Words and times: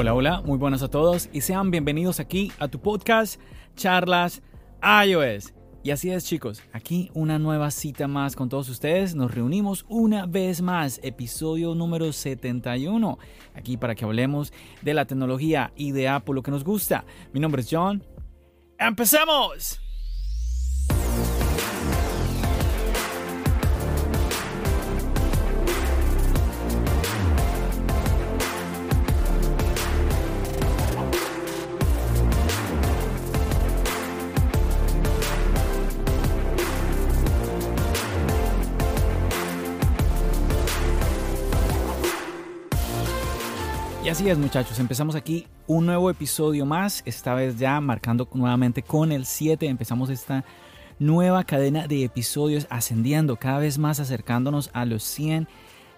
Hola, 0.00 0.14
hola, 0.14 0.40
muy 0.40 0.56
buenas 0.56 0.82
a 0.82 0.88
todos 0.88 1.28
y 1.30 1.42
sean 1.42 1.70
bienvenidos 1.70 2.20
aquí 2.20 2.50
a 2.58 2.68
tu 2.68 2.80
podcast 2.80 3.38
Charlas 3.76 4.40
iOS. 4.82 5.52
Y 5.82 5.90
así 5.90 6.10
es 6.10 6.24
chicos, 6.24 6.62
aquí 6.72 7.10
una 7.12 7.38
nueva 7.38 7.70
cita 7.70 8.08
más 8.08 8.34
con 8.34 8.48
todos 8.48 8.70
ustedes. 8.70 9.14
Nos 9.14 9.34
reunimos 9.34 9.84
una 9.90 10.24
vez 10.24 10.62
más, 10.62 11.00
episodio 11.02 11.74
número 11.74 12.14
71, 12.14 13.18
aquí 13.52 13.76
para 13.76 13.94
que 13.94 14.06
hablemos 14.06 14.54
de 14.80 14.94
la 14.94 15.04
tecnología 15.04 15.70
y 15.76 15.92
de 15.92 16.08
Apple, 16.08 16.34
lo 16.34 16.42
que 16.42 16.50
nos 16.50 16.64
gusta. 16.64 17.04
Mi 17.34 17.40
nombre 17.40 17.60
es 17.60 17.68
John. 17.70 18.02
¡Empecemos! 18.78 19.89
Así 44.20 44.28
es 44.28 44.36
muchachos, 44.36 44.78
empezamos 44.78 45.14
aquí 45.14 45.46
un 45.66 45.86
nuevo 45.86 46.10
episodio 46.10 46.66
más, 46.66 47.02
esta 47.06 47.32
vez 47.32 47.58
ya 47.58 47.80
marcando 47.80 48.28
nuevamente 48.34 48.82
con 48.82 49.12
el 49.12 49.24
7, 49.24 49.64
empezamos 49.66 50.10
esta 50.10 50.44
nueva 50.98 51.44
cadena 51.44 51.86
de 51.86 52.04
episodios 52.04 52.66
ascendiendo 52.68 53.36
cada 53.36 53.60
vez 53.60 53.78
más 53.78 53.98
acercándonos 53.98 54.68
a 54.74 54.84
los 54.84 55.04
100 55.04 55.48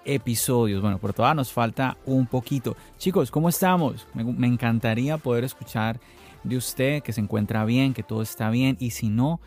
episodios. 0.05 0.81
Bueno, 0.81 0.99
por 0.99 1.13
todavía 1.13 1.35
nos 1.35 1.53
falta 1.53 1.97
un 2.07 2.29
poquito. 2.29 2.77
Chicos, 2.97 3.33
¿cómo 3.33 3.49
estamos? 3.49 4.07
Me, 4.15 4.23
me 4.23 4.47
encantaría 4.47 5.19
poder 5.19 5.43
escuchar 5.43 5.99
de 6.45 6.57
usted 6.57 7.03
que 7.03 7.13
se 7.13 7.21
encuentra 7.21 7.65
bien, 7.65 7.93
que 7.93 8.05
todo 8.05 8.23
está 8.23 8.51
bien 8.51 8.77
y 8.79 8.93
si 8.93 9.09
no, 9.09 9.41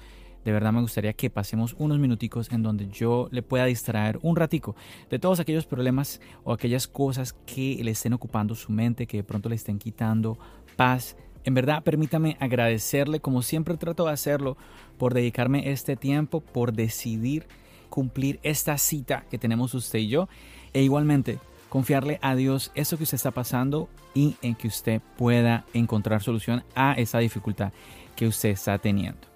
de 0.45 0.51
verdad 0.51 0.71
me 0.71 0.81
gustaría 0.81 1.11
que 1.13 1.31
pasemos 1.31 1.75
unos 1.79 1.97
minuticos 1.97 2.51
en 2.51 2.61
donde 2.61 2.87
yo 2.87 3.27
le 3.31 3.41
pueda 3.41 3.65
distraer 3.65 4.19
un 4.21 4.35
ratico 4.35 4.75
de 5.09 5.17
todos 5.17 5.39
aquellos 5.39 5.65
problemas 5.65 6.21
o 6.43 6.53
aquellas 6.53 6.87
cosas 6.87 7.33
que 7.33 7.79
le 7.83 7.91
estén 7.91 8.13
ocupando 8.13 8.53
su 8.53 8.71
mente, 8.71 9.07
que 9.07 9.17
de 9.17 9.23
pronto 9.23 9.49
le 9.49 9.55
estén 9.55 9.79
quitando 9.79 10.37
paz. 10.75 11.17
En 11.45 11.55
verdad, 11.55 11.83
permítame 11.83 12.37
agradecerle, 12.39 13.19
como 13.19 13.41
siempre 13.41 13.75
trato 13.75 14.05
de 14.05 14.11
hacerlo, 14.11 14.55
por 14.99 15.15
dedicarme 15.15 15.71
este 15.71 15.95
tiempo, 15.95 16.41
por 16.41 16.73
decidir 16.73 17.47
cumplir 17.89 18.39
esta 18.43 18.77
cita 18.77 19.25
que 19.31 19.39
tenemos 19.39 19.73
usted 19.73 19.99
y 19.99 20.09
yo, 20.09 20.29
e 20.73 20.83
igualmente 20.83 21.39
confiarle 21.69 22.19
a 22.21 22.35
Dios 22.35 22.71
eso 22.75 22.97
que 22.97 23.03
usted 23.03 23.15
está 23.15 23.31
pasando 23.31 23.89
y 24.13 24.35
en 24.43 24.53
que 24.53 24.67
usted 24.67 25.01
pueda 25.17 25.65
encontrar 25.73 26.21
solución 26.21 26.63
a 26.75 26.93
esa 26.93 27.17
dificultad 27.17 27.73
que 28.15 28.27
usted 28.27 28.49
está 28.49 28.77
teniendo. 28.77 29.34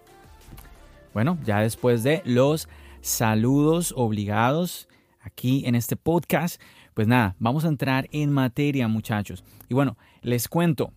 Bueno, 1.14 1.38
ya 1.44 1.60
después 1.62 2.04
de 2.04 2.22
los 2.26 2.68
saludos 3.02 3.94
obligados 3.96 4.88
aquí 5.22 5.64
en 5.66 5.76
este 5.76 5.96
podcast, 5.96 6.62
pues 6.94 7.08
nada, 7.08 7.36
vamos 7.40 7.66
a 7.66 7.70
entrar 7.70 8.08
en 8.12 8.32
materia 8.32 8.88
muchachos. 8.88 9.44
Y 9.68 9.74
bueno, 9.74 9.98
les 10.22 10.48
cuento. 10.48 10.94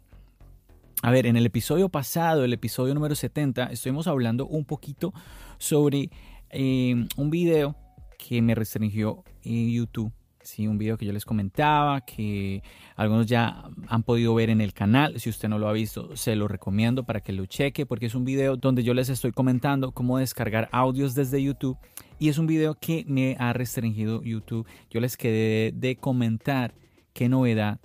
A 1.02 1.10
ver, 1.10 1.27
en 1.27 1.36
el 1.36 1.46
episodio 1.46 1.88
pasado, 1.88 2.44
el 2.44 2.52
episodio 2.52 2.94
número 2.94 3.14
70, 3.14 3.66
estuvimos 3.66 4.06
hablando 4.06 4.46
un 4.46 4.64
poquito 4.64 5.12
sobre 5.58 6.10
eh, 6.50 7.06
un 7.16 7.30
video 7.30 7.76
que 8.19 8.41
me 8.41 8.54
restringió 8.54 9.24
en 9.42 9.70
YouTube 9.70 10.12
Sí, 10.42 10.66
un 10.66 10.76
video 10.76 10.98
que 10.98 11.06
yo 11.06 11.12
les 11.12 11.24
comentaba, 11.24 12.00
que 12.00 12.62
algunos 12.96 13.26
ya 13.26 13.64
han 13.86 14.02
podido 14.02 14.34
ver 14.34 14.50
en 14.50 14.60
el 14.60 14.72
canal. 14.72 15.18
Si 15.20 15.30
usted 15.30 15.48
no 15.48 15.58
lo 15.58 15.68
ha 15.68 15.72
visto, 15.72 16.16
se 16.16 16.34
lo 16.34 16.48
recomiendo 16.48 17.04
para 17.04 17.20
que 17.20 17.32
lo 17.32 17.47
cheque, 17.47 17.86
porque 17.86 18.06
es 18.06 18.14
un 18.14 18.25
video 18.25 18.56
donde 18.56 18.82
yo 18.82 18.92
les 18.92 19.08
estoy 19.08 19.31
comentando 19.31 19.92
cómo 19.92 20.19
descargar 20.19 20.69
audios 20.72 21.14
desde 21.14 21.42
YouTube. 21.42 21.78
Y 22.19 22.28
es 22.28 22.38
un 22.38 22.47
video 22.47 22.75
que 22.75 23.04
me 23.06 23.36
ha 23.38 23.52
restringido 23.52 24.22
YouTube. 24.22 24.66
Yo 24.91 25.00
les 25.00 25.16
quedé 25.16 25.72
de 25.72 25.97
comentar 25.97 26.75
qué 27.12 27.28
novedad 27.28 27.78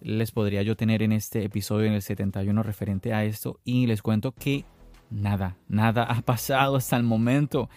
les 0.00 0.32
podría 0.32 0.62
yo 0.62 0.76
tener 0.76 1.02
en 1.02 1.12
este 1.12 1.44
episodio 1.44 1.86
en 1.86 1.92
el 1.92 2.02
71 2.02 2.62
referente 2.62 3.12
a 3.12 3.24
esto. 3.24 3.60
Y 3.64 3.86
les 3.86 4.02
cuento 4.02 4.32
que 4.32 4.64
nada, 5.10 5.56
nada 5.68 6.04
ha 6.04 6.22
pasado 6.22 6.76
hasta 6.76 6.96
el 6.96 7.04
momento. 7.04 7.68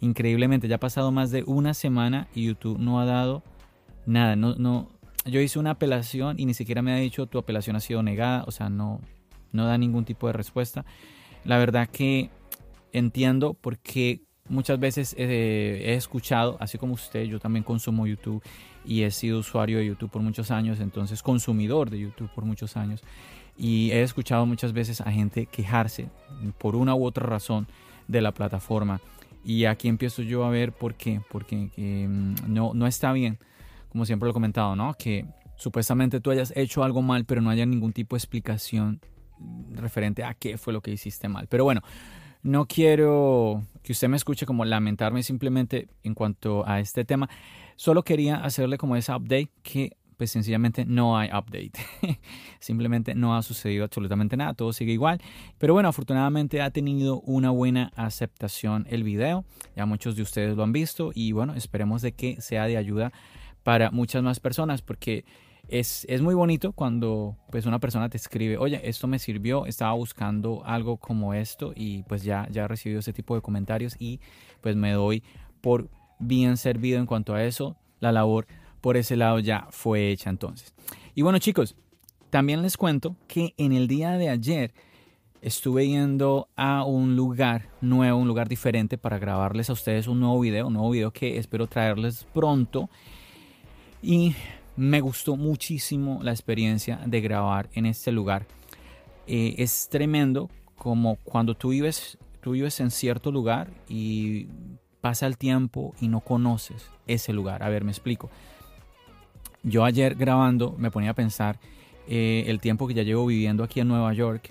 Increíblemente, 0.00 0.68
ya 0.68 0.76
ha 0.76 0.80
pasado 0.80 1.10
más 1.10 1.30
de 1.30 1.42
una 1.44 1.74
semana 1.74 2.28
y 2.34 2.44
YouTube 2.44 2.78
no 2.78 3.00
ha 3.00 3.04
dado 3.04 3.42
nada, 4.06 4.36
no, 4.36 4.54
no, 4.56 4.90
yo 5.24 5.40
hice 5.40 5.58
una 5.58 5.72
apelación 5.72 6.38
y 6.38 6.46
ni 6.46 6.54
siquiera 6.54 6.82
me 6.82 6.92
ha 6.92 6.96
dicho 6.96 7.26
tu 7.26 7.38
apelación 7.38 7.76
ha 7.76 7.80
sido 7.80 8.02
negada, 8.02 8.44
o 8.46 8.50
sea, 8.50 8.68
no, 8.68 9.00
no 9.52 9.66
da 9.66 9.78
ningún 9.78 10.04
tipo 10.04 10.26
de 10.26 10.32
respuesta. 10.32 10.84
La 11.44 11.58
verdad 11.58 11.88
que 11.88 12.30
entiendo 12.92 13.54
porque 13.54 14.22
muchas 14.48 14.78
veces 14.80 15.14
eh, 15.18 15.82
he 15.86 15.94
escuchado, 15.94 16.56
así 16.60 16.78
como 16.78 16.94
usted, 16.94 17.24
yo 17.24 17.38
también 17.38 17.64
consumo 17.64 18.06
YouTube 18.06 18.42
y 18.84 19.02
he 19.02 19.10
sido 19.10 19.40
usuario 19.40 19.78
de 19.78 19.86
YouTube 19.86 20.10
por 20.10 20.22
muchos 20.22 20.50
años, 20.50 20.80
entonces 20.80 21.22
consumidor 21.22 21.90
de 21.90 22.00
YouTube 22.00 22.30
por 22.34 22.44
muchos 22.44 22.76
años. 22.76 23.02
Y 23.56 23.90
he 23.90 24.02
escuchado 24.02 24.46
muchas 24.46 24.72
veces 24.72 25.02
a 25.02 25.12
gente 25.12 25.46
quejarse 25.46 26.08
por 26.56 26.76
una 26.76 26.94
u 26.94 27.04
otra 27.04 27.26
razón 27.26 27.66
de 28.08 28.22
la 28.22 28.32
plataforma. 28.32 29.00
Y 29.44 29.66
aquí 29.66 29.88
empiezo 29.88 30.22
yo 30.22 30.44
a 30.44 30.50
ver 30.50 30.72
por 30.72 30.94
qué, 30.94 31.20
porque 31.30 31.68
mm, 31.76 32.34
no, 32.46 32.72
no 32.74 32.86
está 32.86 33.12
bien 33.12 33.38
como 33.90 34.06
siempre 34.06 34.26
lo 34.26 34.30
he 34.30 34.34
comentado, 34.34 34.74
¿no? 34.76 34.94
Que 34.94 35.26
supuestamente 35.56 36.20
tú 36.20 36.30
hayas 36.30 36.52
hecho 36.56 36.82
algo 36.82 37.02
mal, 37.02 37.24
pero 37.24 37.40
no 37.40 37.50
haya 37.50 37.66
ningún 37.66 37.92
tipo 37.92 38.16
de 38.16 38.18
explicación 38.18 39.00
referente 39.72 40.24
a 40.24 40.34
qué 40.34 40.58
fue 40.58 40.72
lo 40.72 40.80
que 40.80 40.90
hiciste 40.90 41.28
mal. 41.28 41.46
Pero 41.48 41.64
bueno, 41.64 41.82
no 42.42 42.66
quiero 42.66 43.62
que 43.82 43.92
usted 43.92 44.08
me 44.08 44.16
escuche 44.16 44.46
como 44.46 44.64
lamentarme 44.64 45.22
simplemente 45.22 45.88
en 46.02 46.14
cuanto 46.14 46.66
a 46.66 46.80
este 46.80 47.04
tema. 47.04 47.28
Solo 47.76 48.02
quería 48.02 48.36
hacerle 48.36 48.78
como 48.78 48.96
esa 48.96 49.16
update 49.16 49.50
que 49.62 49.96
pues 50.16 50.30
sencillamente 50.30 50.84
no 50.84 51.16
hay 51.16 51.28
update. 51.28 51.72
Simplemente 52.60 53.14
no 53.14 53.34
ha 53.34 53.42
sucedido 53.42 53.84
absolutamente 53.84 54.36
nada, 54.36 54.52
todo 54.52 54.74
sigue 54.74 54.92
igual. 54.92 55.18
Pero 55.56 55.72
bueno, 55.72 55.88
afortunadamente 55.88 56.60
ha 56.60 56.70
tenido 56.70 57.20
una 57.22 57.48
buena 57.48 57.90
aceptación 57.96 58.86
el 58.90 59.02
video. 59.02 59.46
Ya 59.76 59.86
muchos 59.86 60.16
de 60.16 60.22
ustedes 60.22 60.56
lo 60.58 60.62
han 60.62 60.72
visto 60.72 61.10
y 61.14 61.32
bueno, 61.32 61.54
esperemos 61.54 62.02
de 62.02 62.12
que 62.12 62.38
sea 62.42 62.66
de 62.66 62.76
ayuda 62.76 63.12
para 63.62 63.90
muchas 63.90 64.22
más 64.22 64.40
personas, 64.40 64.82
porque 64.82 65.24
es, 65.68 66.04
es, 66.08 66.20
muy 66.20 66.34
bonito 66.34 66.72
cuando 66.72 67.36
pues 67.50 67.66
una 67.66 67.78
persona 67.78 68.08
te 68.08 68.16
escribe, 68.16 68.58
oye, 68.58 68.80
esto 68.84 69.06
me 69.06 69.18
sirvió, 69.18 69.66
estaba 69.66 69.92
buscando 69.92 70.62
algo 70.64 70.96
como 70.96 71.34
esto 71.34 71.72
y 71.76 72.02
pues 72.04 72.24
ya, 72.24 72.48
ya 72.50 72.64
he 72.64 72.68
recibido 72.68 73.00
ese 73.00 73.12
tipo 73.12 73.34
de 73.34 73.42
comentarios 73.42 73.94
y 73.98 74.20
pues 74.60 74.74
me 74.74 74.92
doy 74.92 75.22
por 75.60 75.88
bien 76.18 76.56
servido 76.56 76.98
en 76.98 77.06
cuanto 77.06 77.34
a 77.34 77.44
eso. 77.44 77.76
La 78.00 78.12
labor 78.12 78.46
por 78.80 78.96
ese 78.96 79.16
lado 79.16 79.38
ya 79.38 79.68
fue 79.70 80.10
hecha 80.10 80.30
entonces. 80.30 80.74
Y 81.14 81.22
bueno 81.22 81.38
chicos, 81.38 81.76
también 82.30 82.62
les 82.62 82.76
cuento 82.76 83.16
que 83.28 83.54
en 83.56 83.72
el 83.72 83.86
día 83.86 84.12
de 84.12 84.28
ayer 84.28 84.72
estuve 85.42 85.86
yendo 85.86 86.48
a 86.56 86.84
un 86.84 87.16
lugar 87.16 87.68
nuevo, 87.80 88.18
un 88.18 88.28
lugar 88.28 88.48
diferente 88.48 88.98
para 88.98 89.18
grabarles 89.18 89.70
a 89.70 89.72
ustedes 89.72 90.06
un 90.06 90.20
nuevo 90.20 90.40
video, 90.40 90.66
un 90.66 90.74
nuevo 90.74 90.90
video 90.90 91.12
que 91.12 91.38
espero 91.38 91.66
traerles 91.66 92.26
pronto 92.32 92.90
y 94.02 94.34
me 94.76 95.00
gustó 95.00 95.36
muchísimo 95.36 96.20
la 96.22 96.30
experiencia 96.30 97.00
de 97.04 97.20
grabar 97.20 97.68
en 97.74 97.86
este 97.86 98.12
lugar. 98.12 98.46
Eh, 99.26 99.56
es 99.58 99.88
tremendo 99.90 100.48
como 100.76 101.16
cuando 101.16 101.54
tú 101.54 101.70
vives, 101.70 102.18
tú 102.40 102.52
vives 102.52 102.80
en 102.80 102.90
cierto 102.90 103.30
lugar 103.30 103.70
y 103.88 104.46
pasa 105.00 105.26
el 105.26 105.36
tiempo 105.36 105.94
y 106.00 106.08
no 106.08 106.20
conoces 106.20 106.90
ese 107.06 107.32
lugar. 107.32 107.62
A 107.62 107.68
ver, 107.68 107.84
me 107.84 107.90
explico. 107.90 108.30
Yo 109.62 109.84
ayer 109.84 110.14
grabando 110.14 110.74
me 110.78 110.90
ponía 110.90 111.10
a 111.10 111.14
pensar 111.14 111.58
eh, 112.08 112.44
el 112.46 112.60
tiempo 112.60 112.88
que 112.88 112.94
ya 112.94 113.02
llevo 113.02 113.26
viviendo 113.26 113.62
aquí 113.62 113.80
en 113.80 113.88
Nueva 113.88 114.12
York 114.14 114.50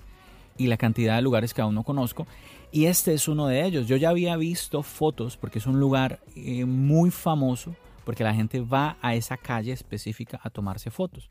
y 0.58 0.68
la 0.68 0.78
cantidad 0.78 1.16
de 1.16 1.22
lugares 1.24 1.54
que 1.54 1.62
aún 1.62 1.74
no 1.74 1.84
conozco. 1.84 2.28
Y 2.72 2.86
este 2.86 3.16
es 3.16 3.28
uno 3.28 3.48
de 3.48 3.66
ellos. 3.66 3.88
Yo 3.88 3.98
ya 3.98 4.10
había 4.10 4.38
visto 4.38 4.84
fotos 4.84 5.38
porque 5.38 5.58
es 5.58 5.66
un 5.66 5.80
lugar 5.80 6.20
eh, 6.36 6.66
muy 6.66 7.10
famoso 7.10 7.76
porque 8.10 8.24
la 8.24 8.34
gente 8.34 8.60
va 8.60 8.98
a 9.04 9.14
esa 9.14 9.38
calle 9.38 9.72
específica 9.72 10.40
a 10.42 10.50
tomarse 10.50 10.90
fotos. 10.90 11.30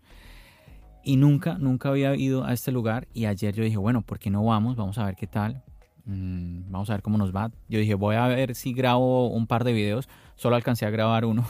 Y 1.03 1.17
nunca, 1.17 1.59
nunca 1.59 1.89
había 1.89 2.15
ido 2.15 2.45
a 2.45 2.53
este 2.53 2.71
lugar 2.71 3.09
y 3.13 3.25
ayer 3.25 3.53
yo 3.53 3.65
dije, 3.65 3.79
bueno, 3.79 4.03
¿por 4.03 4.21
qué 4.21 4.31
no 4.31 4.45
vamos? 4.45 4.77
Vamos 4.77 4.97
a 4.97 5.05
ver 5.05 5.17
qué 5.17 5.27
tal. 5.27 5.65
Mm, 6.05 6.71
vamos 6.71 6.89
a 6.89 6.93
ver 6.93 7.03
cómo 7.03 7.19
nos 7.19 7.35
va. 7.35 7.51
Yo 7.69 7.81
dije, 7.81 7.95
voy 7.95 8.15
a 8.15 8.29
ver 8.29 8.55
si 8.55 8.73
grabo 8.75 9.27
un 9.27 9.49
par 9.49 9.65
de 9.65 9.73
videos. 9.73 10.09
Solo 10.37 10.55
alcancé 10.55 10.87
a 10.87 10.91
grabar 10.91 11.25
uno. 11.25 11.45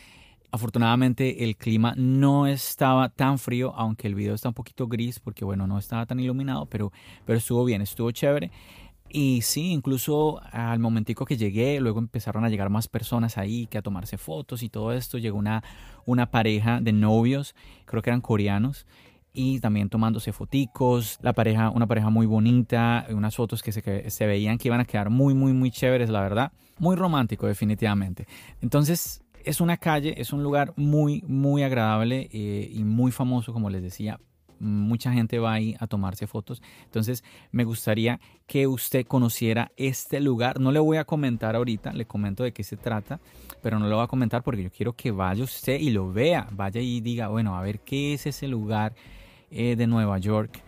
Afortunadamente 0.52 1.44
el 1.44 1.56
clima 1.56 1.94
no 1.96 2.46
estaba 2.46 3.08
tan 3.08 3.38
frío, 3.38 3.72
aunque 3.76 4.06
el 4.06 4.14
video 4.14 4.34
está 4.34 4.48
un 4.50 4.54
poquito 4.54 4.86
gris 4.86 5.18
porque 5.18 5.46
bueno, 5.46 5.66
no 5.66 5.78
estaba 5.78 6.04
tan 6.04 6.20
iluminado, 6.20 6.66
pero, 6.66 6.92
pero 7.24 7.38
estuvo 7.38 7.64
bien, 7.64 7.80
estuvo 7.80 8.10
chévere. 8.10 8.50
Y 9.16 9.42
sí, 9.42 9.70
incluso 9.70 10.40
al 10.50 10.80
momentico 10.80 11.24
que 11.24 11.36
llegué, 11.36 11.78
luego 11.78 12.00
empezaron 12.00 12.44
a 12.44 12.48
llegar 12.48 12.68
más 12.68 12.88
personas 12.88 13.38
ahí 13.38 13.68
que 13.68 13.78
a 13.78 13.82
tomarse 13.82 14.18
fotos 14.18 14.64
y 14.64 14.68
todo 14.68 14.92
esto. 14.92 15.18
Llegó 15.18 15.38
una, 15.38 15.62
una 16.04 16.32
pareja 16.32 16.80
de 16.80 16.92
novios, 16.92 17.54
creo 17.84 18.02
que 18.02 18.10
eran 18.10 18.20
coreanos, 18.20 18.86
y 19.32 19.60
también 19.60 19.88
tomándose 19.88 20.32
foticos, 20.32 21.20
la 21.22 21.32
pareja, 21.32 21.70
una 21.70 21.86
pareja 21.86 22.10
muy 22.10 22.26
bonita, 22.26 23.06
unas 23.08 23.36
fotos 23.36 23.62
que 23.62 23.70
se, 23.70 24.10
se 24.10 24.26
veían 24.26 24.58
que 24.58 24.66
iban 24.66 24.80
a 24.80 24.84
quedar 24.84 25.10
muy, 25.10 25.32
muy, 25.32 25.52
muy 25.52 25.70
chéveres, 25.70 26.10
la 26.10 26.20
verdad. 26.20 26.50
Muy 26.80 26.96
romántico, 26.96 27.46
definitivamente. 27.46 28.26
Entonces, 28.62 29.22
es 29.44 29.60
una 29.60 29.76
calle, 29.76 30.20
es 30.20 30.32
un 30.32 30.42
lugar 30.42 30.72
muy, 30.74 31.22
muy 31.28 31.62
agradable 31.62 32.28
eh, 32.32 32.68
y 32.68 32.82
muy 32.82 33.12
famoso, 33.12 33.52
como 33.52 33.70
les 33.70 33.80
decía. 33.80 34.18
Mucha 34.64 35.12
gente 35.12 35.38
va 35.38 35.52
ahí 35.52 35.76
a 35.78 35.86
tomarse 35.86 36.26
fotos. 36.26 36.62
Entonces, 36.84 37.22
me 37.52 37.64
gustaría 37.64 38.20
que 38.46 38.66
usted 38.66 39.06
conociera 39.06 39.70
este 39.76 40.20
lugar. 40.20 40.60
No 40.60 40.72
le 40.72 40.80
voy 40.80 40.96
a 40.96 41.04
comentar 41.04 41.56
ahorita, 41.56 41.92
le 41.92 42.06
comento 42.06 42.42
de 42.42 42.52
qué 42.52 42.64
se 42.64 42.76
trata, 42.76 43.20
pero 43.62 43.78
no 43.78 43.88
lo 43.88 43.96
voy 43.96 44.04
a 44.04 44.08
comentar 44.08 44.42
porque 44.42 44.62
yo 44.62 44.70
quiero 44.70 44.94
que 44.94 45.10
vaya 45.10 45.44
usted 45.44 45.78
y 45.78 45.90
lo 45.90 46.12
vea. 46.12 46.48
Vaya 46.50 46.80
y 46.80 47.00
diga, 47.00 47.28
bueno, 47.28 47.56
a 47.56 47.62
ver 47.62 47.80
qué 47.80 48.14
es 48.14 48.26
ese 48.26 48.48
lugar 48.48 48.94
eh, 49.50 49.76
de 49.76 49.86
Nueva 49.86 50.18
York 50.18 50.62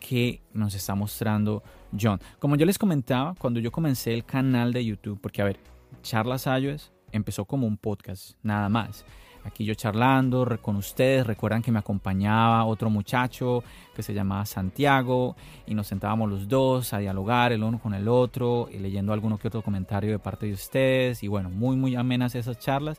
que 0.00 0.42
nos 0.52 0.74
está 0.74 0.94
mostrando 0.94 1.62
John. 1.98 2.20
Como 2.38 2.56
yo 2.56 2.66
les 2.66 2.78
comentaba, 2.78 3.34
cuando 3.38 3.60
yo 3.60 3.70
comencé 3.70 4.12
el 4.12 4.24
canal 4.24 4.72
de 4.72 4.84
YouTube, 4.84 5.20
porque 5.20 5.42
a 5.42 5.44
ver, 5.44 5.60
Charlas 6.02 6.46
Ayues 6.46 6.92
empezó 7.12 7.44
como 7.44 7.66
un 7.66 7.76
podcast, 7.76 8.32
nada 8.42 8.68
más. 8.68 9.04
Aquí 9.44 9.64
yo 9.64 9.74
charlando 9.74 10.46
con 10.60 10.76
ustedes, 10.76 11.26
recuerdan 11.26 11.62
que 11.62 11.72
me 11.72 11.80
acompañaba 11.80 12.64
otro 12.64 12.90
muchacho 12.90 13.64
que 13.94 14.02
se 14.02 14.14
llamaba 14.14 14.46
Santiago 14.46 15.36
y 15.66 15.74
nos 15.74 15.88
sentábamos 15.88 16.30
los 16.30 16.48
dos 16.48 16.92
a 16.92 16.98
dialogar 16.98 17.52
el 17.52 17.64
uno 17.64 17.80
con 17.80 17.94
el 17.94 18.06
otro 18.08 18.68
y 18.72 18.78
leyendo 18.78 19.12
alguno 19.12 19.38
que 19.38 19.48
otro 19.48 19.62
comentario 19.62 20.12
de 20.12 20.18
parte 20.18 20.46
de 20.46 20.52
ustedes 20.52 21.22
y 21.22 21.28
bueno, 21.28 21.50
muy 21.50 21.76
muy 21.76 21.96
amenas 21.96 22.34
esas 22.34 22.58
charlas. 22.58 22.98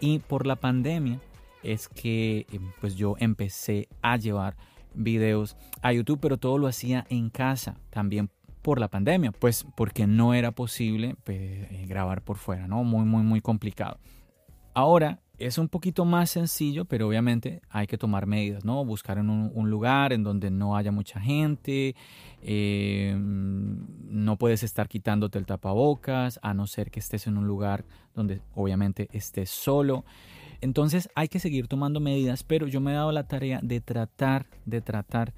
Y 0.00 0.20
por 0.20 0.46
la 0.46 0.56
pandemia 0.56 1.20
es 1.62 1.88
que 1.88 2.46
eh, 2.50 2.60
pues 2.80 2.96
yo 2.96 3.16
empecé 3.18 3.88
a 4.00 4.16
llevar 4.16 4.56
videos 4.94 5.56
a 5.82 5.92
YouTube, 5.92 6.20
pero 6.20 6.38
todo 6.38 6.58
lo 6.58 6.66
hacía 6.66 7.06
en 7.10 7.30
casa, 7.30 7.76
también 7.90 8.30
por 8.62 8.80
la 8.80 8.88
pandemia, 8.88 9.32
pues 9.32 9.66
porque 9.76 10.06
no 10.06 10.34
era 10.34 10.52
posible 10.52 11.16
pues, 11.24 11.38
eh, 11.38 11.84
grabar 11.88 12.22
por 12.22 12.36
fuera, 12.36 12.66
¿no? 12.66 12.84
Muy, 12.84 13.04
muy, 13.04 13.22
muy 13.22 13.40
complicado. 13.40 13.98
Ahora 14.74 15.20
es 15.38 15.58
un 15.58 15.68
poquito 15.68 16.04
más 16.04 16.30
sencillo, 16.30 16.84
pero 16.84 17.06
obviamente 17.06 17.62
hay 17.70 17.86
que 17.86 17.96
tomar 17.96 18.26
medidas, 18.26 18.64
¿no? 18.64 18.84
Buscar 18.84 19.18
en 19.18 19.30
un, 19.30 19.70
lugar 19.70 20.12
en 20.12 20.24
donde 20.24 20.50
no 20.50 20.76
haya 20.76 20.90
mucha 20.90 21.20
gente, 21.20 21.94
eh, 22.42 23.16
no 23.16 24.36
puedes 24.36 24.62
estar 24.62 24.88
quitándote 24.88 25.38
el 25.38 25.46
tapabocas, 25.46 26.40
a 26.42 26.54
no 26.54 26.66
ser 26.66 26.90
que 26.90 27.00
estés 27.00 27.26
en 27.26 27.38
un 27.38 27.46
lugar 27.46 27.84
donde 28.14 28.40
obviamente 28.54 29.08
estés 29.12 29.50
solo. 29.50 30.04
Entonces 30.60 31.08
hay 31.14 31.28
que 31.28 31.38
seguir 31.38 31.68
tomando 31.68 32.00
medidas, 32.00 32.42
pero 32.42 32.66
yo 32.66 32.80
me 32.80 32.90
he 32.90 32.94
dado 32.94 33.12
la 33.12 33.28
tarea 33.28 33.60
de 33.62 33.80
tratar, 33.80 34.46
de 34.66 34.80
tratar 34.80 35.32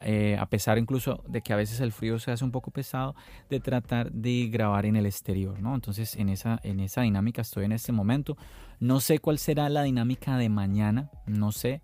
eh, 0.00 0.36
a 0.38 0.46
pesar 0.46 0.78
incluso 0.78 1.22
de 1.26 1.40
que 1.40 1.52
a 1.52 1.56
veces 1.56 1.80
el 1.80 1.92
frío 1.92 2.18
se 2.18 2.30
hace 2.30 2.44
un 2.44 2.50
poco 2.50 2.70
pesado, 2.70 3.14
de 3.48 3.60
tratar 3.60 4.12
de 4.12 4.48
grabar 4.48 4.86
en 4.86 4.96
el 4.96 5.06
exterior, 5.06 5.60
¿no? 5.60 5.74
Entonces 5.74 6.16
en 6.16 6.28
esa, 6.28 6.60
en 6.62 6.80
esa 6.80 7.02
dinámica 7.02 7.42
estoy 7.42 7.64
en 7.64 7.72
este 7.72 7.92
momento. 7.92 8.36
No 8.78 9.00
sé 9.00 9.18
cuál 9.18 9.38
será 9.38 9.68
la 9.68 9.82
dinámica 9.82 10.36
de 10.36 10.48
mañana, 10.48 11.10
no 11.26 11.50
sé, 11.50 11.80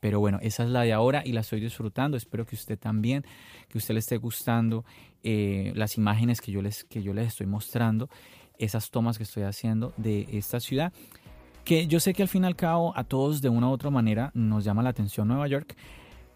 pero 0.00 0.20
bueno, 0.20 0.38
esa 0.42 0.62
es 0.62 0.70
la 0.70 0.82
de 0.82 0.92
ahora 0.92 1.22
y 1.24 1.32
la 1.32 1.40
estoy 1.40 1.60
disfrutando. 1.60 2.16
Espero 2.16 2.46
que 2.46 2.54
usted 2.54 2.78
también, 2.78 3.24
que 3.68 3.78
usted 3.78 3.94
le 3.94 4.00
esté 4.00 4.18
gustando 4.18 4.84
eh, 5.24 5.72
las 5.74 5.96
imágenes 5.96 6.40
que 6.40 6.52
yo, 6.52 6.62
les, 6.62 6.84
que 6.84 7.02
yo 7.02 7.12
les 7.12 7.28
estoy 7.28 7.46
mostrando, 7.46 8.08
esas 8.58 8.90
tomas 8.90 9.18
que 9.18 9.24
estoy 9.24 9.42
haciendo 9.42 9.92
de 9.96 10.28
esta 10.32 10.60
ciudad. 10.60 10.92
Que 11.64 11.88
yo 11.88 11.98
sé 11.98 12.14
que 12.14 12.22
al 12.22 12.28
fin 12.28 12.44
y 12.44 12.46
al 12.46 12.54
cabo 12.54 12.96
a 12.96 13.02
todos 13.02 13.42
de 13.42 13.48
una 13.48 13.68
u 13.68 13.72
otra 13.72 13.90
manera 13.90 14.30
nos 14.34 14.64
llama 14.64 14.84
la 14.84 14.90
atención 14.90 15.26
Nueva 15.26 15.48
York, 15.48 15.76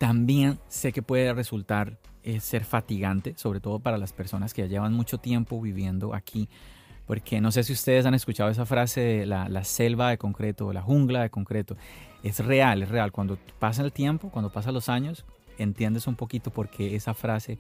también 0.01 0.59
sé 0.67 0.95
que 0.95 1.03
puede 1.03 1.35
resultar 1.35 1.99
eh, 2.23 2.41
ser 2.41 2.65
fatigante, 2.65 3.35
sobre 3.37 3.61
todo 3.61 3.81
para 3.81 3.99
las 3.99 4.15
personas 4.15 4.55
que 4.55 4.63
ya 4.63 4.69
llevan 4.69 4.95
mucho 4.95 5.19
tiempo 5.19 5.61
viviendo 5.61 6.15
aquí, 6.15 6.49
porque 7.07 7.43
no 7.43 7.53
sé 7.53 7.65
si 7.65 7.75
ustedes 7.75 8.07
han 8.07 8.15
escuchado 8.15 8.49
esa 8.49 8.65
frase 8.65 9.03
de 9.03 9.27
la, 9.27 9.63
selva 9.63 10.09
de 10.09 10.17
concreto 10.17 10.69
o 10.69 10.73
la 10.73 10.81
jungla 10.81 11.21
de 11.21 11.29
concreto. 11.29 11.77
Es 12.23 12.39
real, 12.39 12.83
es 12.83 12.89
real. 12.89 13.13
Cuando 13.13 13.37
pasa 13.59 13.83
el 13.83 13.93
tiempo, 13.93 14.31
cuando 14.31 14.51
pasan 14.51 14.73
los 14.73 14.89
años, 14.89 15.27
entiendes 15.59 16.07
un 16.07 16.17
poquito 16.17 16.51
por 16.51 16.71
qué 16.71 16.97
esa 16.97 17.13
frase 17.13 17.59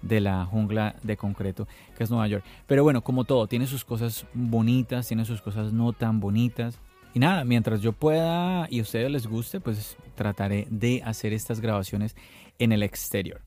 de 0.00 0.22
la 0.22 0.46
jungla 0.46 0.96
de 1.02 1.18
concreto 1.18 1.68
que 1.98 2.04
es 2.04 2.10
Nueva 2.10 2.28
York. 2.28 2.46
Pero 2.66 2.82
bueno, 2.82 3.04
como 3.04 3.24
todo, 3.24 3.46
tiene 3.46 3.66
sus 3.66 3.84
cosas 3.84 4.24
bonitas, 4.32 5.06
tiene 5.06 5.26
sus 5.26 5.42
cosas 5.42 5.74
no 5.74 5.92
tan 5.92 6.18
bonitas. 6.18 6.80
Y 7.14 7.20
nada, 7.20 7.44
mientras 7.44 7.80
yo 7.80 7.92
pueda 7.92 8.66
y 8.68 8.80
a 8.80 8.82
ustedes 8.82 9.08
les 9.08 9.28
guste, 9.28 9.60
pues 9.60 9.96
trataré 10.16 10.66
de 10.68 11.00
hacer 11.04 11.32
estas 11.32 11.60
grabaciones 11.60 12.16
en 12.58 12.72
el 12.72 12.82
exterior. 12.82 13.40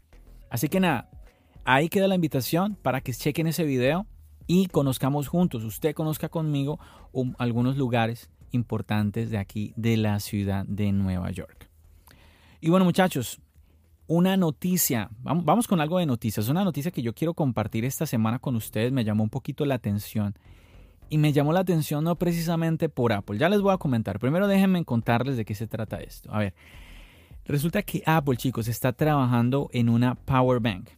Así 0.50 0.69
que 0.69 0.80
nada, 0.80 1.10
ahí 1.66 1.90
queda 1.90 2.08
la 2.08 2.16
invitación 2.16 2.75
para 2.81 3.02
que 3.02 3.14
chequen 3.14 3.46
ese 3.46 3.66
video 3.66 4.08
y 4.48 4.68
conozcamos 4.68 5.28
juntos, 5.28 5.66
usted 5.66 5.94
conozca 5.94 6.30
conmigo 6.30 6.80
algunos 7.38 7.75
lugares 7.75 8.30
importantes 8.52 9.30
de 9.30 9.38
aquí 9.38 9.74
de 9.75 9.98
la 9.98 10.22
ciudad 10.22 10.66
de 10.66 10.94
Nueva 10.94 11.30
York. 11.31 11.69
Y 12.62 12.69
bueno 12.69 12.86
muchachos, 12.86 13.42
una 14.08 14.38
noticia, 14.38 15.10
vamos, 15.19 15.44
vamos 15.44 15.68
con 15.68 15.81
algo 15.81 16.00
de 16.00 16.06
noticias, 16.06 16.48
una 16.48 16.64
noticia 16.64 16.92
que 16.92 17.02
yo 17.02 17.14
quiero 17.14 17.34
compartir 17.34 17.84
esta 17.84 18.06
semana 18.06 18.40
con 18.40 18.56
ustedes, 18.56 18.94
me 18.94 19.04
llamó 19.04 19.24
un 19.24 19.30
poquito 19.30 19.66
la 19.66 19.75
atención 19.75 20.36
y 21.09 21.18
me 21.18 21.33
llamó 21.33 21.54
la 21.54 21.62
atención 21.62 22.04
no 22.04 22.15
precisamente 22.15 22.89
por 22.89 23.13
Apple. 23.13 23.38
Ya 23.38 23.50
les 23.50 23.62
voy 23.62 23.74
a 23.74 23.77
comentar. 23.77 24.19
Primero 24.19 24.48
déjenme 24.48 24.83
contarles 24.86 25.38
de 25.38 25.45
qué 25.45 25.56
se 25.56 25.68
trata 25.68 25.98
esto. 25.98 26.33
A 26.33 26.39
ver, 26.39 26.54
resulta 27.45 27.81
que 27.83 28.04
Apple, 28.06 28.38
chicos, 28.38 28.68
está 28.68 28.94
trabajando 28.94 29.69
en 29.74 29.89
una 29.89 30.15
power 30.15 30.59
bank. 30.59 30.89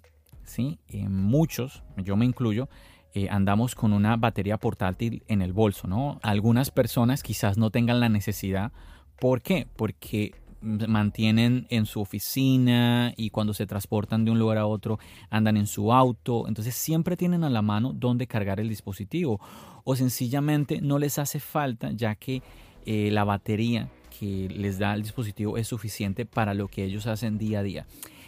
¿sí? 0.49 0.79
Eh, 0.87 1.07
muchos, 1.07 1.83
yo 1.97 2.15
me 2.15 2.25
incluyo, 2.25 2.69
eh, 3.13 3.27
andamos 3.29 3.75
con 3.75 3.93
una 3.93 4.17
batería 4.17 4.57
portátil 4.57 5.23
en 5.27 5.41
el 5.41 5.53
bolso, 5.53 5.87
¿no? 5.87 6.19
Algunas 6.23 6.71
personas 6.71 7.23
quizás 7.23 7.57
no 7.57 7.69
tengan 7.69 7.99
la 7.99 8.09
necesidad. 8.09 8.71
¿Por 9.19 9.41
qué? 9.41 9.67
Porque 9.75 10.33
mantienen 10.61 11.67
en 11.69 11.85
su 11.85 12.01
oficina 12.01 13.13
y 13.15 13.29
cuando 13.29 13.53
se 13.53 13.65
transportan 13.65 14.25
de 14.25 14.31
un 14.31 14.39
lugar 14.39 14.57
a 14.57 14.65
otro 14.65 14.99
andan 15.29 15.57
en 15.57 15.67
su 15.67 15.93
auto. 15.93 16.47
Entonces 16.47 16.75
siempre 16.75 17.17
tienen 17.17 17.43
a 17.43 17.49
la 17.49 17.61
mano 17.61 17.93
dónde 17.93 18.27
cargar 18.27 18.59
el 18.59 18.69
dispositivo 18.69 19.39
o 19.83 19.95
sencillamente 19.95 20.81
no 20.81 20.99
les 20.99 21.17
hace 21.19 21.39
falta 21.39 21.91
ya 21.91 22.15
que 22.15 22.41
eh, 22.85 23.09
la 23.11 23.23
batería 23.23 23.89
que 24.19 24.49
les 24.49 24.79
da 24.79 24.93
el 24.93 25.03
dispositivo 25.03 25.57
es 25.57 25.67
suficiente 25.67 26.25
para 26.25 26.53
lo 26.53 26.67
que 26.67 26.83
ellos 26.83 27.07
hacen 27.07 27.37
día 27.37 27.59
a 27.59 27.63
día. 27.63 27.85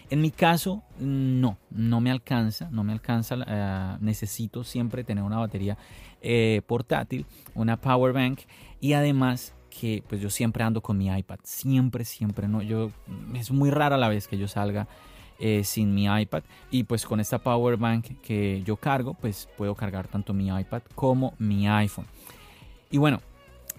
En 0.10 0.20
mi 0.20 0.30
caso, 0.32 0.84
no, 1.00 1.58
no 1.70 2.02
me 2.02 2.12
alcanza, 2.12 2.70
no 2.70 2.84
me 2.84 2.92
alcanza, 2.92 3.38
eh, 3.48 3.98
necesito 4.02 4.66
siempre 4.66 5.06
tener 5.06 5.24
una 5.24 5.38
batería 5.38 5.78
eh, 6.22 6.62
portátil, 6.68 7.26
una 7.56 7.80
power 7.80 8.12
bank 8.12 8.42
y 8.82 8.94
además 8.94 9.54
que 9.72 10.04
pues 10.08 10.22
yo 10.22 10.30
siempre 10.30 10.64
ando 10.64 10.82
con 10.82 10.98
mi 10.98 11.08
iPad, 11.08 11.40
siempre, 11.44 12.06
siempre, 12.06 12.48
no, 12.48 12.62
yo, 12.62 12.92
es 13.34 13.50
muy 13.50 13.72
rara 13.72 13.98
la 13.98 14.10
vez 14.10 14.28
que 14.28 14.38
yo 14.38 14.48
salga 14.48 14.88
eh, 15.40 15.64
sin 15.64 15.96
mi 15.96 16.06
iPad 16.06 16.44
y 16.70 16.84
pues 16.84 17.06
con 17.06 17.20
esta 17.20 17.40
power 17.40 17.78
bank 17.78 18.20
que 18.22 18.62
yo 18.64 18.78
cargo, 18.78 19.16
pues 19.16 19.50
puedo 19.58 19.74
cargar 19.74 20.08
tanto 20.08 20.34
mi 20.34 20.50
iPad 20.50 20.84
como 20.94 21.34
mi 21.40 21.68
iPhone. 21.68 22.06
Y 22.92 23.00
bueno, 23.00 23.22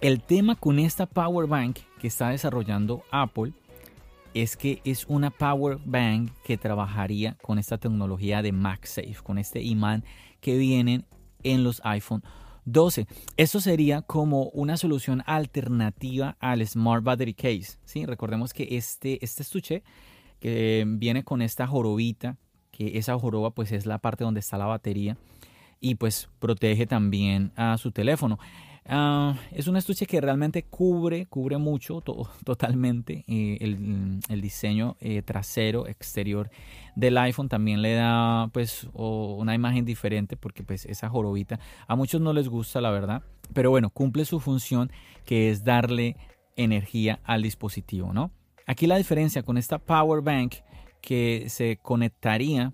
el 0.01 0.21
tema 0.21 0.57
con 0.57 0.81
esta 0.81 1.07
power 1.07 1.47
bank 1.47 1.79
que 2.01 2.09
está 2.09 2.31
desarrollando 2.31 3.05
Apple 3.13 3.53
es 4.35 4.57
que 4.57 4.81
es 4.85 5.05
una 5.07 5.31
power 5.31 5.79
bank 5.85 6.31
que 6.45 6.57
trabajaría 6.57 7.37
con 7.43 7.59
esta 7.59 7.79
tecnología 7.79 8.43
de 8.43 8.51
MagSafe, 8.51 9.19
con 9.23 9.39
este 9.39 9.63
imán 9.63 10.05
que 10.41 10.57
vienen 10.57 11.05
en 11.43 11.63
los 11.63 11.81
iPhone 11.85 12.25
12. 12.65 13.07
Esto 13.37 13.61
sería 13.61 14.03
como 14.03 14.45
una 14.51 14.77
solución 14.77 15.23
alternativa 15.27 16.37
al 16.41 16.67
Smart 16.67 17.03
Battery 17.03 17.35
Case. 17.35 17.79
¿sí? 17.85 18.07
Recordemos 18.07 18.53
que 18.53 18.69
este, 18.77 19.25
este 19.25 19.43
estuche 19.43 19.83
que 20.41 20.85
viene 20.87 21.25
con 21.25 21.43
esta 21.43 21.67
jorobita, 21.67 22.37
que 22.71 22.99
esa 22.99 23.19
joroba 23.19 23.51
pues 23.51 23.73
es 23.73 23.87
la 23.87 23.99
parte 23.99 24.25
donde 24.25 24.41
está 24.41 24.59
la 24.59 24.67
batería 24.67 25.17
y 25.81 25.97
pues 25.97 26.29
protege 26.39 26.87
también 26.87 27.53
a 27.57 27.77
su 27.79 27.91
teléfono. 27.93 28.39
Ah, 28.87 29.37
es 29.53 29.69
un 29.69 29.77
estuche 29.77 30.07
que 30.07 30.21
realmente 30.21 30.65
cubre, 30.65 31.27
cubre 31.27 31.57
mucho, 31.57 32.03
totalmente 32.45 33.25
eh, 33.29 33.59
el, 33.61 34.41
diseño 34.41 34.97
eh, 35.01 35.23
trasero, 35.23 35.87
exterior 35.87 36.51
del 36.97 37.17
iPhone 37.19 37.49
también 37.49 37.81
le 37.81 37.95
da 37.95 38.51
pues 38.53 38.89
una 38.93 39.55
imagen 39.55 39.85
diferente 39.85 40.37
porque 40.37 40.63
pues 40.63 40.85
esa 40.85 41.09
jorobita 41.09 41.59
a 41.87 41.97
muchos 41.97 42.21
no 42.21 42.33
les 42.33 42.49
gusta 42.49 42.81
la 42.81 42.91
verdad, 42.91 43.23
pero 43.55 43.71
bueno, 43.71 43.91
cumple 43.91 44.25
su 44.25 44.41
función 44.41 44.91
que 45.25 45.51
es 45.51 45.65
darle 45.65 46.17
energía 46.57 47.21
al 47.25 47.43
dispositivo, 47.43 48.13
¿no? 48.13 48.31
Aquí 48.67 48.87
la 48.87 48.97
diferencia 48.97 49.43
con 49.43 49.59
esta 49.59 49.79
power 49.79 50.23
bank 50.23 50.57
que 51.01 51.47
se 51.49 51.79
conectaría 51.83 52.73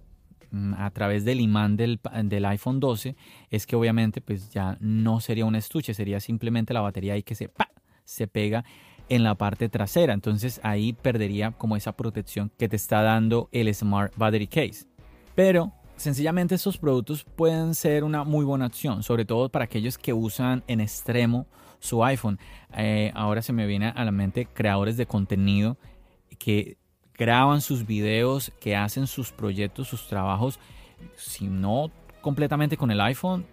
a 0.76 0.90
través 0.90 1.24
del 1.24 1.40
imán 1.40 1.76
del, 1.76 2.00
iPhone 2.46 2.80
12 2.80 3.16
es 3.50 3.66
que 3.66 3.76
obviamente 3.76 4.20
pues 4.20 4.50
ya 4.50 4.76
no 4.80 5.20
sería 5.20 5.44
un 5.44 5.54
estuche, 5.54 5.94
sería 5.94 6.20
simplemente 6.20 6.72
la 6.72 6.80
batería 6.80 7.14
ahí 7.14 7.22
que 7.22 7.34
se, 7.34 7.50
se 8.04 8.26
pega 8.26 8.64
en 9.08 9.24
la 9.24 9.34
parte 9.34 9.68
trasera. 9.68 10.14
Entonces 10.14 10.60
ahí 10.62 10.92
perdería 10.92 11.52
como 11.52 11.76
esa 11.76 11.92
protección 11.92 12.50
que 12.58 12.68
te 12.68 12.76
está 12.76 13.02
dando 13.02 13.48
el 13.52 13.72
Smart 13.74 14.12
Battery 14.16 14.46
Case. 14.46 14.86
Pero 15.34 15.72
sencillamente 15.96 16.54
estos 16.54 16.78
productos 16.78 17.24
pueden 17.24 17.74
ser 17.74 18.04
una 18.04 18.24
muy 18.24 18.44
buena 18.44 18.66
opción, 18.66 19.02
sobre 19.02 19.24
todo 19.24 19.48
para 19.48 19.64
aquellos 19.64 19.98
que 19.98 20.12
usan 20.12 20.62
en 20.66 20.80
extremo 20.80 21.46
su 21.80 22.04
iPhone. 22.04 22.38
Eh, 22.76 23.12
ahora 23.14 23.42
se 23.42 23.52
me 23.52 23.66
viene 23.66 23.92
a 23.94 24.04
la 24.04 24.12
mente 24.12 24.46
creadores 24.46 24.96
de 24.96 25.06
contenido 25.06 25.76
que 26.38 26.76
graban 27.18 27.60
sus 27.60 27.84
videos, 27.86 28.52
que 28.60 28.76
hacen 28.76 29.06
sus 29.06 29.32
proyectos, 29.32 29.88
sus 29.88 30.06
trabajos, 30.06 30.58
si 31.16 31.48
no 31.48 31.90
completamente 32.20 32.76
con 32.76 32.90
el 32.90 33.00
iPhone, 33.00 33.44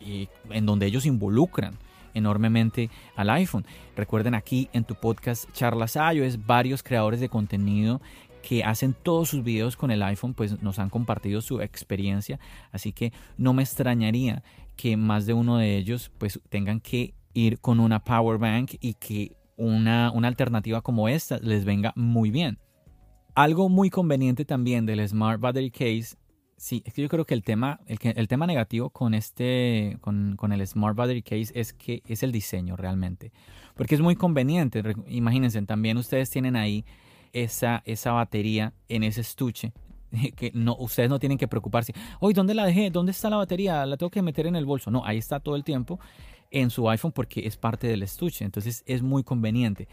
y 0.00 0.28
en 0.50 0.66
donde 0.66 0.86
ellos 0.86 1.06
involucran 1.06 1.78
enormemente 2.14 2.90
al 3.14 3.30
iPhone. 3.30 3.64
Recuerden 3.94 4.34
aquí 4.34 4.68
en 4.72 4.84
tu 4.84 4.94
podcast 4.94 5.50
Charlas 5.52 5.96
iOS, 5.96 6.46
varios 6.46 6.82
creadores 6.82 7.20
de 7.20 7.28
contenido 7.28 8.00
que 8.42 8.64
hacen 8.64 8.94
todos 8.94 9.28
sus 9.30 9.42
videos 9.42 9.76
con 9.76 9.90
el 9.90 10.02
iPhone, 10.02 10.34
pues 10.34 10.62
nos 10.62 10.78
han 10.78 10.88
compartido 10.88 11.40
su 11.40 11.60
experiencia, 11.60 12.38
así 12.72 12.92
que 12.92 13.12
no 13.36 13.52
me 13.52 13.62
extrañaría 13.62 14.42
que 14.76 14.96
más 14.96 15.26
de 15.26 15.34
uno 15.34 15.58
de 15.58 15.76
ellos 15.76 16.10
pues 16.18 16.40
tengan 16.48 16.80
que 16.80 17.14
ir 17.34 17.60
con 17.60 17.80
una 17.80 18.04
power 18.04 18.38
bank 18.38 18.74
y 18.80 18.94
que 18.94 19.36
una, 19.56 20.10
una 20.12 20.28
alternativa 20.28 20.80
como 20.80 21.08
esta 21.08 21.38
les 21.38 21.64
venga 21.64 21.92
muy 21.96 22.30
bien. 22.30 22.58
Algo 23.36 23.68
muy 23.68 23.90
conveniente 23.90 24.44
también 24.44 24.84
del 24.84 25.06
Smart 25.08 25.40
Battery 25.40 25.70
Case 25.70 26.16
Sí, 26.58 26.82
es 26.86 26.94
que 26.94 27.02
yo 27.02 27.08
creo 27.08 27.26
que 27.26 27.34
el 27.34 27.42
tema, 27.42 27.80
el, 27.86 27.98
el 28.02 28.28
tema 28.28 28.46
negativo 28.46 28.88
con 28.88 29.12
este, 29.12 29.98
con, 30.00 30.36
con, 30.36 30.52
el 30.52 30.66
Smart 30.66 30.96
Battery 30.96 31.22
Case 31.22 31.52
es 31.54 31.74
que 31.74 32.02
es 32.06 32.22
el 32.22 32.32
diseño 32.32 32.76
realmente. 32.76 33.30
Porque 33.74 33.94
es 33.94 34.00
muy 34.00 34.16
conveniente. 34.16 34.82
Imagínense, 35.08 35.60
también 35.62 35.98
ustedes 35.98 36.30
tienen 36.30 36.56
ahí 36.56 36.86
esa, 37.34 37.82
esa 37.84 38.12
batería 38.12 38.72
en 38.88 39.02
ese 39.02 39.20
estuche. 39.20 39.72
Que 40.36 40.50
no, 40.54 40.74
ustedes 40.78 41.10
no 41.10 41.18
tienen 41.18 41.36
que 41.36 41.46
preocuparse. 41.46 41.92
Hoy, 42.20 42.32
¿dónde 42.32 42.54
la 42.54 42.64
dejé? 42.64 42.90
¿Dónde 42.90 43.12
está 43.12 43.28
la 43.28 43.36
batería? 43.36 43.84
La 43.84 43.98
tengo 43.98 44.08
que 44.08 44.22
meter 44.22 44.46
en 44.46 44.56
el 44.56 44.64
bolso. 44.64 44.90
No, 44.90 45.04
ahí 45.04 45.18
está 45.18 45.40
todo 45.40 45.56
el 45.56 45.64
tiempo 45.64 46.00
en 46.50 46.70
su 46.70 46.88
iPhone 46.88 47.12
porque 47.12 47.46
es 47.46 47.58
parte 47.58 47.86
del 47.86 48.02
estuche. 48.02 48.46
Entonces 48.46 48.82
es 48.86 49.02
muy 49.02 49.24
conveniente. 49.24 49.88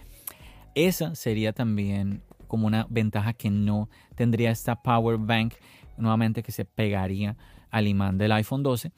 Esa 0.75 1.13
sería 1.15 1.51
también 1.51 2.21
como 2.53 2.67
una 2.67 2.85
ventaja 2.87 3.33
que 3.33 3.49
no 3.49 3.89
tendría 4.13 4.51
esta 4.51 4.75
power 4.75 5.17
bank 5.17 5.55
nuevamente 5.97 6.43
que 6.43 6.51
se 6.51 6.65
pegaría 6.65 7.35
al 7.71 7.87
imán 7.87 8.19
del 8.19 8.31
iPhone 8.31 8.61
12, 8.61 8.91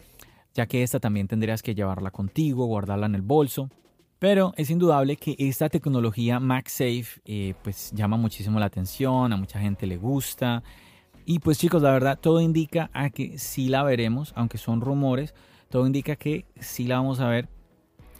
ya 0.54 0.66
que 0.66 0.84
esta 0.84 1.00
también 1.00 1.30
tendrías 1.30 1.64
que 1.64 1.74
llevarla 1.74 2.12
contigo, 2.12 2.66
guardarla 2.66 3.06
en 3.06 3.16
el 3.16 3.22
bolso. 3.22 3.70
Pero 4.20 4.54
es 4.58 4.70
indudable 4.72 5.16
que 5.16 5.38
esta 5.40 5.70
tecnología 5.70 6.42
MagSafe 6.42 7.22
eh, 7.24 7.54
pues 7.64 7.94
llama 7.94 8.18
muchísimo 8.18 8.60
la 8.60 8.66
atención, 8.66 9.32
a 9.32 9.38
mucha 9.38 9.58
gente 9.58 9.88
le 9.88 9.96
gusta. 9.96 10.62
Y 11.26 11.40
pues 11.40 11.58
chicos, 11.58 11.82
la 11.82 11.92
verdad 11.92 12.20
todo 12.20 12.42
indica 12.42 12.90
a 12.92 13.10
que 13.10 13.40
sí 13.40 13.70
la 13.70 13.84
veremos, 13.84 14.34
aunque 14.36 14.58
son 14.58 14.82
rumores, 14.82 15.34
todo 15.70 15.88
indica 15.88 16.18
que 16.18 16.44
sí 16.60 16.88
la 16.88 16.98
vamos 16.98 17.22
a 17.22 17.30
ver, 17.30 17.48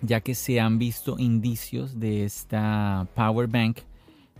ya 0.02 0.22
que 0.22 0.34
se 0.34 0.62
han 0.62 0.80
visto 0.80 1.20
indicios 1.20 2.00
de 2.00 2.24
esta 2.24 3.06
power 3.16 3.48
bank 3.48 3.80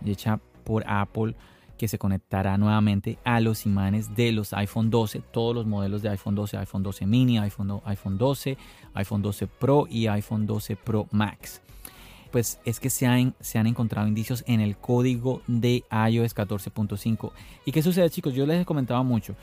hecha 0.04 0.40
por 0.66 0.84
Apple 0.86 1.34
que 1.78 1.88
se 1.88 1.98
conectará 1.98 2.58
nuevamente 2.58 3.18
a 3.24 3.40
los 3.40 3.66
imanes 3.66 4.14
de 4.16 4.32
los 4.32 4.52
iPhone 4.52 4.90
12, 4.90 5.20
todos 5.30 5.54
los 5.54 5.66
modelos 5.66 6.02
de 6.02 6.08
iPhone 6.08 6.34
12, 6.34 6.56
iPhone 6.58 6.82
12 6.82 7.06
mini, 7.06 7.38
iPhone, 7.38 7.80
iPhone 7.84 8.18
12, 8.18 8.56
iPhone 8.94 9.22
12 9.22 9.46
Pro 9.46 9.86
y 9.88 10.06
iPhone 10.06 10.46
12 10.46 10.76
Pro 10.76 11.06
Max. 11.10 11.62
Pues 12.30 12.58
es 12.64 12.80
que 12.80 12.90
se 12.90 13.06
han, 13.06 13.34
se 13.40 13.58
han 13.58 13.66
encontrado 13.66 14.08
indicios 14.08 14.42
en 14.46 14.60
el 14.60 14.76
código 14.76 15.42
de 15.46 15.84
iOS 16.10 16.34
14.5. 16.34 17.30
¿Y 17.64 17.72
qué 17.72 17.82
sucede 17.82 18.10
chicos? 18.10 18.34
Yo 18.34 18.46
les 18.46 18.60
he 18.60 18.64
comentado 18.64 19.02
mucho. 19.04 19.36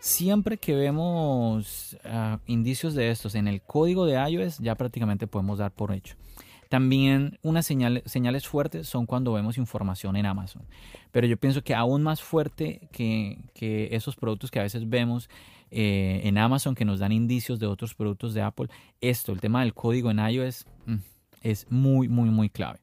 Siempre 0.00 0.58
que 0.58 0.74
vemos 0.74 1.96
ah, 2.04 2.38
indicios 2.46 2.94
de 2.94 3.10
estos 3.10 3.34
en 3.34 3.48
el 3.48 3.62
código 3.62 4.04
de 4.04 4.16
iOS, 4.30 4.58
ya 4.58 4.74
prácticamente 4.74 5.26
podemos 5.26 5.58
dar 5.58 5.70
por 5.70 5.92
hecho. 5.92 6.16
También 6.74 7.38
unas 7.42 7.66
señales 7.66 8.48
fuertes 8.48 8.88
son 8.88 9.06
cuando 9.06 9.32
vemos 9.32 9.58
información 9.58 10.16
en 10.16 10.26
Amazon. 10.26 10.64
Pero 11.12 11.28
yo 11.28 11.36
pienso 11.36 11.62
que 11.62 11.72
aún 11.72 12.02
más 12.02 12.20
fuerte 12.20 12.88
que, 12.90 13.38
esos 13.92 14.16
productos 14.16 14.50
que 14.50 14.58
a 14.58 14.64
veces 14.64 14.88
vemos 14.88 15.30
eh, 15.70 16.22
en 16.24 16.36
Amazon 16.36 16.74
que 16.74 16.84
nos 16.84 16.98
dan 16.98 17.12
indicios 17.12 17.60
de 17.60 17.68
otros 17.68 17.94
productos 17.94 18.34
de 18.34 18.42
Apple, 18.42 18.66
esto, 19.00 19.30
el 19.30 19.40
tema 19.40 19.60
del 19.60 19.72
código 19.72 20.10
en 20.10 20.18
iOS, 20.18 20.66
mm, 20.86 20.96
es 21.42 21.70
muy, 21.70 22.08
muy, 22.08 22.30
muy 22.30 22.50
clave. 22.50 22.80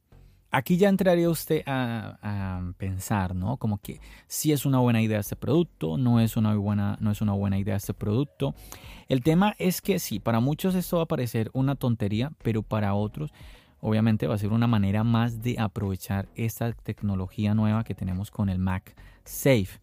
Aquí 0.52 0.78
ya 0.78 0.88
entraría 0.88 1.30
usted 1.30 1.62
a, 1.66 2.18
a, 2.22 2.74
pensar, 2.78 3.36
¿no? 3.36 3.58
Como 3.58 3.78
que 3.80 4.00
si 4.28 4.54
es 4.54 4.66
una 4.66 4.80
buena 4.80 5.02
idea 5.02 5.20
este 5.20 5.36
producto, 5.36 5.98
no 5.98 6.22
es 6.22 6.38
una 6.38 6.56
buena, 6.56 6.98
no 7.02 7.12
es 7.12 7.20
una 7.20 7.34
buena 7.34 7.60
idea 7.60 7.76
este 7.76 7.94
producto. 7.94 8.56
El 9.10 9.22
tema 9.22 9.54
es 9.60 9.82
que 9.82 10.00
sí, 10.00 10.22
para 10.22 10.40
muchos 10.40 10.76
esto 10.76 10.96
va 10.96 11.04
a 11.04 11.08
parecer 11.08 11.50
una 11.52 11.76
tontería, 11.76 12.32
pero 12.42 12.64
para 12.64 12.94
otros 12.94 13.34
obviamente 13.82 14.28
va 14.28 14.36
a 14.36 14.38
ser 14.38 14.54
una 14.54 14.68
manera 14.68 15.04
más 15.04 15.42
de 15.42 15.58
aprovechar 15.60 16.30
esta 16.36 16.72
tecnología 16.72 17.54
nueva 17.54 17.84
que 17.84 17.96
tenemos 17.96 18.32
con 18.32 18.50
el 18.50 18.60
Mac 18.60 18.96
Safe. 19.26 19.80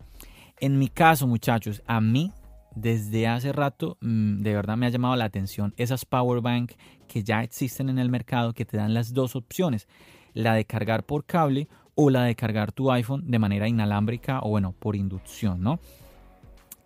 En 0.60 0.78
mi 0.78 0.88
caso, 0.88 1.26
muchachos, 1.26 1.82
a 1.86 2.00
mí 2.00 2.32
desde 2.74 3.26
hace 3.26 3.52
rato 3.52 3.98
mm, 4.00 4.38
de 4.38 4.54
verdad 4.54 4.76
me 4.76 4.86
ha 4.86 4.90
llamado 4.90 5.16
la 5.16 5.24
atención 5.24 5.74
esas 5.76 6.04
power 6.04 6.40
bank 6.40 6.72
que 7.08 7.24
ya 7.24 7.42
existen 7.42 7.88
en 7.88 7.98
el 7.98 8.08
mercado 8.08 8.52
que 8.52 8.64
te 8.64 8.76
dan 8.76 8.94
las 8.94 9.12
dos 9.12 9.34
opciones, 9.34 9.88
la 10.32 10.54
de 10.54 10.64
cargar 10.64 11.04
por 11.04 11.24
cable 11.24 11.68
o 11.94 12.10
la 12.10 12.22
de 12.22 12.36
cargar 12.36 12.70
tu 12.70 12.92
iPhone 12.92 13.28
de 13.28 13.38
manera 13.38 13.66
inalámbrica 13.66 14.40
o 14.42 14.50
bueno, 14.50 14.72
por 14.78 14.94
inducción, 14.94 15.60
¿no? 15.60 15.80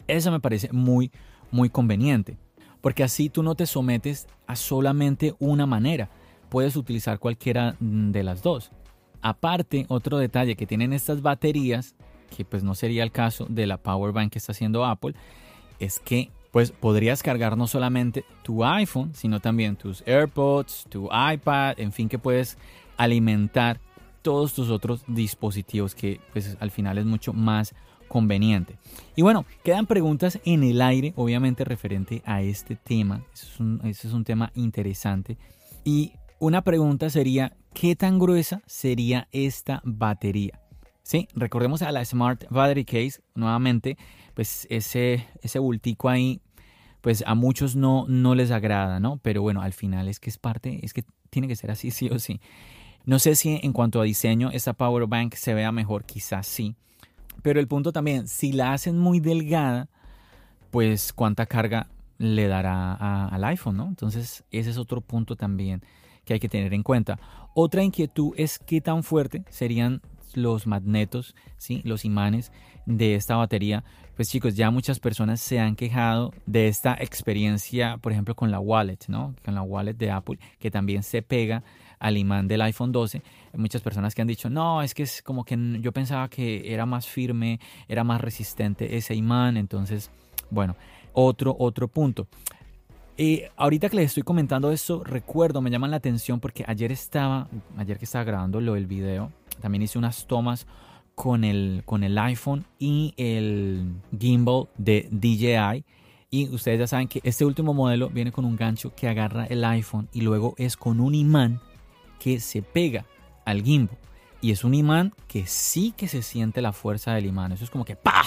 Eso 0.06 0.30
me 0.30 0.40
parece 0.40 0.72
muy 0.72 1.12
muy 1.50 1.68
conveniente, 1.68 2.38
porque 2.80 3.04
así 3.04 3.28
tú 3.28 3.42
no 3.42 3.54
te 3.54 3.66
sometes 3.66 4.26
a 4.46 4.56
solamente 4.56 5.34
una 5.38 5.66
manera 5.66 6.08
puedes 6.52 6.76
utilizar 6.76 7.18
cualquiera 7.18 7.76
de 7.80 8.22
las 8.22 8.42
dos. 8.42 8.70
Aparte, 9.22 9.86
otro 9.88 10.18
detalle 10.18 10.54
que 10.54 10.66
tienen 10.66 10.92
estas 10.92 11.22
baterías, 11.22 11.94
que 12.36 12.44
pues 12.44 12.62
no 12.62 12.74
sería 12.74 13.04
el 13.04 13.10
caso 13.10 13.46
de 13.48 13.66
la 13.66 13.78
power 13.78 14.12
bank 14.12 14.32
que 14.32 14.38
está 14.38 14.52
haciendo 14.52 14.84
Apple, 14.84 15.14
es 15.78 15.98
que 15.98 16.30
pues 16.50 16.70
podrías 16.70 17.22
cargar 17.22 17.56
no 17.56 17.66
solamente 17.66 18.26
tu 18.42 18.66
iPhone, 18.66 19.14
sino 19.14 19.40
también 19.40 19.76
tus 19.76 20.06
AirPods, 20.06 20.84
tu 20.90 21.06
iPad, 21.06 21.80
en 21.80 21.90
fin, 21.90 22.10
que 22.10 22.18
puedes 22.18 22.58
alimentar 22.98 23.80
todos 24.20 24.52
tus 24.52 24.68
otros 24.68 25.04
dispositivos 25.06 25.94
que 25.94 26.20
pues 26.34 26.58
al 26.60 26.70
final 26.70 26.98
es 26.98 27.06
mucho 27.06 27.32
más 27.32 27.74
conveniente. 28.08 28.76
Y 29.16 29.22
bueno, 29.22 29.46
quedan 29.64 29.86
preguntas 29.86 30.38
en 30.44 30.64
el 30.64 30.82
aire, 30.82 31.14
obviamente 31.16 31.64
referente 31.64 32.22
a 32.26 32.42
este 32.42 32.76
tema. 32.76 33.24
ese 33.84 34.06
es 34.06 34.12
un 34.12 34.24
tema 34.24 34.52
interesante. 34.54 35.38
Y 35.82 36.12
una 36.42 36.62
pregunta 36.62 37.08
sería, 37.08 37.52
¿qué 37.72 37.94
tan 37.94 38.18
gruesa 38.18 38.62
sería 38.66 39.28
esta 39.30 39.80
batería? 39.84 40.58
Sí, 41.04 41.28
recordemos 41.36 41.82
a 41.82 41.92
la 41.92 42.04
Smart 42.04 42.46
Battery 42.50 42.84
Case, 42.84 43.22
nuevamente, 43.36 43.96
pues 44.34 44.66
ese, 44.68 45.24
ese 45.40 45.60
bultico 45.60 46.08
ahí, 46.08 46.40
pues 47.00 47.22
a 47.28 47.36
muchos 47.36 47.76
no, 47.76 48.06
no 48.08 48.34
les 48.34 48.50
agrada, 48.50 48.98
¿no? 48.98 49.18
Pero 49.18 49.40
bueno, 49.42 49.62
al 49.62 49.72
final 49.72 50.08
es 50.08 50.18
que 50.18 50.30
es 50.30 50.36
parte, 50.36 50.80
es 50.84 50.92
que 50.92 51.04
tiene 51.30 51.46
que 51.46 51.54
ser 51.54 51.70
así, 51.70 51.90
sí 51.92 52.08
o 52.08 52.18
sí. 52.18 52.40
No 53.04 53.20
sé 53.20 53.36
si 53.36 53.60
en 53.62 53.72
cuanto 53.72 54.00
a 54.00 54.04
diseño 54.04 54.50
esta 54.50 54.72
power 54.72 55.06
bank 55.06 55.34
se 55.34 55.54
vea 55.54 55.70
mejor, 55.70 56.04
quizás 56.04 56.48
sí. 56.48 56.74
Pero 57.42 57.60
el 57.60 57.68
punto 57.68 57.92
también, 57.92 58.26
si 58.26 58.50
la 58.50 58.72
hacen 58.72 58.98
muy 58.98 59.20
delgada, 59.20 59.90
pues 60.72 61.12
cuánta 61.12 61.46
carga 61.46 61.86
le 62.18 62.48
dará 62.48 63.26
al 63.26 63.44
iPhone, 63.44 63.76
¿no? 63.76 63.86
Entonces 63.86 64.42
ese 64.50 64.70
es 64.70 64.76
otro 64.76 65.02
punto 65.02 65.36
también 65.36 65.82
que 66.24 66.34
hay 66.34 66.40
que 66.40 66.48
tener 66.48 66.74
en 66.74 66.82
cuenta. 66.82 67.18
Otra 67.54 67.82
inquietud 67.82 68.32
es 68.36 68.58
qué 68.58 68.80
tan 68.80 69.02
fuerte 69.02 69.44
serían 69.50 70.00
los 70.34 70.66
magnetos, 70.66 71.34
¿sí? 71.56 71.82
los 71.84 72.04
imanes 72.04 72.52
de 72.86 73.14
esta 73.14 73.36
batería. 73.36 73.84
Pues 74.16 74.28
chicos, 74.28 74.54
ya 74.54 74.70
muchas 74.70 75.00
personas 75.00 75.40
se 75.40 75.58
han 75.58 75.74
quejado 75.74 76.32
de 76.46 76.68
esta 76.68 76.94
experiencia, 76.94 77.96
por 77.98 78.12
ejemplo, 78.12 78.34
con 78.34 78.50
la 78.50 78.60
wallet, 78.60 78.98
¿no? 79.08 79.34
Con 79.44 79.54
la 79.54 79.62
wallet 79.62 79.94
de 79.94 80.10
Apple, 80.10 80.38
que 80.58 80.70
también 80.70 81.02
se 81.02 81.22
pega 81.22 81.62
al 81.98 82.18
imán 82.18 82.46
del 82.46 82.60
iPhone 82.62 82.92
12. 82.92 83.22
Hay 83.52 83.60
muchas 83.60 83.80
personas 83.80 84.14
que 84.14 84.20
han 84.20 84.28
dicho, 84.28 84.50
no, 84.50 84.82
es 84.82 84.92
que 84.92 85.04
es 85.04 85.22
como 85.22 85.44
que 85.44 85.56
yo 85.80 85.92
pensaba 85.92 86.28
que 86.28 86.72
era 86.72 86.84
más 86.84 87.06
firme, 87.06 87.58
era 87.88 88.04
más 88.04 88.20
resistente 88.20 88.96
ese 88.96 89.14
imán. 89.14 89.56
Entonces, 89.56 90.10
bueno, 90.50 90.76
otro, 91.14 91.56
otro 91.58 91.88
punto. 91.88 92.26
Y 93.16 93.42
ahorita 93.56 93.88
que 93.88 93.96
les 93.96 94.06
estoy 94.06 94.22
comentando 94.22 94.72
esto, 94.72 95.04
recuerdo, 95.04 95.60
me 95.60 95.70
llaman 95.70 95.90
la 95.90 95.98
atención 95.98 96.40
porque 96.40 96.64
ayer 96.66 96.90
estaba, 96.92 97.48
ayer 97.76 97.98
que 97.98 98.06
estaba 98.06 98.24
grabando 98.24 98.60
lo 98.60 98.74
del 98.74 98.86
video, 98.86 99.30
también 99.60 99.82
hice 99.82 99.98
unas 99.98 100.26
tomas 100.26 100.66
con 101.14 101.44
el, 101.44 101.82
con 101.84 102.04
el 102.04 102.16
iPhone 102.18 102.64
y 102.78 103.12
el 103.16 103.94
gimbal 104.18 104.68
de 104.78 105.08
DJI. 105.10 105.84
Y 106.30 106.48
ustedes 106.48 106.78
ya 106.78 106.86
saben 106.86 107.08
que 107.08 107.20
este 107.24 107.44
último 107.44 107.74
modelo 107.74 108.08
viene 108.08 108.32
con 108.32 108.46
un 108.46 108.56
gancho 108.56 108.94
que 108.94 109.08
agarra 109.08 109.44
el 109.44 109.62
iPhone 109.64 110.08
y 110.14 110.22
luego 110.22 110.54
es 110.56 110.78
con 110.78 110.98
un 110.98 111.14
imán 111.14 111.60
que 112.18 112.40
se 112.40 112.62
pega 112.62 113.04
al 113.44 113.62
gimbal. 113.62 113.98
Y 114.40 114.50
es 114.50 114.64
un 114.64 114.72
imán 114.74 115.12
que 115.28 115.46
sí 115.46 115.92
que 115.94 116.08
se 116.08 116.22
siente 116.22 116.62
la 116.62 116.72
fuerza 116.72 117.12
del 117.12 117.26
imán. 117.26 117.52
Eso 117.52 117.64
es 117.64 117.70
como 117.70 117.84
que 117.84 117.96
¡pah! 117.96 118.24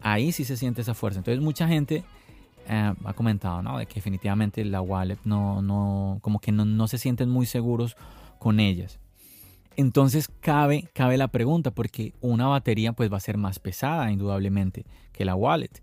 Ahí 0.00 0.32
sí 0.32 0.44
se 0.44 0.56
siente 0.56 0.82
esa 0.82 0.94
fuerza. 0.94 1.20
Entonces 1.20 1.42
mucha 1.42 1.68
gente 1.68 2.04
eh, 2.68 2.94
ha 3.04 3.12
comentado, 3.14 3.62
¿no? 3.62 3.78
De 3.78 3.86
que 3.86 3.94
definitivamente 3.96 4.64
la 4.64 4.80
wallet 4.80 5.18
no, 5.24 5.62
no, 5.62 6.18
como 6.20 6.38
que 6.38 6.52
no, 6.52 6.64
no 6.64 6.88
se 6.88 6.98
sienten 6.98 7.30
muy 7.30 7.46
seguros 7.46 7.96
con 8.38 8.60
ellas. 8.60 9.00
Entonces 9.76 10.28
cabe, 10.40 10.88
cabe 10.92 11.16
la 11.16 11.28
pregunta, 11.28 11.70
porque 11.72 12.14
una 12.20 12.46
batería 12.46 12.92
pues 12.92 13.12
va 13.12 13.16
a 13.16 13.20
ser 13.20 13.38
más 13.38 13.58
pesada 13.58 14.10
indudablemente 14.10 14.84
que 15.12 15.24
la 15.24 15.34
wallet. 15.34 15.82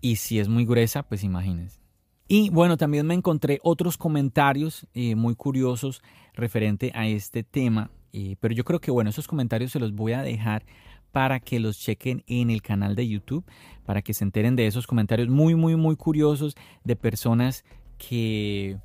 Y 0.00 0.16
si 0.16 0.38
es 0.38 0.48
muy 0.48 0.64
gruesa, 0.64 1.02
pues 1.02 1.24
imagínense. 1.24 1.80
Y 2.28 2.50
bueno, 2.50 2.76
también 2.76 3.06
me 3.06 3.14
encontré 3.14 3.58
otros 3.62 3.98
comentarios 3.98 4.86
eh, 4.94 5.16
muy 5.16 5.34
curiosos 5.34 6.02
referente 6.34 6.92
a 6.94 7.06
este 7.06 7.42
tema. 7.42 7.90
Eh, 8.12 8.36
pero 8.40 8.54
yo 8.54 8.64
creo 8.64 8.80
que 8.80 8.90
bueno, 8.90 9.10
esos 9.10 9.26
comentarios 9.26 9.72
se 9.72 9.80
los 9.80 9.92
voy 9.92 10.12
a 10.12 10.22
dejar 10.22 10.64
para 11.12 11.40
que 11.40 11.60
los 11.60 11.78
chequen 11.78 12.24
en 12.26 12.50
el 12.50 12.62
canal 12.62 12.96
de 12.96 13.06
YouTube, 13.06 13.44
para 13.84 14.02
que 14.02 14.14
se 14.14 14.24
enteren 14.24 14.56
de 14.56 14.66
esos 14.66 14.86
comentarios 14.86 15.28
muy, 15.28 15.54
muy, 15.54 15.76
muy 15.76 15.96
curiosos 15.96 16.56
de 16.84 16.96
personas 16.96 17.64
que 17.98 18.78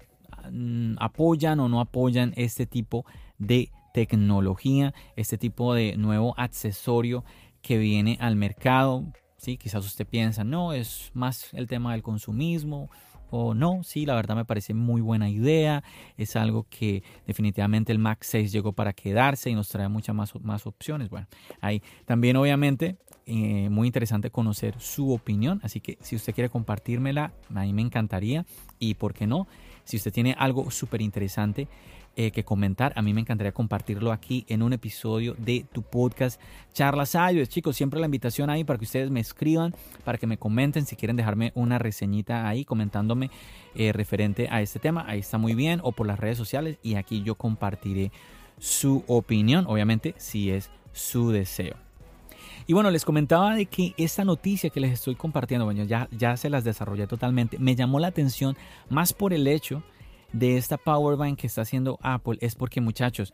mm, 0.52 0.96
apoyan 1.00 1.60
o 1.60 1.70
no 1.70 1.80
apoyan 1.80 2.34
este 2.36 2.66
tipo 2.66 3.06
de 3.38 3.72
tecnología, 3.94 4.94
este 5.16 5.38
tipo 5.38 5.74
de 5.74 5.98
nuevo 5.98 6.36
accesorio 6.38 7.24
que 7.62 7.78
viene 7.78 8.18
al 8.20 8.36
mercado. 8.36 9.06
Sí, 9.38 9.58
quizás 9.58 9.86
usted 9.86 10.06
piensa, 10.06 10.44
no, 10.44 10.74
es 10.74 11.12
más 11.14 11.54
el 11.54 11.68
tema 11.68 11.94
del 11.94 12.04
consumismo, 12.04 12.90
o 13.30 13.54
no, 13.54 13.84
sí, 13.84 14.06
la 14.06 14.16
verdad 14.16 14.36
me 14.36 14.46
parece 14.46 14.74
muy 14.74 15.02
buena 15.02 15.30
idea, 15.30 15.84
es 16.18 16.36
algo 16.36 16.66
que 16.70 17.04
definitivamente 17.26 17.92
el 17.92 18.00
Mac 18.00 18.20
6 18.22 18.52
llegó 18.52 18.74
para 18.74 18.94
quedarse 18.94 19.50
y 19.50 19.56
nos 19.56 19.70
trae 19.70 19.88
muchas 19.88 20.16
más, 20.16 20.34
más 20.42 20.66
opciones. 20.66 21.10
Bueno, 21.10 21.28
ahí 21.62 21.82
también 22.06 22.36
obviamente 22.38 22.98
eh, 23.28 23.70
muy 23.70 23.88
interesante 23.88 24.32
conocer 24.32 24.80
su 24.80 25.12
opinión, 25.12 25.60
así 25.64 25.82
que 25.82 25.98
si 26.02 26.16
usted 26.16 26.34
quiere 26.34 26.50
compartírmela, 26.50 27.34
a 27.54 27.62
mí 27.62 27.74
me 27.74 27.82
encantaría 27.82 28.46
y 28.80 28.94
por 28.96 29.14
qué 29.14 29.28
no, 29.28 29.48
si 29.84 29.98
usted 29.98 30.12
tiene 30.12 30.36
algo 30.38 30.72
súper 30.72 31.02
interesante 31.02 31.68
eh, 32.20 32.32
que 32.32 32.44
comentar. 32.44 32.94
A 32.96 33.04
mí 33.04 33.14
me 33.14 33.22
encantaría 33.22 33.52
compartirlo 33.52 34.12
aquí 34.12 34.44
en 34.50 34.64
un 34.64 34.74
episodio 34.74 35.36
de 35.38 35.68
tu 35.72 35.84
podcast 35.84 36.42
Charlas 36.74 37.14
Ayos. 37.14 37.48
Chicos, 37.48 37.76
siempre 37.76 38.00
la 38.00 38.08
invitación 38.08 38.50
ahí 38.50 38.64
para 38.64 38.80
que 38.80 38.86
ustedes 38.86 39.12
me 39.12 39.20
escriban, 39.20 39.76
para 40.04 40.18
que 40.18 40.26
me 40.26 40.40
comenten 40.40 40.88
si 40.88 40.96
quieren 40.96 41.16
dejarme 41.16 41.52
una 41.54 41.78
reseñita 41.78 42.50
ahí 42.50 42.66
comentándome 42.66 43.30
eh, 43.76 43.94
referente 43.94 44.48
a 44.50 44.64
este 44.64 44.80
tema. 44.80 45.06
Ahí 45.08 45.20
está 45.20 45.38
muy 45.38 45.54
bien. 45.54 45.80
O 45.84 45.92
por 45.92 46.08
las 46.08 46.20
redes 46.20 46.40
sociales 46.40 46.80
y 46.82 46.96
aquí 46.96 47.22
yo 47.22 47.36
compartiré 47.36 48.12
su 48.58 49.04
opinión, 49.06 49.66
obviamente 49.68 50.16
si 50.18 50.50
es 50.50 50.72
su 50.94 51.30
deseo. 51.30 51.87
Y 52.70 52.74
bueno, 52.74 52.92
les 52.92 53.06
comentaba 53.06 53.56
de 53.56 53.66
que 53.66 53.94
esta 53.96 54.26
noticia 54.26 54.70
que 54.70 54.82
les 54.82 54.92
estoy 54.92 55.16
compartiendo, 55.16 55.64
bueno, 55.64 55.86
ya, 55.86 56.10
ya 56.12 56.36
se 56.36 56.50
las 56.50 56.66
desarrollé 56.66 57.08
totalmente, 57.08 57.58
me 57.60 57.78
llamó 57.78 57.98
la 57.98 58.10
atención 58.10 58.58
más 58.90 59.14
por 59.14 59.34
el 59.34 59.48
hecho 59.48 59.84
de 60.34 60.58
esta 60.58 60.78
power 60.78 61.16
bank 61.16 61.40
que 61.40 61.48
está 61.48 61.62
haciendo 61.62 61.98
Apple 62.02 62.38
es 62.42 62.56
porque 62.56 62.82
muchachos, 62.82 63.34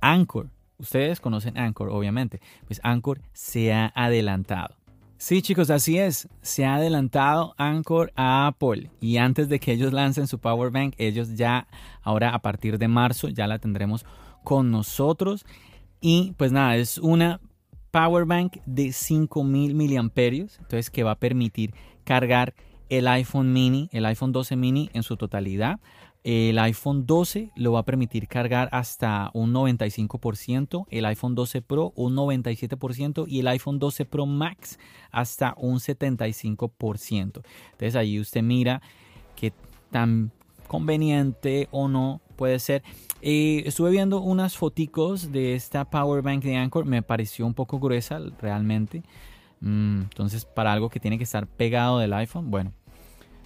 Anchor, 0.00 0.48
ustedes 0.78 1.20
conocen 1.20 1.58
Anchor 1.58 1.90
obviamente, 1.90 2.40
pues 2.66 2.80
Anchor 2.82 3.20
se 3.34 3.74
ha 3.74 3.92
adelantado. 3.94 4.74
Sí 5.18 5.42
chicos, 5.42 5.68
así 5.68 5.98
es, 5.98 6.26
se 6.40 6.64
ha 6.64 6.76
adelantado 6.76 7.54
Anchor 7.58 8.10
a 8.16 8.46
Apple 8.46 8.90
y 9.02 9.18
antes 9.18 9.50
de 9.50 9.60
que 9.60 9.72
ellos 9.72 9.92
lancen 9.92 10.26
su 10.26 10.38
power 10.38 10.70
bank, 10.70 10.94
ellos 10.96 11.34
ya 11.34 11.68
ahora 12.00 12.34
a 12.34 12.40
partir 12.40 12.78
de 12.78 12.88
marzo 12.88 13.28
ya 13.28 13.46
la 13.46 13.58
tendremos 13.58 14.06
con 14.42 14.70
nosotros 14.70 15.44
y 16.00 16.32
pues 16.38 16.52
nada, 16.52 16.76
es 16.76 16.96
una 16.96 17.38
power 17.92 18.24
bank 18.24 18.56
de 18.66 18.90
5000 18.92 19.76
miliamperios, 19.76 20.58
entonces 20.58 20.90
que 20.90 21.04
va 21.04 21.12
a 21.12 21.18
permitir 21.20 21.72
cargar 22.02 22.54
el 22.88 23.06
iPhone 23.06 23.52
mini, 23.52 23.88
el 23.92 24.04
iPhone 24.06 24.32
12 24.32 24.56
mini 24.56 24.90
en 24.92 25.04
su 25.04 25.16
totalidad 25.16 25.78
el 26.24 26.58
iPhone 26.60 27.04
12 27.06 27.50
lo 27.56 27.72
va 27.72 27.80
a 27.80 27.84
permitir 27.84 28.28
cargar 28.28 28.68
hasta 28.70 29.30
un 29.34 29.52
95%, 29.52 30.86
el 30.90 31.04
iPhone 31.04 31.34
12 31.34 31.62
Pro 31.62 31.92
un 31.96 32.14
97% 32.14 33.24
y 33.26 33.40
el 33.40 33.48
iPhone 33.48 33.78
12 33.78 34.04
Pro 34.04 34.26
Max 34.26 34.78
hasta 35.10 35.54
un 35.56 35.80
75%. 35.80 37.42
Entonces 37.72 37.96
ahí 37.96 38.20
usted 38.20 38.42
mira 38.42 38.82
qué 39.34 39.52
tan 39.90 40.30
conveniente 40.68 41.68
o 41.72 41.88
no 41.88 42.20
puede 42.42 42.58
ser. 42.58 42.82
Eh, 43.20 43.62
estuve 43.66 43.92
viendo 43.92 44.20
unas 44.20 44.56
foticos 44.56 45.30
de 45.30 45.54
esta 45.54 45.84
Power 45.84 46.22
Bank 46.22 46.42
de 46.42 46.56
Anchor, 46.56 46.84
me 46.84 47.00
pareció 47.00 47.46
un 47.46 47.54
poco 47.54 47.78
gruesa 47.78 48.18
realmente. 48.40 49.04
Mm, 49.60 50.00
entonces 50.00 50.44
para 50.44 50.72
algo 50.72 50.90
que 50.90 50.98
tiene 50.98 51.18
que 51.18 51.22
estar 51.22 51.46
pegado 51.46 52.00
del 52.00 52.12
iPhone, 52.14 52.50
bueno. 52.50 52.72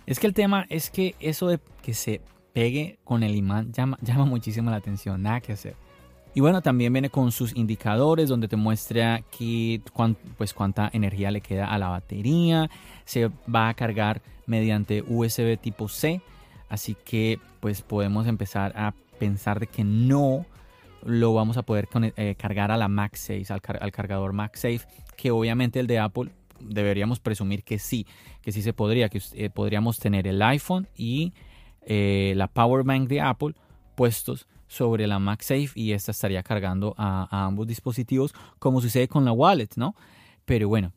Es 0.07 0.19
que 0.19 0.27
el 0.27 0.33
tema 0.33 0.65
es 0.71 0.89
que 0.89 1.15
eso 1.21 1.47
de 1.49 1.61
que 1.83 1.93
se 1.93 2.23
pegue 2.55 2.99
con 3.05 3.23
el 3.23 3.37
imán 3.37 3.71
llama, 3.71 3.99
llama 4.03 4.25
muchísimo 4.25 4.71
la 4.71 4.79
atención, 4.79 5.21
nada 5.21 5.43
que 5.43 5.53
hacer. 5.53 5.77
Y 6.33 6.41
bueno, 6.41 6.63
también 6.63 6.91
viene 6.91 7.11
con 7.11 7.31
sus 7.31 7.55
indicadores 7.55 8.31
donde 8.31 8.49
te 8.49 8.57
muestra 8.57 9.23
pues, 10.39 10.55
cuánta 10.55 10.89
energía 10.91 11.31
le 11.31 11.43
queda 11.43 11.67
a 11.67 11.77
la 11.77 11.89
batería. 11.89 12.71
Se 13.05 13.31
va 13.55 13.69
a 13.69 13.75
cargar 13.75 14.23
mediante 14.47 15.05
USB 15.07 15.59
tipo 15.61 15.87
C. 15.87 16.23
Así 16.69 16.97
que 17.05 17.39
pues 17.61 17.83
podemos 17.83 18.27
empezar 18.27 18.73
a 18.77 18.95
pensar 19.19 19.61
de 19.61 19.67
que 19.67 19.85
no 19.85 20.45
lo 21.05 21.35
vamos 21.35 21.57
a 21.57 21.63
poder 21.63 21.89
eh, 22.17 22.35
cargar 22.37 22.71
a 22.71 22.77
la 22.77 22.89
MagSafe, 22.89 23.45
al, 23.51 23.61
al 23.81 23.93
cargador 23.93 24.33
MagSafe, 24.33 24.81
que 25.17 25.31
obviamente 25.31 25.79
el 25.79 25.87
de 25.87 25.99
Apple 25.99 26.31
deberíamos 26.61 27.21
presumir 27.21 27.63
que 27.63 27.79
sí, 27.79 28.07
que 28.43 28.53
sí 28.53 28.63
se 28.63 28.73
podría, 28.73 29.09
que 29.09 29.21
eh, 29.35 29.51
podríamos 29.51 29.99
tener 29.99 30.27
el 30.27 30.43
iPhone 30.43 30.89
y 30.97 31.33
eh, 31.83 32.35
la 32.37 32.49
Power 32.49 32.85
Bank 32.85 33.09
de 33.09 33.21
Apple 33.21 33.55
puestos 33.95 34.47
sobre 34.69 35.07
la 35.07 35.19
MagSafe 35.19 35.71
y 35.75 35.93
esta 35.93 36.11
estaría 36.11 36.43
cargando 36.43 36.95
a, 36.99 37.47
ambos 37.47 37.67
dispositivos 37.67 38.35
como 38.59 38.81
sucede 38.81 39.09
con 39.09 39.25
la 39.25 39.33
wallet, 39.33 39.69
¿no? 39.77 39.95
Pero 40.45 40.69
bueno, 40.69 40.93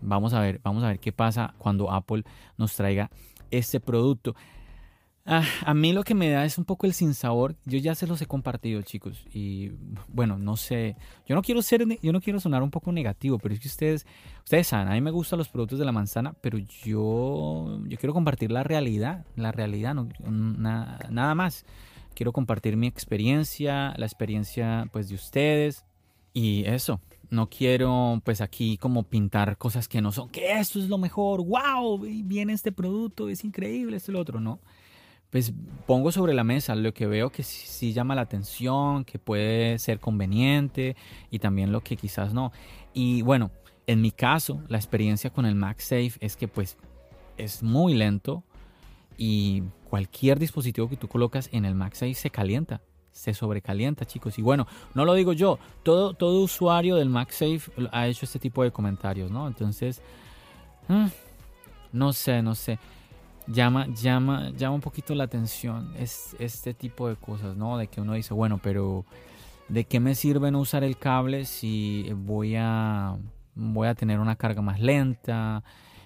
vamos 0.00 0.32
a 0.34 0.40
ver, 0.40 0.60
vamos 0.62 0.84
a 0.84 0.88
ver 0.88 1.00
qué 1.00 1.12
pasa 1.12 1.54
cuando 1.58 1.90
Apple 1.90 2.22
nos 2.56 2.74
traiga 2.74 3.10
este 3.50 3.80
producto. 3.80 4.36
Ah, 5.30 5.44
a 5.66 5.74
mí 5.74 5.92
lo 5.92 6.04
que 6.04 6.14
me 6.14 6.30
da 6.30 6.46
es 6.46 6.56
un 6.56 6.64
poco 6.64 6.86
el 6.86 6.94
sinsabor. 6.94 7.54
Yo 7.66 7.78
ya 7.78 7.94
se 7.94 8.06
los 8.06 8.22
he 8.22 8.26
compartido, 8.26 8.80
chicos. 8.80 9.26
Y 9.30 9.72
bueno, 10.08 10.38
no 10.38 10.56
sé. 10.56 10.96
Yo 11.26 11.34
no 11.34 11.42
quiero 11.42 11.60
ser, 11.60 11.84
yo 12.00 12.12
no 12.14 12.22
quiero 12.22 12.40
sonar 12.40 12.62
un 12.62 12.70
poco 12.70 12.92
negativo, 12.92 13.38
pero 13.38 13.52
es 13.52 13.60
que 13.60 13.68
ustedes, 13.68 14.06
ustedes 14.42 14.68
saben, 14.68 14.88
a 14.88 14.92
mí 14.92 15.02
me 15.02 15.10
gustan 15.10 15.38
los 15.38 15.50
productos 15.50 15.78
de 15.78 15.84
la 15.84 15.92
manzana, 15.92 16.32
pero 16.40 16.56
yo, 16.56 17.78
yo 17.84 17.98
quiero 17.98 18.14
compartir 18.14 18.50
la 18.50 18.62
realidad, 18.62 19.26
la 19.36 19.52
realidad, 19.52 19.94
no, 19.94 20.08
nada 20.26 21.34
más. 21.34 21.66
Quiero 22.14 22.32
compartir 22.32 22.78
mi 22.78 22.86
experiencia, 22.86 23.92
la 23.98 24.06
experiencia 24.06 24.88
pues 24.92 25.10
de 25.10 25.14
ustedes 25.14 25.84
y 26.32 26.64
eso. 26.64 27.02
No 27.28 27.50
quiero 27.50 28.22
pues 28.24 28.40
aquí 28.40 28.78
como 28.78 29.02
pintar 29.02 29.58
cosas 29.58 29.88
que 29.88 30.00
no 30.00 30.10
son, 30.10 30.30
que 30.30 30.58
esto 30.58 30.78
es 30.78 30.88
lo 30.88 30.96
mejor, 30.96 31.44
wow, 31.44 31.98
viene 31.98 32.54
este 32.54 32.72
producto, 32.72 33.28
es 33.28 33.44
increíble, 33.44 33.98
esto 33.98 34.10
es 34.10 34.14
lo 34.14 34.20
otro, 34.22 34.40
no 34.40 34.58
pues 35.30 35.52
pongo 35.86 36.10
sobre 36.10 36.32
la 36.32 36.44
mesa 36.44 36.74
lo 36.74 36.94
que 36.94 37.06
veo 37.06 37.30
que 37.30 37.42
sí, 37.42 37.92
llama 37.92 38.14
la 38.14 38.22
atención, 38.22 39.04
que 39.04 39.18
puede 39.18 39.78
ser 39.78 40.00
conveniente 40.00 40.96
y 41.30 41.38
también 41.38 41.70
lo 41.70 41.82
que 41.82 41.96
quizás 41.96 42.32
no. 42.32 42.52
Y 42.94 43.22
bueno, 43.22 43.50
en 43.86 44.00
mi 44.00 44.10
caso, 44.10 44.62
la 44.68 44.78
experiencia 44.78 45.30
con 45.30 45.44
el 45.44 45.54
MagSafe 45.54 46.12
es 46.20 46.36
que 46.36 46.48
pues 46.48 46.78
es 47.36 47.62
muy 47.62 47.94
lento 47.94 48.42
y 49.18 49.62
cualquier 49.90 50.38
dispositivo 50.38 50.88
que 50.88 50.96
tú 50.96 51.08
colocas 51.08 51.48
en 51.52 51.64
el 51.64 51.74
MagSafe 51.74 52.14
se 52.14 52.30
calienta, 52.30 52.80
se 53.12 53.34
sobrecalienta, 53.34 54.06
chicos. 54.06 54.38
Y 54.38 54.42
bueno, 54.42 54.66
no 54.94 55.04
lo 55.04 55.12
digo 55.12 55.34
yo, 55.34 55.58
todo, 55.82 56.14
todo 56.14 56.40
usuario 56.40 56.96
del 56.96 57.10
MagSafe 57.10 57.70
ha 57.92 58.06
hecho 58.06 58.24
este 58.24 58.38
tipo 58.38 58.62
de 58.62 58.70
comentarios, 58.70 59.30
¿no? 59.30 59.46
Entonces, 59.46 60.00
ah, 60.88 61.10
no 61.92 62.14
sé, 62.14 62.42
no 62.42 62.54
sé 62.54 62.78
llama, 63.48 63.86
llama, 63.88 64.50
llama 64.50 64.74
un 64.74 64.80
poquito 64.80 65.14
la 65.14 65.24
atención 65.24 65.92
es, 65.96 66.36
este 66.38 66.74
tipo 66.74 67.08
de 67.08 67.16
cosas, 67.16 67.56
¿no? 67.56 67.78
De 67.78 67.88
que 67.88 68.00
uno 68.00 68.14
dice, 68.14 68.34
bueno, 68.34 68.58
pero 68.62 69.04
¿de 69.68 69.84
qué 69.84 70.00
me 70.00 70.14
sirve 70.14 70.50
no 70.50 70.60
usar 70.60 70.84
el 70.84 70.98
cable 70.98 71.44
si 71.44 72.10
voy 72.14 72.54
a, 72.56 73.16
voy 73.54 73.88
a 73.88 73.94
tener 73.94 74.20
una 74.20 74.36
carga 74.36 74.62
más 74.62 74.80
lenta? 74.80 75.64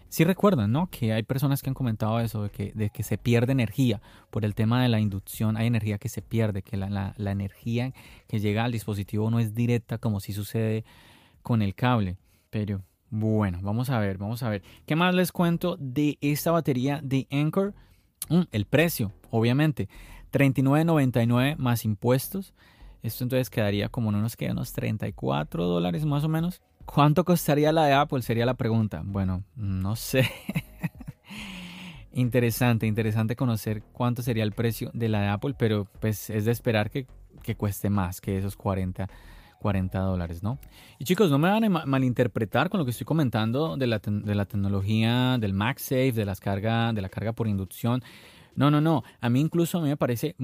Sí 0.09 0.25
recuerdan, 0.25 0.71
¿no? 0.73 0.89
Que 0.91 1.13
hay 1.13 1.23
personas 1.23 1.63
que 1.63 1.71
han 1.71 1.75
comentado 1.75 2.21
eso, 2.21 2.45
de 2.45 2.51
que, 2.51 2.73
de 2.75 2.91
que 2.91 3.03
se 3.03 3.17
pierde 3.17 3.53
energía 3.53 4.03
por 4.31 4.45
el 4.45 4.55
tema 4.55 4.83
de 4.83 4.89
la 4.89 5.01
inducción, 5.01 5.57
hay 5.57 5.67
energía 5.67 5.99
que 5.99 6.11
se 6.11 6.21
pierde, 6.21 6.63
que 6.63 6.77
la, 6.77 6.91
la, 6.91 7.15
la 7.17 7.31
energía 7.31 7.93
que 8.29 8.41
llega 8.41 8.65
al 8.65 8.73
dispositivo 8.73 9.31
no 9.31 9.41
es 9.41 9.55
directa 9.55 9.99
como 9.99 10.21
si 10.21 10.33
sucede 10.33 10.85
con 11.43 11.63
el 11.63 11.75
cable. 11.75 12.19
Pero 12.51 12.83
bueno, 13.15 13.59
vamos 13.61 13.91
a 13.91 13.99
ver, 13.99 14.17
vamos 14.17 14.43
a 14.43 14.49
ver. 14.49 14.63
¿Qué 14.87 14.97
más 14.97 15.15
les 15.15 15.33
cuento 15.33 15.77
de 15.79 16.17
esta 16.23 16.51
batería 16.51 16.99
de 17.03 17.29
Anchor? 17.31 17.75
Mm, 18.31 18.45
el 18.51 18.65
precio, 18.65 19.13
obviamente. 19.29 19.91
$39.99 20.33 21.59
más 21.59 21.85
impuestos. 21.85 22.55
Esto 23.03 23.25
entonces 23.25 23.51
quedaría 23.51 23.91
como 23.91 24.09
en 24.09 24.15
unos, 24.15 24.35
que 24.35 24.51
unos 24.51 24.73
34 24.73 25.67
dólares 25.67 26.07
más 26.07 26.25
o 26.25 26.31
menos. 26.31 26.63
¿Cuánto 26.87 27.27
costaría 27.27 27.71
la 27.71 27.85
de 27.85 27.93
Apple? 27.93 28.23
Sería 28.23 28.47
la 28.47 28.55
pregunta. 28.55 29.03
Bueno, 29.05 29.45
no 29.57 29.95
sé. 29.95 30.31
interesante, 32.15 32.87
interesante 32.87 33.37
conocer 33.37 33.83
cuánto 33.93 34.23
sería 34.23 34.45
el 34.45 34.53
precio 34.53 34.91
de 34.95 35.11
la 35.11 35.21
de 35.21 35.29
Apple, 35.29 35.55
pero 35.59 35.87
pues 36.01 36.31
es 36.31 36.47
de 36.47 36.53
esperar 36.53 36.89
que, 36.89 37.07
que 37.43 37.57
cueste 37.57 37.91
más 37.91 38.23
que 38.23 38.39
esos 38.39 38.57
40 38.57 39.07
40 39.63 39.99
dólares, 39.99 40.43
¿no? 40.43 40.59
Y 40.99 41.05
chicos, 41.05 41.31
no 41.31 41.39
me 41.39 41.49
van 41.49 41.65
a 41.65 41.87
malinterpretar 41.87 42.69
con 42.69 42.79
lo 42.79 42.85
que 42.85 42.91
estoy 42.91 43.07
comentando 43.07 43.77
de 43.77 43.87
la, 43.87 44.01
de 44.05 44.35
la 44.35 44.45
tecnología 44.45 45.39
del 45.39 45.55
MagSafe, 45.55 46.13
de, 46.13 46.25
las 46.25 46.41
carga, 46.41 46.93
de 46.93 47.01
la 47.01 47.09
carga 47.09 47.33
por 47.33 47.49
inducción. 47.49 48.03
No, 48.55 48.71
no, 48.71 48.81
no. 48.81 49.03
A 49.21 49.31
mí 49.31 49.41
incluso 49.41 49.79
a 49.79 49.81
mí 49.81 49.89
me 49.89 49.97
parece, 49.97 50.35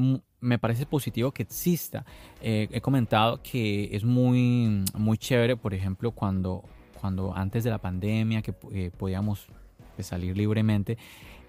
me 0.41 0.59
parece 0.59 0.87
positivo 0.87 1.33
que 1.33 1.43
exista. 1.43 2.05
Eh, 2.41 2.69
he 2.71 2.81
comentado 2.81 3.43
que 3.43 3.91
es 3.93 4.05
muy, 4.05 4.85
muy 4.95 5.19
chévere, 5.19 5.57
por 5.57 5.75
ejemplo, 5.75 6.13
cuando, 6.13 6.65
cuando 7.01 7.35
antes 7.37 7.65
de 7.65 7.71
la 7.71 7.79
pandemia, 7.79 8.41
que 8.41 8.55
eh, 8.73 8.91
podíamos 8.97 9.49
salir 10.03 10.37
libremente, 10.37 10.99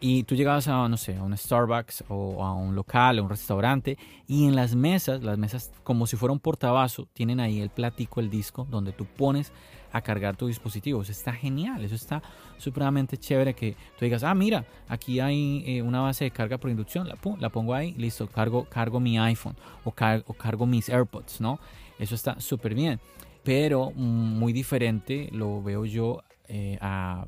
y 0.01 0.23
tú 0.23 0.35
llegabas 0.35 0.67
a, 0.69 0.87
no 0.87 0.95
sé, 0.95 1.17
a 1.17 1.23
un 1.23 1.35
Starbucks 1.37 2.05
o 2.07 2.43
a 2.43 2.53
un 2.53 2.73
local, 2.73 3.19
a 3.19 3.21
un 3.21 3.29
restaurante, 3.29 3.97
y 4.27 4.45
en 4.45 4.55
las 4.55 4.73
mesas, 4.73 5.21
las 5.21 5.37
mesas 5.37 5.71
como 5.83 6.07
si 6.07 6.15
fuera 6.15 6.31
un 6.31 6.39
portabazo, 6.39 7.07
tienen 7.11 7.41
ahí 7.41 7.59
el 7.59 7.69
platico, 7.69 8.21
el 8.21 8.29
disco, 8.29 8.65
donde 8.69 8.93
tú 8.93 9.05
pones 9.05 9.51
a 9.91 10.01
cargar 10.01 10.37
tu 10.37 10.47
dispositivo. 10.47 11.01
Eso 11.01 11.11
está 11.11 11.33
genial, 11.33 11.83
eso 11.83 11.95
está 11.95 12.21
supremamente 12.57 13.17
chévere 13.17 13.53
que 13.53 13.73
tú 13.97 14.05
digas, 14.05 14.23
ah, 14.23 14.33
mira, 14.33 14.65
aquí 14.87 15.19
hay 15.19 15.63
eh, 15.65 15.81
una 15.81 15.99
base 15.99 16.25
de 16.25 16.31
carga 16.31 16.57
por 16.57 16.69
inducción, 16.69 17.07
la, 17.07 17.17
la 17.39 17.49
pongo 17.49 17.73
ahí, 17.73 17.93
listo, 17.93 18.27
cargo, 18.27 18.65
cargo 18.69 19.01
mi 19.01 19.19
iPhone 19.19 19.57
o, 19.83 19.89
o 19.89 20.33
cargo 20.33 20.65
mis 20.65 20.89
AirPods, 20.89 21.41
¿no? 21.41 21.59
Eso 21.97 22.15
está 22.15 22.39
súper 22.39 22.73
bien. 22.73 23.01
Pero 23.43 23.91
mm, 23.93 24.39
muy 24.39 24.53
diferente 24.53 25.29
lo 25.33 25.61
veo 25.61 25.85
yo 25.85 26.21
eh, 26.47 26.77
a 26.81 27.25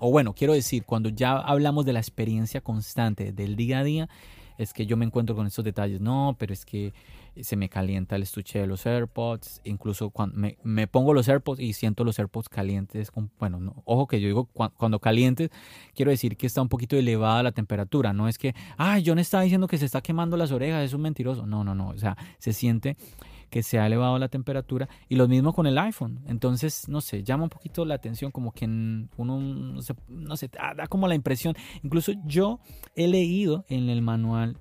o 0.00 0.10
bueno, 0.10 0.34
quiero 0.34 0.54
decir, 0.54 0.84
cuando 0.84 1.10
ya 1.10 1.36
hablamos 1.36 1.84
de 1.84 1.92
la 1.92 2.00
experiencia 2.00 2.60
constante 2.60 3.32
del 3.32 3.54
día 3.56 3.80
a 3.80 3.84
día, 3.84 4.08
es 4.60 4.74
que 4.74 4.84
yo 4.84 4.98
me 4.98 5.06
encuentro 5.06 5.34
con 5.34 5.46
estos 5.46 5.64
detalles. 5.64 6.02
No, 6.02 6.36
pero 6.38 6.52
es 6.52 6.66
que 6.66 6.92
se 7.40 7.56
me 7.56 7.70
calienta 7.70 8.16
el 8.16 8.22
estuche 8.22 8.58
de 8.58 8.66
los 8.66 8.84
AirPods. 8.84 9.62
Incluso 9.64 10.10
cuando 10.10 10.50
me, 10.62 10.86
pongo 10.86 11.14
los 11.14 11.28
AirPods 11.30 11.60
y 11.60 11.72
siento 11.72 12.04
los 12.04 12.18
AirPods 12.18 12.50
calientes. 12.50 13.10
bueno, 13.38 13.82
ojo 13.86 14.06
que 14.06 14.20
yo 14.20 14.26
digo 14.26 14.44
cuando, 14.44 14.98
calientes, 14.98 15.48
quiero 15.94 16.10
decir 16.10 16.36
que 16.36 16.46
está 16.46 16.60
un 16.60 16.68
poquito 16.68 16.96
elevada 16.96 17.42
la 17.42 17.52
temperatura. 17.52 18.12
No 18.12 18.28
es 18.28 18.36
que, 18.36 18.54
ay, 18.76 19.02
John 19.06 19.18
está 19.18 19.40
diciendo 19.40 19.66
que 19.66 19.78
se 19.78 19.86
está 19.86 20.02
quemando 20.02 20.36
las 20.36 20.52
orejas, 20.52 20.84
es 20.84 20.92
un 20.92 21.00
mentiroso. 21.00 21.46
No, 21.46 21.64
no, 21.64 21.74
no. 21.74 21.88
O 21.88 21.98
sea, 21.98 22.18
se 22.38 22.52
siente 22.52 22.98
que 23.50 23.62
se 23.62 23.78
ha 23.78 23.86
elevado 23.86 24.18
la 24.18 24.28
temperatura 24.28 24.88
y 25.08 25.16
lo 25.16 25.28
mismo 25.28 25.52
con 25.52 25.66
el 25.66 25.76
iPhone. 25.78 26.20
Entonces, 26.26 26.88
no 26.88 27.00
sé, 27.00 27.22
llama 27.22 27.44
un 27.44 27.50
poquito 27.50 27.84
la 27.84 27.94
atención 27.94 28.30
como 28.30 28.52
que 28.52 28.64
uno, 28.64 29.40
no 29.40 30.36
sé, 30.36 30.48
da 30.48 30.86
como 30.86 31.08
la 31.08 31.14
impresión. 31.14 31.54
Incluso 31.82 32.12
yo 32.24 32.60
he 32.94 33.08
leído 33.08 33.64
en 33.68 33.90
el 33.90 34.02
manual 34.02 34.56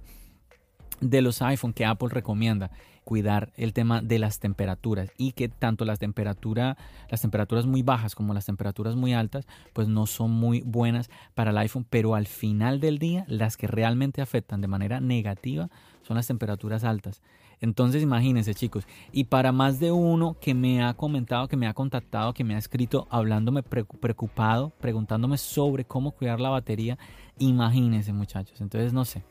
de 1.01 1.21
los 1.21 1.41
iPhone 1.41 1.73
que 1.73 1.85
Apple 1.85 2.09
recomienda 2.11 2.71
cuidar 3.09 3.51
el 3.55 3.73
tema 3.73 4.01
de 4.01 4.19
las 4.19 4.39
temperaturas 4.39 5.09
y 5.17 5.31
que 5.31 5.49
tanto 5.49 5.83
las 5.83 5.97
temperaturas 5.97 6.77
las 7.09 7.21
temperaturas 7.21 7.65
muy 7.65 7.81
bajas 7.81 8.13
como 8.13 8.35
las 8.35 8.45
temperaturas 8.45 8.95
muy 8.95 9.13
altas 9.13 9.47
pues 9.73 9.87
no 9.87 10.05
son 10.05 10.29
muy 10.29 10.61
buenas 10.61 11.09
para 11.33 11.49
el 11.49 11.57
iPhone 11.57 11.87
pero 11.89 12.13
al 12.13 12.27
final 12.27 12.79
del 12.79 12.99
día 12.99 13.25
las 13.27 13.57
que 13.57 13.65
realmente 13.65 14.21
afectan 14.21 14.61
de 14.61 14.67
manera 14.67 14.99
negativa 14.99 15.69
son 16.03 16.17
las 16.17 16.27
temperaturas 16.27 16.83
altas 16.83 17.23
entonces 17.61 18.03
imagínense 18.03 18.53
chicos, 18.53 18.87
y 19.11 19.25
para 19.25 19.51
más 19.51 19.79
de 19.79 19.91
uno 19.91 20.37
que 20.39 20.53
me 20.53 20.83
ha 20.83 20.93
comentado, 20.93 21.47
que 21.47 21.57
me 21.57 21.67
ha 21.67 21.73
contactado, 21.73 22.33
que 22.33 22.43
me 22.43 22.55
ha 22.55 22.57
escrito 22.57 23.07
hablándome 23.09 23.63
preocupado, 23.63 24.71
preguntándome 24.79 25.37
sobre 25.37 25.85
cómo 25.85 26.11
cuidar 26.11 26.39
la 26.39 26.49
batería, 26.49 26.97
imagínense 27.37 28.13
muchachos, 28.13 28.61
entonces 28.61 28.93
no 28.93 29.05
sé. 29.05 29.23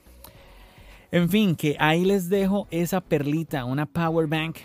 En 1.11 1.31
fin, 1.31 1.57
que 1.57 1.75
ahí 1.79 2.05
les 2.05 2.29
dejo 2.29 2.69
esa 2.71 3.01
perlita, 3.01 3.64
una 3.64 3.87
power 3.87 4.27
bank 4.27 4.59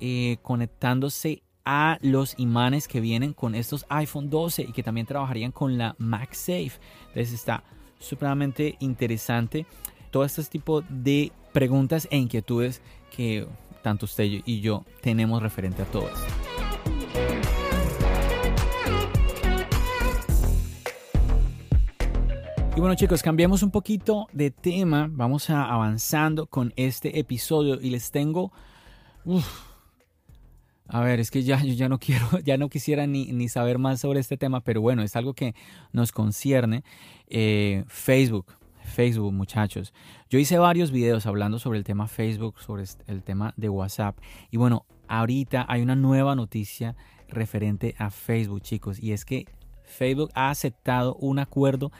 eh, 0.00 0.36
conectándose 0.42 1.42
a 1.64 1.98
los 2.02 2.34
imanes 2.38 2.88
que 2.88 3.00
vienen 3.00 3.32
con 3.32 3.54
estos 3.54 3.84
iPhone 3.88 4.30
12 4.30 4.62
y 4.62 4.72
que 4.72 4.82
también 4.82 5.06
trabajarían 5.06 5.52
con 5.52 5.76
la 5.76 5.94
MagSafe. 5.98 6.72
Entonces 7.08 7.32
está 7.32 7.64
supremamente 7.98 8.76
interesante 8.80 9.66
todo 10.10 10.24
este 10.24 10.42
tipo 10.44 10.82
de 10.82 11.32
preguntas 11.52 12.06
e 12.10 12.16
inquietudes 12.16 12.80
que 13.14 13.46
tanto 13.82 14.06
usted 14.06 14.24
y 14.24 14.60
yo 14.60 14.84
tenemos 15.00 15.42
referente 15.42 15.82
a 15.82 15.84
todo 15.86 16.08
esto. 16.08 16.48
Y 22.78 22.80
bueno 22.80 22.94
chicos, 22.94 23.24
cambiemos 23.24 23.64
un 23.64 23.72
poquito 23.72 24.28
de 24.32 24.52
tema, 24.52 25.08
vamos 25.10 25.50
avanzando 25.50 26.46
con 26.46 26.72
este 26.76 27.18
episodio 27.18 27.80
y 27.80 27.90
les 27.90 28.12
tengo... 28.12 28.52
a 30.86 31.00
ver, 31.00 31.18
es 31.18 31.32
que 31.32 31.42
ya 31.42 31.60
yo 31.60 31.74
ya 31.74 31.88
no 31.88 31.98
quiero, 31.98 32.38
ya 32.44 32.56
no 32.56 32.68
quisiera 32.68 33.08
ni, 33.08 33.32
ni, 33.32 33.48
saber 33.48 33.78
más 33.78 34.02
sobre 34.02 34.20
este 34.20 34.36
tema, 34.36 34.60
pero 34.60 34.80
bueno, 34.80 35.02
es 35.02 35.16
algo 35.16 35.34
que 35.34 35.56
nos 35.90 36.12
concierne. 36.12 36.84
Eh, 37.26 37.82
Facebook, 37.88 38.54
Facebook, 38.88 39.32
muchachos. 39.32 39.92
Yo 40.28 40.38
hice 40.38 40.58
varios 40.58 40.90
videos 40.90 41.26
hablando 41.26 41.58
sobre 41.58 41.78
el 41.78 41.84
tema 41.84 42.08
Facebook, 42.08 42.58
sobre 42.60 42.84
el 43.06 43.22
tema 43.22 43.54
de 43.56 43.68
WhatsApp. 43.68 44.18
Y 44.50 44.56
bueno, 44.56 44.86
ahorita 45.06 45.64
hay 45.68 45.82
una 45.82 45.94
nueva 45.94 46.34
noticia 46.34 46.96
referente 47.28 47.94
a 47.98 48.10
Facebook, 48.10 48.62
chicos. 48.62 49.00
Y 49.00 49.12
es 49.12 49.24
que 49.24 49.46
Facebook 49.84 50.30
ha 50.34 50.50
aceptado 50.50 51.14
un 51.16 51.38
acuerdo 51.38 51.92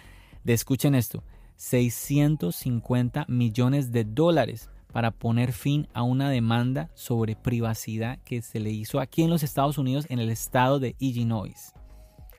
de, 0.44 0.54
escuchen 0.54 0.94
esto, 0.94 1.22
650 1.56 3.26
millones 3.28 3.92
de 3.92 4.04
dólares 4.04 4.70
para 4.92 5.10
poner 5.10 5.52
fin 5.52 5.86
a 5.92 6.02
una 6.02 6.30
demanda 6.30 6.90
sobre 6.94 7.36
privacidad 7.36 8.18
que 8.24 8.42
se 8.42 8.60
le 8.60 8.70
hizo 8.70 9.00
aquí 9.00 9.22
en 9.22 9.30
los 9.30 9.42
Estados 9.42 9.78
Unidos, 9.78 10.06
en 10.08 10.18
el 10.18 10.30
estado 10.30 10.78
de 10.78 10.96
Illinois. 10.98 11.72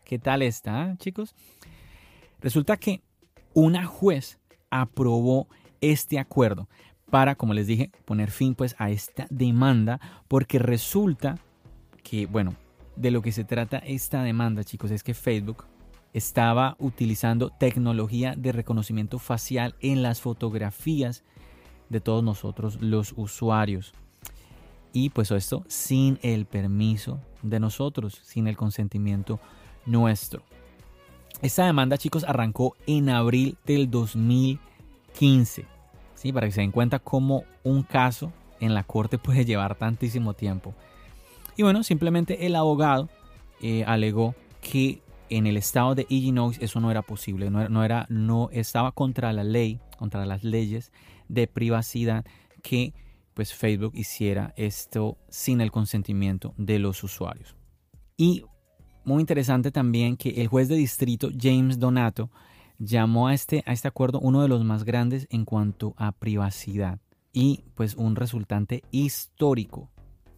¿Qué 0.03 0.17
tal 0.17 0.41
está, 0.41 0.95
chicos? 0.97 1.35
Resulta 2.41 2.77
que 2.77 3.03
una 3.53 3.85
juez 3.85 4.38
aprobó 4.69 5.47
este 5.81 6.19
acuerdo 6.19 6.67
para, 7.09 7.35
como 7.35 7.53
les 7.53 7.67
dije, 7.67 7.91
poner 8.05 8.31
fin 8.31 8.55
pues 8.55 8.75
a 8.77 8.89
esta 8.89 9.27
demanda 9.29 9.99
porque 10.27 10.59
resulta 10.59 11.39
que, 12.03 12.25
bueno, 12.25 12.55
de 12.95 13.11
lo 13.11 13.21
que 13.21 13.31
se 13.31 13.43
trata 13.43 13.77
esta 13.79 14.23
demanda, 14.23 14.63
chicos, 14.63 14.91
es 14.91 15.03
que 15.03 15.13
Facebook 15.13 15.65
estaba 16.13 16.75
utilizando 16.79 17.49
tecnología 17.49 18.35
de 18.35 18.51
reconocimiento 18.51 19.19
facial 19.19 19.75
en 19.79 20.01
las 20.01 20.21
fotografías 20.21 21.23
de 21.89 22.01
todos 22.01 22.23
nosotros 22.23 22.81
los 22.81 23.13
usuarios. 23.15 23.93
Y 24.91 25.09
pues 25.11 25.31
esto 25.31 25.63
sin 25.67 26.19
el 26.23 26.45
permiso 26.45 27.21
de 27.43 27.59
nosotros, 27.59 28.19
sin 28.23 28.47
el 28.47 28.57
consentimiento 28.57 29.39
nuestro. 29.85 30.43
Esta 31.41 31.65
demanda, 31.65 31.97
chicos, 31.97 32.25
arrancó 32.27 32.75
en 32.85 33.09
abril 33.09 33.57
del 33.65 33.89
2015. 33.89 35.65
¿sí? 36.15 36.33
Para 36.33 36.47
que 36.47 36.51
se 36.51 36.61
den 36.61 36.71
cuenta 36.71 36.99
cómo 36.99 37.43
un 37.63 37.83
caso 37.83 38.33
en 38.59 38.73
la 38.73 38.83
corte 38.83 39.17
puede 39.19 39.45
llevar 39.45 39.75
tantísimo 39.75 40.33
tiempo. 40.33 40.73
Y 41.55 41.63
bueno, 41.63 41.83
simplemente 41.83 42.45
el 42.45 42.55
abogado 42.55 43.09
eh, 43.61 43.83
alegó 43.85 44.35
que 44.61 45.01
en 45.29 45.47
el 45.47 45.57
estado 45.57 45.95
de 45.95 46.05
Illinois 46.09 46.57
eso 46.61 46.79
no 46.79 46.91
era 46.91 47.01
posible, 47.01 47.49
no, 47.49 47.83
era, 47.83 48.05
no 48.09 48.49
estaba 48.51 48.91
contra 48.91 49.31
la 49.31 49.43
ley, 49.43 49.79
contra 49.97 50.25
las 50.25 50.43
leyes 50.43 50.91
de 51.27 51.47
privacidad 51.47 52.25
que 52.63 52.93
pues 53.33 53.53
Facebook 53.53 53.93
hiciera 53.95 54.53
esto 54.57 55.17
sin 55.29 55.61
el 55.61 55.71
consentimiento 55.71 56.53
de 56.57 56.79
los 56.79 57.03
usuarios. 57.03 57.55
Y 58.17 58.43
muy 59.03 59.21
interesante 59.21 59.71
también 59.71 60.17
que 60.17 60.41
el 60.41 60.47
juez 60.47 60.67
de 60.67 60.75
distrito 60.75 61.29
James 61.37 61.79
Donato 61.79 62.29
llamó 62.77 63.27
a 63.27 63.33
este, 63.33 63.63
a 63.65 63.73
este 63.73 63.87
acuerdo 63.87 64.19
uno 64.19 64.41
de 64.41 64.47
los 64.47 64.63
más 64.63 64.83
grandes 64.83 65.27
en 65.29 65.45
cuanto 65.45 65.93
a 65.97 66.11
privacidad 66.11 66.99
y 67.33 67.63
pues 67.75 67.95
un 67.95 68.15
resultante 68.15 68.83
histórico. 68.91 69.89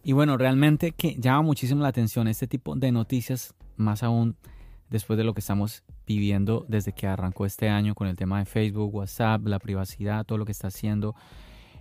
Y 0.04 0.12
bueno, 0.12 0.36
realmente 0.36 0.92
que 0.92 1.14
llama 1.14 1.42
muchísimo 1.42 1.82
la 1.82 1.88
atención 1.88 2.26
este 2.26 2.48
tipo 2.48 2.74
de 2.74 2.90
noticias, 2.90 3.54
más 3.76 4.02
aún 4.02 4.36
después 4.90 5.16
de 5.16 5.24
lo 5.24 5.32
que 5.32 5.40
estamos 5.40 5.84
viviendo 6.06 6.66
desde 6.68 6.92
que 6.92 7.06
arrancó 7.06 7.46
este 7.46 7.68
año 7.68 7.94
con 7.94 8.08
el 8.08 8.16
tema 8.16 8.40
de 8.40 8.44
Facebook, 8.44 8.94
WhatsApp, 8.94 9.46
la 9.46 9.58
privacidad, 9.58 10.26
todo 10.26 10.38
lo 10.38 10.44
que 10.44 10.52
está 10.52 10.68
haciendo, 10.68 11.14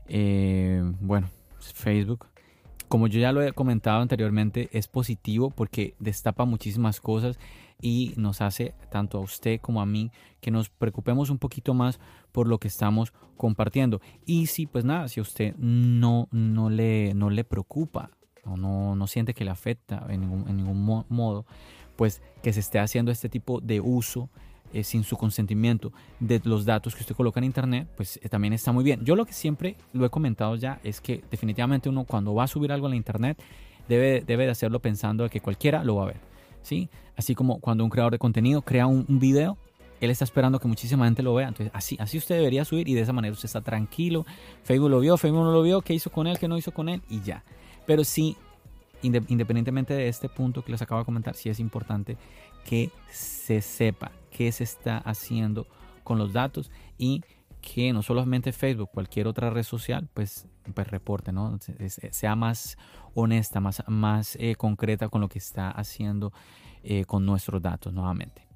eh, 0.07 0.81
bueno, 1.01 1.29
Facebook. 1.59 2.30
Como 2.91 3.07
yo 3.07 3.21
ya 3.21 3.31
lo 3.31 3.41
he 3.41 3.53
comentado 3.53 4.01
anteriormente, 4.01 4.67
es 4.73 4.89
positivo 4.89 5.49
porque 5.49 5.95
destapa 5.99 6.43
muchísimas 6.43 6.99
cosas 6.99 7.39
y 7.81 8.13
nos 8.17 8.41
hace 8.41 8.75
tanto 8.91 9.17
a 9.17 9.21
usted 9.21 9.61
como 9.61 9.81
a 9.81 9.85
mí 9.85 10.11
que 10.41 10.51
nos 10.51 10.69
preocupemos 10.69 11.29
un 11.29 11.37
poquito 11.37 11.73
más 11.73 12.01
por 12.33 12.49
lo 12.49 12.59
que 12.59 12.67
estamos 12.67 13.13
compartiendo. 13.37 14.01
Y 14.25 14.47
si 14.47 14.65
pues 14.65 14.83
nada, 14.83 15.07
si 15.07 15.21
a 15.21 15.23
usted 15.23 15.55
no, 15.55 16.27
no, 16.31 16.69
le, 16.69 17.13
no 17.13 17.29
le 17.29 17.45
preocupa 17.45 18.11
o 18.43 18.57
no, 18.57 18.93
no 18.97 19.07
siente 19.07 19.33
que 19.33 19.45
le 19.45 19.51
afecta 19.51 20.05
en 20.09 20.19
ningún, 20.19 20.49
en 20.49 20.57
ningún 20.57 20.83
modo, 21.07 21.45
pues 21.95 22.21
que 22.43 22.51
se 22.51 22.59
esté 22.59 22.79
haciendo 22.79 23.09
este 23.09 23.29
tipo 23.29 23.61
de 23.61 23.79
uso 23.79 24.29
eh, 24.73 24.83
sin 24.83 25.03
su 25.03 25.17
consentimiento 25.17 25.91
de 26.19 26.41
los 26.43 26.65
datos 26.65 26.95
que 26.95 27.01
usted 27.01 27.15
coloca 27.15 27.39
en 27.39 27.45
internet, 27.45 27.87
pues 27.95 28.19
eh, 28.21 28.29
también 28.29 28.53
está 28.53 28.71
muy 28.71 28.83
bien. 28.83 29.03
Yo 29.03 29.15
lo 29.15 29.25
que 29.25 29.33
siempre 29.33 29.75
lo 29.93 30.05
he 30.05 30.09
comentado 30.09 30.55
ya 30.55 30.79
es 30.83 31.01
que 31.01 31.23
definitivamente 31.29 31.89
uno 31.89 32.05
cuando 32.05 32.33
va 32.33 32.45
a 32.45 32.47
subir 32.47 32.71
algo 32.71 32.87
a 32.87 32.89
la 32.89 32.95
internet 32.95 33.41
debe, 33.87 34.21
debe 34.21 34.45
de 34.45 34.51
hacerlo 34.51 34.79
pensando 34.79 35.23
de 35.23 35.29
que 35.29 35.41
cualquiera 35.41 35.83
lo 35.83 35.95
va 35.95 36.03
a 36.03 36.07
ver. 36.07 36.31
¿sí? 36.61 36.89
Así 37.15 37.35
como 37.35 37.59
cuando 37.59 37.83
un 37.83 37.89
creador 37.89 38.13
de 38.13 38.19
contenido 38.19 38.61
crea 38.61 38.87
un, 38.87 39.05
video, 39.07 39.57
él 39.99 40.09
está 40.09 40.25
esperando 40.25 40.59
que 40.59 40.67
muchísima 40.67 41.05
gente 41.05 41.23
lo 41.23 41.33
vea. 41.33 41.47
Entonces, 41.47 41.71
así, 41.75 41.97
así 41.99 42.17
usted 42.17 42.35
debería 42.35 42.65
subir 42.65 42.87
y 42.87 42.93
de 42.93 43.01
esa 43.01 43.13
manera 43.13 43.33
usted 43.33 43.45
está 43.45 43.61
tranquilo. 43.61 44.25
Facebook 44.63 44.89
lo 44.89 44.99
vio, 44.99 45.17
Facebook 45.17 45.43
no 45.43 45.51
lo 45.51 45.61
vio, 45.61 45.81
qué 45.81 45.93
hizo 45.93 46.09
con 46.11 46.27
él, 46.27 46.39
qué 46.39 46.47
no 46.47 46.57
hizo 46.57 46.71
con 46.71 46.89
él 46.89 47.01
y 47.09 47.21
ya. 47.21 47.43
Pero 47.85 48.03
sí, 48.03 48.37
independientemente 49.01 49.93
de 49.93 50.07
este 50.07 50.29
punto 50.29 50.63
que 50.63 50.71
les 50.71 50.81
acabo 50.81 50.99
de 50.99 51.05
comentar, 51.05 51.35
sí 51.35 51.49
es 51.49 51.59
importante 51.59 52.17
que 52.65 52.91
se 53.09 53.61
sepa 53.61 54.11
qué 54.31 54.51
se 54.51 54.63
está 54.63 54.97
haciendo 54.97 55.67
con 56.03 56.17
los 56.17 56.33
datos 56.33 56.71
y 56.97 57.21
que 57.61 57.93
no 57.93 58.01
solamente 58.01 58.51
Facebook, 58.51 58.89
cualquier 58.91 59.27
otra 59.27 59.49
red 59.51 59.63
social, 59.63 60.09
pues, 60.13 60.47
pues 60.73 60.87
reporte, 60.87 61.31
¿no? 61.31 61.59
Sea 61.87 62.35
más 62.35 62.77
honesta, 63.13 63.59
más, 63.59 63.83
más 63.87 64.35
eh, 64.39 64.55
concreta 64.55 65.09
con 65.09 65.21
lo 65.21 65.29
que 65.29 65.37
está 65.37 65.69
haciendo 65.69 66.33
eh, 66.83 67.05
con 67.05 67.25
nuestros 67.25 67.61
datos 67.61 67.93
nuevamente. 67.93 68.50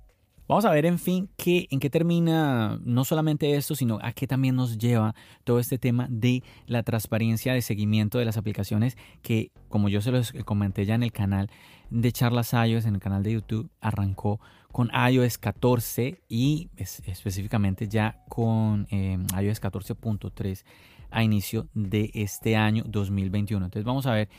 Vamos 0.48 0.64
a 0.66 0.72
ver, 0.72 0.86
en 0.86 1.00
fin, 1.00 1.28
qué, 1.38 1.68
en 1.72 1.80
qué 1.80 1.90
termina 1.90 2.80
no 2.84 3.04
solamente 3.04 3.56
esto, 3.56 3.74
sino 3.74 3.98
a 4.04 4.14
qué 4.14 4.28
también 4.28 4.56
nos 4.56 4.78
lleva 4.78 5.16
todo 5.44 5.60
este 5.60 5.80
tema 5.80 6.08
de 6.10 6.44
la 6.68 6.84
transparencia 6.84 7.54
de 7.54 7.64
seguimiento 7.64 8.20
de 8.20 8.26
las 8.26 8.38
aplicaciones 8.38 8.96
que, 9.24 9.52
como 9.70 9.90
yo 9.90 10.02
se 10.02 10.12
los 10.12 10.34
comenté 10.46 10.86
ya 10.86 10.94
en 10.94 11.02
el 11.02 11.12
canal 11.12 11.50
de 11.90 12.12
Charlas 12.12 12.54
iOS, 12.54 12.86
en 12.86 12.94
el 12.94 13.02
canal 13.02 13.24
de 13.24 13.34
YouTube, 13.34 13.72
arrancó 13.82 14.40
con 14.72 14.92
iOS 14.94 15.40
14 15.40 16.22
y 16.30 16.70
específicamente 16.78 17.88
ya 17.88 18.24
con 18.30 18.88
eh, 18.92 19.18
iOS 19.42 19.62
14.3 19.62 20.64
a 21.10 21.24
inicio 21.24 21.70
de 21.74 22.12
este 22.14 22.56
año 22.56 22.84
2021. 22.86 23.66
Entonces 23.66 23.86
vamos 23.86 24.06
a 24.06 24.14
ver 24.14 24.30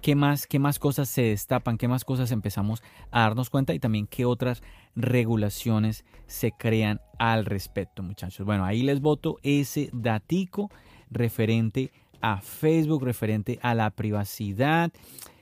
qué 0.00 0.14
más, 0.14 0.46
qué 0.46 0.58
más 0.58 0.78
cosas 0.78 1.08
se 1.08 1.22
destapan, 1.22 1.78
qué 1.78 1.88
más 1.88 2.04
cosas 2.04 2.32
empezamos 2.32 2.82
a 3.10 3.20
darnos 3.20 3.50
cuenta 3.50 3.74
y 3.74 3.78
también 3.78 4.06
qué 4.06 4.24
otras 4.24 4.62
regulaciones 4.96 6.04
se 6.26 6.52
crean 6.52 7.00
al 7.18 7.44
respecto, 7.44 8.02
muchachos. 8.02 8.46
Bueno, 8.46 8.64
ahí 8.64 8.82
les 8.82 9.00
voto 9.00 9.38
ese 9.42 9.90
datico 9.92 10.70
referente 11.10 11.92
a 12.20 12.40
Facebook, 12.40 13.04
referente 13.04 13.58
a 13.62 13.74
la 13.74 13.90
privacidad 13.90 14.92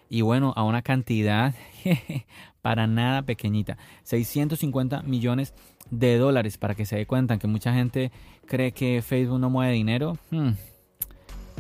y 0.08 0.22
bueno, 0.22 0.52
a 0.56 0.62
una 0.64 0.82
cantidad 0.82 1.54
para 2.62 2.86
nada 2.86 3.22
pequeñita, 3.22 3.76
650 4.04 5.02
millones 5.02 5.54
de 5.90 6.18
dólares 6.18 6.58
para 6.58 6.74
que 6.74 6.86
se 6.86 6.96
dé 6.96 7.06
cuenta 7.06 7.38
que 7.38 7.46
mucha 7.46 7.72
gente 7.72 8.12
cree 8.46 8.72
que 8.72 9.02
Facebook 9.02 9.40
no 9.40 9.50
mueve 9.50 9.72
dinero. 9.72 10.18
Hmm. 10.30 10.52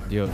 Dios. 0.08 0.30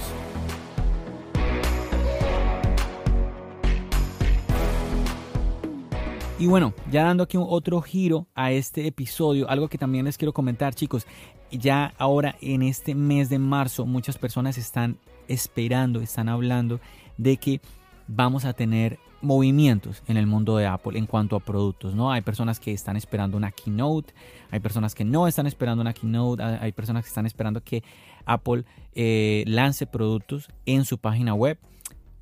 Y 6.37 6.49
bueno, 6.49 6.75
ya 6.91 7.05
dando 7.05 7.23
aquí 7.23 7.37
otro 7.39 7.81
giro 7.81 8.27
a 8.35 8.51
este 8.51 8.89
episodio, 8.89 9.49
algo 9.49 9.69
que 9.69 9.79
también 9.79 10.05
les 10.05 10.19
quiero 10.19 10.33
comentar 10.33 10.75
chicos, 10.75 11.07
ya 11.53 11.95
ahora 11.97 12.35
en 12.41 12.63
este 12.63 12.97
mes 12.97 13.29
de 13.29 13.39
marzo 13.39 13.87
muchas 13.87 14.19
personas 14.19 14.59
están 14.59 14.99
esperando, 15.29 16.01
están 16.01 16.29
hablando 16.29 16.81
de 17.19 17.37
que 17.37 17.61
vamos 18.09 18.45
a 18.45 18.53
tener 18.53 18.99
movimientos 19.23 20.03
en 20.09 20.17
el 20.17 20.27
mundo 20.27 20.57
de 20.57 20.67
Apple 20.67 20.99
en 20.99 21.07
cuanto 21.07 21.37
a 21.37 21.41
productos, 21.41 21.95
¿no? 21.95 22.11
Hay 22.11 22.23
personas 22.23 22.59
que 22.59 22.73
están 22.73 22.97
esperando 22.97 23.37
una 23.37 23.53
keynote, 23.53 24.13
hay 24.51 24.59
personas 24.59 24.95
que 24.97 25.05
no 25.05 25.29
están 25.29 25.47
esperando 25.47 25.83
una 25.83 25.95
keynote, 25.95 26.43
hay 26.43 26.73
personas 26.73 27.05
que 27.05 27.09
están 27.09 27.27
esperando 27.27 27.63
que 27.63 27.85
Apple 28.27 28.65
eh, 28.95 29.45
lance 29.47 29.87
productos 29.87 30.49
en 30.67 30.85
su 30.85 30.99
página 30.99 31.33
web. 31.33 31.59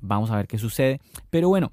Vamos 0.01 0.29
a 0.29 0.37
ver 0.37 0.47
qué 0.47 0.59
sucede. 0.59 1.01
Pero 1.29 1.49
bueno, 1.49 1.71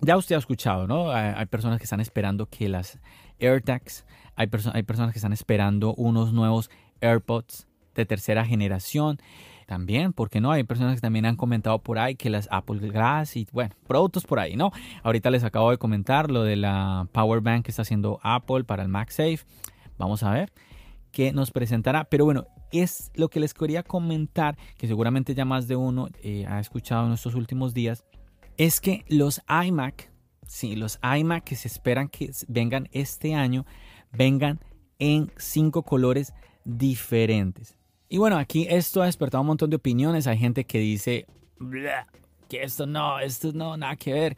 ya 0.00 0.16
usted 0.16 0.36
ha 0.36 0.38
escuchado, 0.38 0.86
¿no? 0.86 1.10
Hay, 1.10 1.46
personas 1.46 1.78
que 1.78 1.84
están 1.84 2.00
esperando 2.00 2.46
que 2.46 2.68
las 2.68 2.98
AirTags, 3.40 4.04
hay, 4.36 4.48
hay 4.72 4.82
personas 4.82 5.12
que 5.12 5.18
están 5.18 5.32
esperando 5.32 5.94
unos 5.94 6.32
nuevos 6.32 6.70
AirPods 7.00 7.66
de 7.94 8.06
tercera 8.06 8.44
generación. 8.44 9.18
También, 9.66 10.14
porque 10.14 10.40
no? 10.40 10.50
Hay 10.50 10.64
personas 10.64 10.94
que 10.94 11.02
también 11.02 11.26
han 11.26 11.36
comentado 11.36 11.80
por 11.80 11.98
ahí 11.98 12.14
que 12.14 12.30
las 12.30 12.48
Apple 12.50 12.78
Glass 12.88 13.36
y, 13.36 13.46
bueno, 13.52 13.74
productos 13.86 14.24
por 14.24 14.38
ahí, 14.38 14.56
¿no? 14.56 14.72
Ahorita 15.02 15.30
les 15.30 15.44
acabo 15.44 15.70
de 15.70 15.76
comentar 15.76 16.30
lo 16.30 16.42
de 16.42 16.56
la 16.56 17.06
Power 17.12 17.42
Bank 17.42 17.66
que 17.66 17.70
está 17.70 17.82
haciendo 17.82 18.18
Apple 18.22 18.64
para 18.64 18.82
el 18.82 18.88
MagSafe. 18.88 19.40
Vamos 19.98 20.22
a 20.22 20.30
ver 20.30 20.50
qué 21.12 21.32
nos 21.32 21.50
presentará. 21.50 22.04
Pero 22.04 22.24
bueno, 22.24 22.46
es 22.72 23.10
lo 23.14 23.28
que 23.28 23.40
les 23.40 23.52
quería 23.52 23.82
comentar, 23.82 24.56
que 24.78 24.86
seguramente 24.86 25.34
ya 25.34 25.44
más 25.44 25.68
de 25.68 25.76
uno 25.76 26.08
eh, 26.22 26.46
ha 26.48 26.60
escuchado 26.60 27.06
en 27.06 27.12
estos 27.12 27.34
últimos 27.34 27.74
días, 27.74 28.04
es 28.58 28.80
que 28.80 29.04
los 29.08 29.40
iMac, 29.48 30.10
sí, 30.46 30.76
los 30.76 30.98
iMac 31.02 31.44
que 31.44 31.56
se 31.56 31.68
esperan 31.68 32.08
que 32.08 32.30
vengan 32.48 32.88
este 32.92 33.34
año, 33.34 33.64
vengan 34.12 34.60
en 34.98 35.32
cinco 35.38 35.84
colores 35.84 36.34
diferentes. 36.64 37.78
Y 38.08 38.18
bueno, 38.18 38.36
aquí 38.36 38.66
esto 38.68 39.00
ha 39.00 39.06
despertado 39.06 39.42
un 39.42 39.46
montón 39.46 39.70
de 39.70 39.76
opiniones. 39.76 40.26
Hay 40.26 40.38
gente 40.38 40.64
que 40.64 40.80
dice 40.80 41.26
que 42.48 42.62
esto 42.62 42.86
no, 42.86 43.20
esto 43.20 43.52
no, 43.52 43.76
nada 43.76 43.96
que 43.96 44.12
ver. 44.12 44.36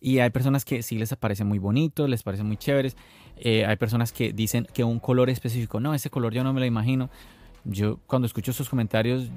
Y 0.00 0.18
hay 0.18 0.30
personas 0.30 0.64
que 0.64 0.82
sí 0.82 0.98
les 0.98 1.14
parece 1.14 1.44
muy 1.44 1.58
bonito, 1.58 2.08
les 2.08 2.22
parece 2.22 2.42
muy 2.42 2.56
chéveres. 2.56 2.96
Eh, 3.36 3.64
hay 3.66 3.76
personas 3.76 4.12
que 4.12 4.32
dicen 4.32 4.66
que 4.72 4.82
un 4.82 4.98
color 4.98 5.30
específico, 5.30 5.78
no, 5.78 5.94
ese 5.94 6.10
color 6.10 6.32
yo 6.32 6.42
no 6.42 6.52
me 6.52 6.60
lo 6.60 6.66
imagino. 6.66 7.08
Yo 7.64 7.98
cuando 8.06 8.26
escucho 8.26 8.50
esos 8.50 8.68
comentarios, 8.68 9.30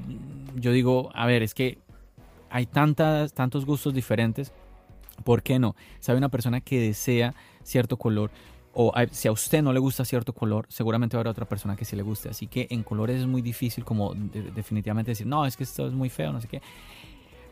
yo 0.56 0.72
digo, 0.72 1.12
a 1.13 1.28
ver, 1.28 1.43
es 1.43 1.54
que 1.54 1.83
hay 2.54 2.68
tantas, 2.68 3.34
tantos 3.34 3.66
gustos 3.66 3.96
diferentes. 3.96 4.54
¿Por 5.24 5.42
qué 5.42 5.58
no? 5.58 5.76
Si 6.00 6.12
hay 6.12 6.18
una 6.18 6.30
persona 6.30 6.62
que 6.62 6.80
desea 6.80 7.34
cierto 7.63 7.98
color 7.98 8.30
o 8.76 8.94
si 9.12 9.28
a 9.28 9.32
usted 9.32 9.63
no 9.63 9.74
le 9.74 9.80
gusta 9.80 10.06
cierto 10.06 10.34
color, 10.34 10.68
seguramente 10.70 11.18
habrá 11.18 11.32
otra 11.32 11.48
persona 11.48 11.76
que 11.76 11.84
sí 11.84 11.96
le 11.96 12.04
guste. 12.04 12.30
Así 12.30 12.46
que 12.46 12.68
en 12.70 12.84
colores 12.84 13.22
es 13.22 13.26
muy 13.26 13.42
difícil 13.42 13.84
como 13.84 14.13
definitivamente 14.13 15.12
decir, 15.12 15.26
no, 15.26 15.48
es 15.48 15.58
que 15.58 15.63
esto 15.63 15.88
es 15.88 15.94
muy 15.94 16.10
feo, 16.10 16.32
no 16.32 16.42
sé 16.42 16.48
qué. 16.48 16.62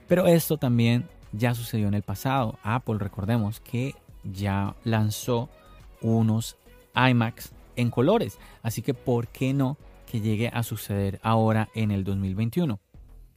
Pero 0.07 0.27
esto 0.27 0.57
también 0.57 1.07
ya 1.31 1.55
sucedió 1.55 1.87
en 1.87 1.95
el 1.95 2.03
pasado. 2.03 2.59
Apple, 2.61 2.99
recordemos 2.99 3.59
que 3.59 3.95
ya 4.23 4.75
lanzó 4.83 5.49
unos 6.01 6.57
iMacs 6.95 7.53
en 7.75 7.89
colores. 7.89 8.37
Así 8.61 8.83
que, 8.83 8.93
¿por 8.93 9.29
qué 9.29 9.53
no 9.53 9.77
que 10.05 10.21
llegue 10.21 10.49
a 10.53 10.61
suceder 10.61 11.19
ahora 11.23 11.69
en 11.73 11.89
el 11.89 12.03
2021? 12.03 12.79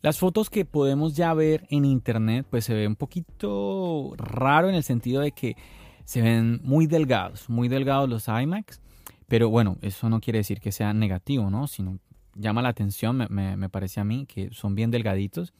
Las 0.04 0.18
fotos 0.18 0.50
que 0.50 0.66
podemos 0.66 1.16
ya 1.16 1.32
ver 1.32 1.66
en 1.70 1.86
internet 1.86 2.46
pues 2.50 2.66
se 2.66 2.74
ve 2.74 2.86
un 2.86 2.94
poquito 2.94 4.12
raro 4.18 4.68
en 4.68 4.74
el 4.74 4.82
sentido 4.82 5.22
de 5.22 5.32
que 5.32 5.56
se 6.04 6.20
ven 6.20 6.60
muy 6.62 6.86
delgados, 6.86 7.48
muy 7.48 7.68
delgados 7.68 8.06
los 8.10 8.28
iMacs, 8.28 8.82
pero 9.28 9.48
bueno, 9.48 9.78
eso 9.80 10.10
no 10.10 10.20
quiere 10.20 10.40
decir 10.40 10.60
que 10.60 10.72
sea 10.72 10.92
negativo, 10.92 11.48
¿no? 11.48 11.66
Sino 11.68 12.00
llama 12.34 12.60
la 12.60 12.68
atención, 12.68 13.26
me, 13.30 13.68
parece 13.70 13.98
a 13.98 14.04
mí, 14.04 14.26
que 14.26 14.50
son 14.52 14.74
bien 14.74 14.90
delgaditos. 14.90 15.54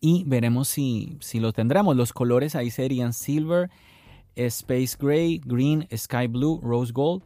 Y 0.00 0.24
veremos 0.24 0.68
si, 0.68 1.18
si 1.20 1.38
lo 1.38 1.52
tendremos. 1.52 1.94
Los 1.94 2.14
colores 2.14 2.56
ahí 2.56 2.70
serían 2.70 3.12
silver, 3.12 3.68
space 4.36 4.96
gray, 4.98 5.38
green, 5.44 5.86
sky 5.94 6.28
blue, 6.28 6.62
rose 6.62 6.94
gold. 6.94 7.22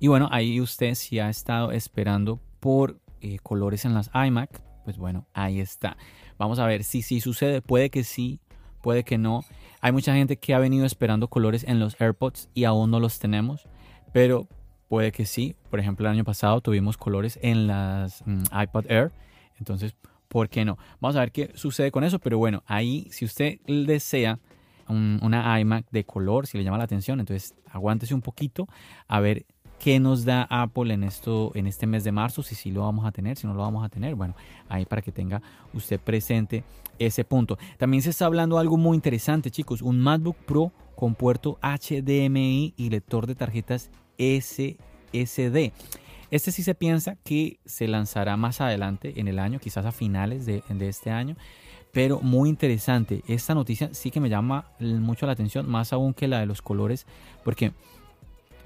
Y 0.00 0.06
bueno, 0.06 0.30
ahí 0.32 0.58
usted 0.58 0.94
si 0.94 1.18
ha 1.18 1.28
estado 1.28 1.70
esperando 1.70 2.40
por 2.60 2.98
eh, 3.20 3.40
colores 3.40 3.84
en 3.84 3.92
las 3.92 4.10
iMac, 4.14 4.67
pues 4.88 4.96
bueno, 4.96 5.26
ahí 5.34 5.60
está. 5.60 5.98
Vamos 6.38 6.58
a 6.58 6.66
ver 6.66 6.82
si 6.82 7.02
sí 7.02 7.20
sucede. 7.20 7.60
Puede 7.60 7.90
que 7.90 8.04
sí, 8.04 8.40
puede 8.80 9.04
que 9.04 9.18
no. 9.18 9.44
Hay 9.82 9.92
mucha 9.92 10.14
gente 10.14 10.38
que 10.38 10.54
ha 10.54 10.58
venido 10.58 10.86
esperando 10.86 11.28
colores 11.28 11.62
en 11.68 11.78
los 11.78 12.00
AirPods 12.00 12.48
y 12.54 12.64
aún 12.64 12.90
no 12.90 12.98
los 12.98 13.18
tenemos, 13.18 13.68
pero 14.14 14.48
puede 14.88 15.12
que 15.12 15.26
sí. 15.26 15.56
Por 15.68 15.78
ejemplo, 15.78 16.06
el 16.06 16.12
año 16.14 16.24
pasado 16.24 16.62
tuvimos 16.62 16.96
colores 16.96 17.38
en 17.42 17.66
las 17.66 18.22
mm, 18.24 18.44
iPod 18.62 18.90
Air, 18.90 19.12
entonces, 19.58 19.94
¿por 20.28 20.48
qué 20.48 20.64
no? 20.64 20.78
Vamos 21.00 21.16
a 21.16 21.20
ver 21.20 21.32
qué 21.32 21.50
sucede 21.54 21.90
con 21.90 22.02
eso, 22.02 22.18
pero 22.18 22.38
bueno, 22.38 22.62
ahí 22.64 23.08
si 23.10 23.26
usted 23.26 23.58
desea 23.66 24.38
una 24.86 25.60
iMac 25.60 25.90
de 25.90 26.04
color, 26.04 26.46
si 26.46 26.56
le 26.56 26.64
llama 26.64 26.78
la 26.78 26.84
atención, 26.84 27.20
entonces 27.20 27.54
aguántese 27.70 28.14
un 28.14 28.22
poquito 28.22 28.68
a 29.06 29.20
ver 29.20 29.44
qué 29.78 30.00
nos 30.00 30.24
da 30.24 30.46
Apple 30.50 30.92
en 30.92 31.04
esto 31.04 31.52
en 31.54 31.66
este 31.66 31.86
mes 31.86 32.04
de 32.04 32.12
marzo, 32.12 32.42
si 32.42 32.54
sí 32.54 32.70
lo 32.70 32.82
vamos 32.82 33.06
a 33.06 33.12
tener, 33.12 33.36
si 33.36 33.46
no 33.46 33.54
lo 33.54 33.60
vamos 33.60 33.84
a 33.84 33.88
tener. 33.88 34.14
Bueno, 34.14 34.34
ahí 34.68 34.84
para 34.84 35.02
que 35.02 35.12
tenga 35.12 35.40
usted 35.72 36.00
presente 36.00 36.64
ese 36.98 37.24
punto. 37.24 37.58
También 37.76 38.02
se 38.02 38.10
está 38.10 38.26
hablando 38.26 38.58
algo 38.58 38.76
muy 38.76 38.96
interesante, 38.96 39.50
chicos, 39.50 39.82
un 39.82 40.00
MacBook 40.00 40.36
Pro 40.36 40.72
con 40.96 41.14
puerto 41.14 41.58
HDMI 41.62 42.74
y 42.76 42.90
lector 42.90 43.26
de 43.26 43.34
tarjetas 43.34 43.90
SSD. 44.18 45.72
Este 46.30 46.52
sí 46.52 46.62
se 46.62 46.74
piensa 46.74 47.16
que 47.24 47.58
se 47.64 47.88
lanzará 47.88 48.36
más 48.36 48.60
adelante 48.60 49.20
en 49.20 49.28
el 49.28 49.38
año, 49.38 49.60
quizás 49.60 49.86
a 49.86 49.92
finales 49.92 50.44
de, 50.44 50.62
de 50.68 50.88
este 50.88 51.10
año 51.10 51.36
pero 51.92 52.20
muy 52.20 52.48
interesante. 52.48 53.22
Esta 53.26 53.54
noticia 53.54 53.90
sí 53.92 54.10
que 54.10 54.20
me 54.20 54.28
llama 54.28 54.66
mucho 54.78 55.26
la 55.26 55.32
atención, 55.32 55.68
más 55.68 55.92
aún 55.92 56.14
que 56.14 56.28
la 56.28 56.40
de 56.40 56.46
los 56.46 56.62
colores, 56.62 57.06
porque 57.44 57.72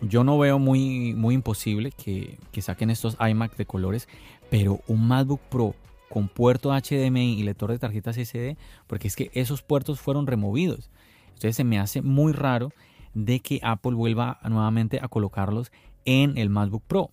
yo 0.02 0.24
no 0.24 0.38
veo 0.38 0.58
muy, 0.58 1.14
muy 1.14 1.34
imposible 1.34 1.92
que, 1.92 2.38
saquen 2.60 2.90
estos 2.90 3.16
iMac 3.20 3.56
de 3.56 3.66
colores, 3.66 4.08
pero 4.50 4.80
un 4.88 5.06
MacBook 5.06 5.40
Pro 5.48 5.74
con 6.08 6.28
puerto 6.28 6.70
HDMI 6.70 7.38
y 7.38 7.42
lector 7.42 7.70
de 7.70 7.78
tarjetas 7.78 8.16
SD, 8.16 8.56
porque 8.86 9.08
es 9.08 9.16
que 9.16 9.30
esos 9.32 9.62
puertos 9.62 10.00
fueron 10.00 10.26
removidos. 10.26 10.90
Entonces 11.28 11.56
se 11.56 11.64
me 11.64 11.78
hace 11.78 12.02
muy 12.02 12.32
raro 12.32 12.70
de 13.14 13.40
que 13.40 13.60
Apple 13.62 13.94
vuelva 13.94 14.38
nuevamente 14.44 14.98
a 15.00 15.08
colocarlos 15.08 15.72
en 16.04 16.36
el 16.36 16.50
MacBook 16.50 16.82
Pro. 16.86 17.10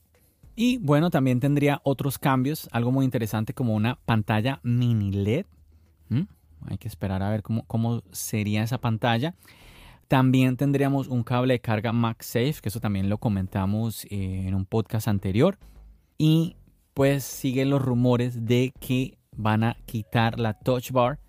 Y 0.55 0.77
bueno, 0.79 1.09
también 1.09 1.39
tendría 1.39 1.79
otros 1.83 2.17
cambios, 2.17 2.67
algo 2.73 2.91
muy 2.91 3.05
interesante 3.05 3.53
como 3.53 3.75
una 3.75 3.95
pantalla 4.05 4.59
mini 4.63 5.11
LED. 5.11 5.45
¿Mm? 6.09 6.23
Hay 6.67 6.77
que 6.77 6.89
esperar 6.89 7.23
a 7.23 7.29
ver 7.29 7.43
cómo, 7.43 7.63
cómo 7.65 8.03
sería 8.11 8.63
esa 8.63 8.79
pantalla. 8.79 9.35
También 10.09 10.57
tendríamos 10.57 11.07
un 11.07 11.21
cable 11.21 11.53
de 11.53 11.59
carga 11.59 11.93
MagSafe, 11.93 12.55
que 12.63 12.69
eso 12.69 12.79
también 12.79 13.09
lo 13.09 13.19
comentamos 13.19 14.05
eh, 14.05 14.47
en 14.47 14.55
un 14.55 14.65
podcast 14.65 15.07
anterior. 15.07 15.59
Y 16.17 16.55
pues 16.95 17.23
siguen 17.23 17.69
los 17.69 17.79
rumores 17.79 18.47
de 18.47 18.73
que 18.79 19.19
van 19.37 19.63
a 19.63 19.77
quitar 19.85 20.39
la 20.39 20.55
touch 20.55 20.89
bar 20.89 21.19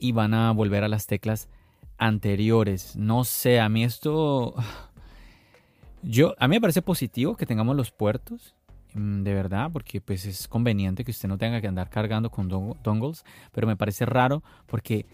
y 0.00 0.10
van 0.10 0.34
a 0.34 0.50
volver 0.50 0.82
a 0.82 0.88
las 0.88 1.06
teclas 1.06 1.48
anteriores. 1.96 2.96
No 2.96 3.22
sé, 3.22 3.60
a 3.60 3.68
mí 3.68 3.84
esto 3.84 4.56
yo 6.02 6.34
a 6.40 6.48
mí 6.48 6.56
me 6.56 6.60
parece 6.60 6.82
positivo 6.82 7.36
que 7.36 7.46
tengamos 7.46 7.76
los 7.76 7.92
puertos 7.92 8.56
mm, 8.94 9.22
de 9.22 9.32
verdad, 9.32 9.70
porque 9.72 10.00
pues 10.00 10.26
es 10.26 10.48
conveniente 10.48 11.04
que 11.04 11.12
usted 11.12 11.28
no 11.28 11.38
tenga 11.38 11.60
que 11.60 11.68
andar 11.68 11.88
cargando 11.88 12.30
con 12.30 12.48
dongles, 12.48 13.24
pero 13.52 13.68
me 13.68 13.76
parece 13.76 14.06
raro 14.06 14.42
porque 14.66 15.06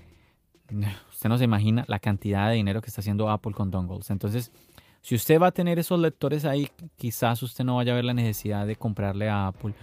Usted 1.10 1.28
no 1.28 1.38
se 1.38 1.44
imagina 1.44 1.84
la 1.88 1.98
cantidad 1.98 2.48
de 2.48 2.56
dinero 2.56 2.80
que 2.80 2.88
está 2.88 3.00
haciendo 3.00 3.30
Apple 3.30 3.52
con 3.52 3.70
dongles. 3.70 4.10
Entonces, 4.10 4.52
si 5.00 5.14
usted 5.14 5.40
va 5.40 5.48
a 5.48 5.52
tener 5.52 5.78
esos 5.78 5.98
lectores 5.98 6.44
ahí, 6.44 6.68
quizás 6.96 7.42
usted 7.42 7.64
no 7.64 7.76
vaya 7.76 7.92
a 7.92 7.96
ver 7.96 8.04
la 8.04 8.14
necesidad 8.14 8.66
de 8.66 8.76
comprarle 8.76 9.28
a 9.28 9.48
Apple 9.48 9.74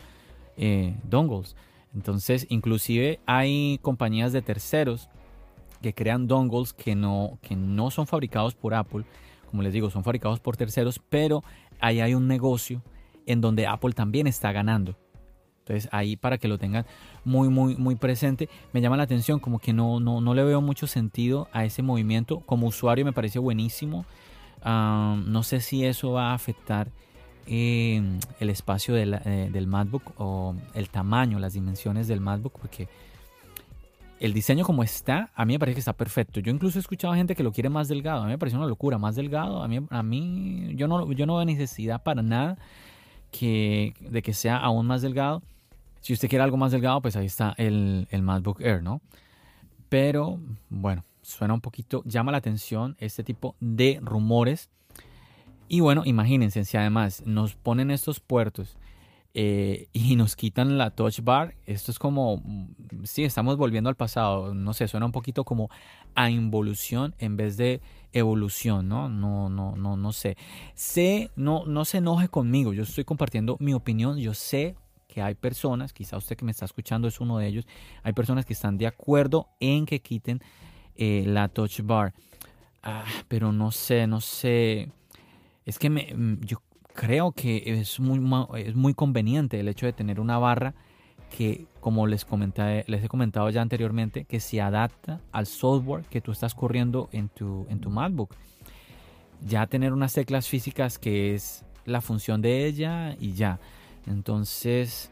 eh, 0.58 0.96
dongles. 1.04 1.56
Entonces, 1.94 2.46
inclusive 2.50 3.20
hay 3.26 3.80
compañías 3.82 4.34
de 4.34 4.42
terceros 4.42 5.10
que 5.82 5.94
crean 5.94 6.28
dongles 6.28 6.74
que 6.74 6.96
no, 6.96 7.40
que 7.42 7.56
no 7.56 7.92
son 7.92 8.08
fabricados 8.08 8.56
por 8.56 8.74
Apple. 8.74 9.06
Como 9.50 9.62
les 9.62 9.74
digo, 9.74 9.90
son 9.90 10.04
fabricados 10.04 10.40
por 10.40 10.58
terceros, 10.58 11.00
pero 11.10 11.44
ahí 11.80 12.02
hay 12.02 12.14
un 12.14 12.28
negocio 12.28 12.82
en 13.26 13.42
donde 13.42 13.68
Apple 13.68 13.94
también 13.94 14.28
está 14.28 14.52
ganando. 14.52 14.98
Entonces 15.66 15.90
ahí 15.92 16.16
para 16.16 16.38
que 16.38 16.48
lo 16.48 16.60
tengan 16.60 16.86
muy, 17.24 17.50
muy, 17.50 17.76
muy 17.76 17.96
presente. 17.96 18.50
Me 18.72 18.82
llama 18.82 18.98
la 18.98 19.04
atención, 19.04 19.40
como 19.40 19.58
que 19.58 19.74
no, 19.74 20.00
no, 20.00 20.22
no 20.22 20.36
le 20.36 20.44
veo 20.44 20.62
mucho 20.62 20.86
sentido 20.86 21.48
a 21.54 21.66
ese 21.66 21.82
movimiento. 21.82 22.42
Como 22.42 22.68
usuario 22.68 23.04
me 23.04 23.14
parece 23.14 23.40
buenísimo. 23.40 24.06
no 24.64 25.44
sé 25.44 25.62
si 25.62 25.84
eso 25.84 26.12
va 26.12 26.32
a 26.32 26.34
afectar 26.36 26.90
eh, 27.48 28.00
el 28.40 28.50
espacio 28.52 28.96
eh, 28.96 29.50
del 29.52 29.66
MacBook 29.66 30.14
o 30.18 30.56
el 30.76 30.90
tamaño, 30.90 31.40
las 31.40 31.54
dimensiones 31.54 32.08
del 32.08 32.22
MacBook, 32.22 32.60
porque 32.60 32.88
el 34.20 34.34
diseño 34.34 34.66
como 34.66 34.84
está, 34.84 35.32
a 35.34 35.46
mí 35.46 35.54
me 35.54 35.60
parece 35.60 35.78
que 35.78 35.80
está 35.80 35.94
perfecto. 35.94 36.40
Yo 36.42 36.52
incluso 36.52 36.78
he 36.78 36.82
escuchado 36.82 37.12
a 37.12 37.18
gente 37.18 37.36
que 37.36 37.42
lo 37.42 37.52
quiere 37.52 37.70
más 37.70 37.88
delgado. 37.88 38.22
A 38.22 38.26
mí 38.26 38.32
me 38.32 38.38
parece 38.38 38.56
una 38.56 38.68
locura, 38.68 39.00
más 39.00 39.16
delgado. 39.16 39.64
A 39.64 39.68
mí, 39.68 39.80
a 39.90 40.04
mí 40.04 40.74
yo, 40.76 40.88
no, 40.88 41.12
yo 41.12 41.26
no 41.26 41.38
veo 41.38 41.46
necesidad 41.46 42.04
para 42.04 42.22
nada 42.22 42.58
que, 43.32 43.94
de 44.00 44.22
que 44.22 44.34
sea 44.34 44.58
aún 44.58 44.88
más 44.88 45.02
delgado. 45.02 45.42
Si 46.06 46.14
usted 46.14 46.30
quiere 46.30 46.44
algo 46.44 46.56
más 46.56 46.72
delgado, 46.72 47.02
pues 47.02 47.16
ahí 47.16 47.26
está 47.26 47.56
el, 47.58 48.08
el 48.12 48.22
MacBook 48.22 48.62
Air, 48.62 48.84
¿no? 48.84 49.02
Pero 49.90 50.40
bueno, 50.70 51.04
suena 51.24 51.56
un 51.56 51.62
poquito, 51.62 52.04
llama 52.06 52.32
la 52.32 52.38
atención 52.38 52.96
este 53.00 53.24
tipo 53.24 53.56
de 53.60 54.00
rumores. 54.04 54.70
Y 55.68 55.80
bueno, 55.80 56.04
imagínense, 56.06 56.64
si 56.64 56.78
además 56.78 57.24
nos 57.26 57.56
ponen 57.56 57.90
estos 57.90 58.20
puertos 58.20 58.78
eh, 59.34 59.88
y 59.94 60.16
nos 60.16 60.36
quitan 60.36 60.78
la 60.78 60.92
touch 60.92 61.22
bar, 61.22 61.56
esto 61.66 61.90
es 61.90 61.98
como, 61.98 62.44
sí, 63.02 63.24
estamos 63.24 63.58
volviendo 63.58 63.90
al 63.90 63.96
pasado, 63.96 64.54
no 64.54 64.76
sé, 64.76 64.88
suena 64.88 65.08
un 65.08 65.12
poquito 65.12 65.44
como 65.44 65.72
a 66.14 66.30
involución 66.30 67.16
en 67.18 67.36
vez 67.36 67.58
de 67.58 67.82
evolución, 68.14 68.88
¿no? 68.88 69.10
No, 69.10 69.50
no, 69.50 69.76
no, 69.76 69.98
no 69.98 70.12
sé. 70.12 70.38
Sé, 70.76 71.32
no, 71.36 71.66
no 71.66 71.84
se 71.84 71.98
enoje 71.98 72.28
conmigo, 72.28 72.74
yo 72.74 72.84
estoy 72.84 73.06
compartiendo 73.06 73.58
mi 73.60 73.74
opinión, 73.74 74.20
yo 74.20 74.36
sé 74.36 74.76
que 75.16 75.22
hay 75.22 75.34
personas, 75.34 75.94
quizá 75.94 76.18
usted 76.18 76.36
que 76.36 76.44
me 76.44 76.52
está 76.52 76.66
escuchando 76.66 77.08
es 77.08 77.22
uno 77.22 77.38
de 77.38 77.48
ellos, 77.48 77.66
hay 78.04 78.12
personas 78.12 78.46
que 78.46 78.52
están 78.52 78.78
de 78.78 78.86
acuerdo 78.86 79.48
en 79.62 79.86
que 79.86 80.02
quiten 80.02 80.42
eh, 80.94 81.24
la 81.26 81.48
touch 81.48 81.80
bar. 81.84 82.14
Ah, 82.84 83.06
pero 83.30 83.54
no 83.54 83.72
sé, 83.72 84.08
no 84.08 84.20
sé. 84.20 84.92
Es 85.66 85.80
que 85.80 85.90
me, 85.90 86.14
mm, 86.14 86.42
yo 86.42 86.62
creo 86.94 87.32
que 87.32 87.64
es 87.66 87.98
muy, 88.02 88.20
es 88.58 88.76
muy 88.76 88.94
conveniente 88.94 89.58
el 89.58 89.70
hecho 89.70 89.86
de 89.86 89.94
tener 89.94 90.20
una 90.20 90.38
barra 90.38 90.76
que, 91.30 91.66
como 91.80 92.08
les, 92.08 92.26
comenté, 92.26 92.84
les 92.88 93.02
he 93.02 93.08
comentado 93.08 93.50
ya 93.52 93.62
anteriormente, 93.62 94.26
que 94.26 94.42
se 94.42 94.60
adapta 94.60 95.22
al 95.32 95.46
software 95.46 96.04
que 96.10 96.20
tú 96.20 96.34
estás 96.34 96.54
corriendo 96.54 97.08
en 97.14 97.30
tu, 97.30 97.66
en 97.70 97.80
tu 97.80 97.90
MacBook. 97.90 98.36
Ya 99.40 99.66
tener 99.68 99.94
unas 99.94 100.12
teclas 100.12 100.50
físicas 100.50 101.00
que 101.00 101.34
es 101.34 101.64
la 101.86 102.02
función 102.02 102.42
de 102.42 102.66
ella 102.66 103.16
y 103.18 103.32
ya. 103.32 103.62
Entonces, 104.08 105.10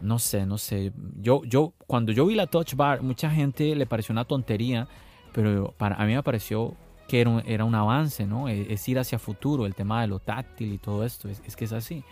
no 0.00 0.18
sé, 0.18 0.46
no 0.46 0.58
sé. 0.58 0.92
Yo, 1.20 1.42
yo, 1.44 1.72
cuando 1.86 2.12
yo 2.12 2.26
vi 2.26 2.34
la 2.34 2.46
Touch 2.46 2.74
Bar, 2.74 3.02
mucha 3.02 3.30
gente 3.30 3.74
le 3.74 3.86
pareció 3.86 4.12
una 4.12 4.24
tontería, 4.24 4.88
pero 5.32 5.72
para 5.78 5.96
a 5.96 6.04
mí 6.04 6.14
me 6.14 6.22
pareció 6.22 6.76
que 7.08 7.20
era 7.20 7.64
un, 7.64 7.74
avance, 7.74 8.26
¿no? 8.26 8.48
E, 8.48 8.72
es, 8.72 8.88
ir 8.88 8.98
hacia 8.98 9.18
futuro, 9.18 9.66
el 9.66 9.74
tema 9.74 10.00
de 10.00 10.08
lo 10.08 10.18
táctil 10.18 10.72
y 10.72 10.78
todo 10.78 11.04
esto, 11.04 11.28
es, 11.28 11.56
que 11.56 11.64
es 11.64 11.72
así. 11.72 12.04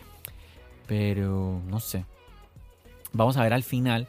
Pero, 0.86 1.60
no 1.66 1.80
sé. 1.80 2.04
Vamos 3.12 3.36
a 3.36 3.42
ver 3.42 3.52
al 3.52 3.62
final 3.62 4.08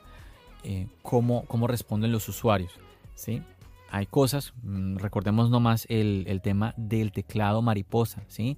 eh, 0.64 0.88
cómo, 1.02 1.46
cómo 1.46 1.68
responden 1.68 2.12
los 2.12 2.28
usuarios, 2.30 2.74
¿sí? 3.16 3.42
Hay 3.90 4.06
cosas, 4.06 4.54
mm, 4.64 4.98
recordemos 4.98 5.50
nomás 5.50 5.86
el, 5.90 6.26
el 6.28 6.42
tema 6.42 6.74
del 6.78 7.12
teclado 7.12 7.62
mariposa, 7.62 8.24
¿sí? 8.28 8.58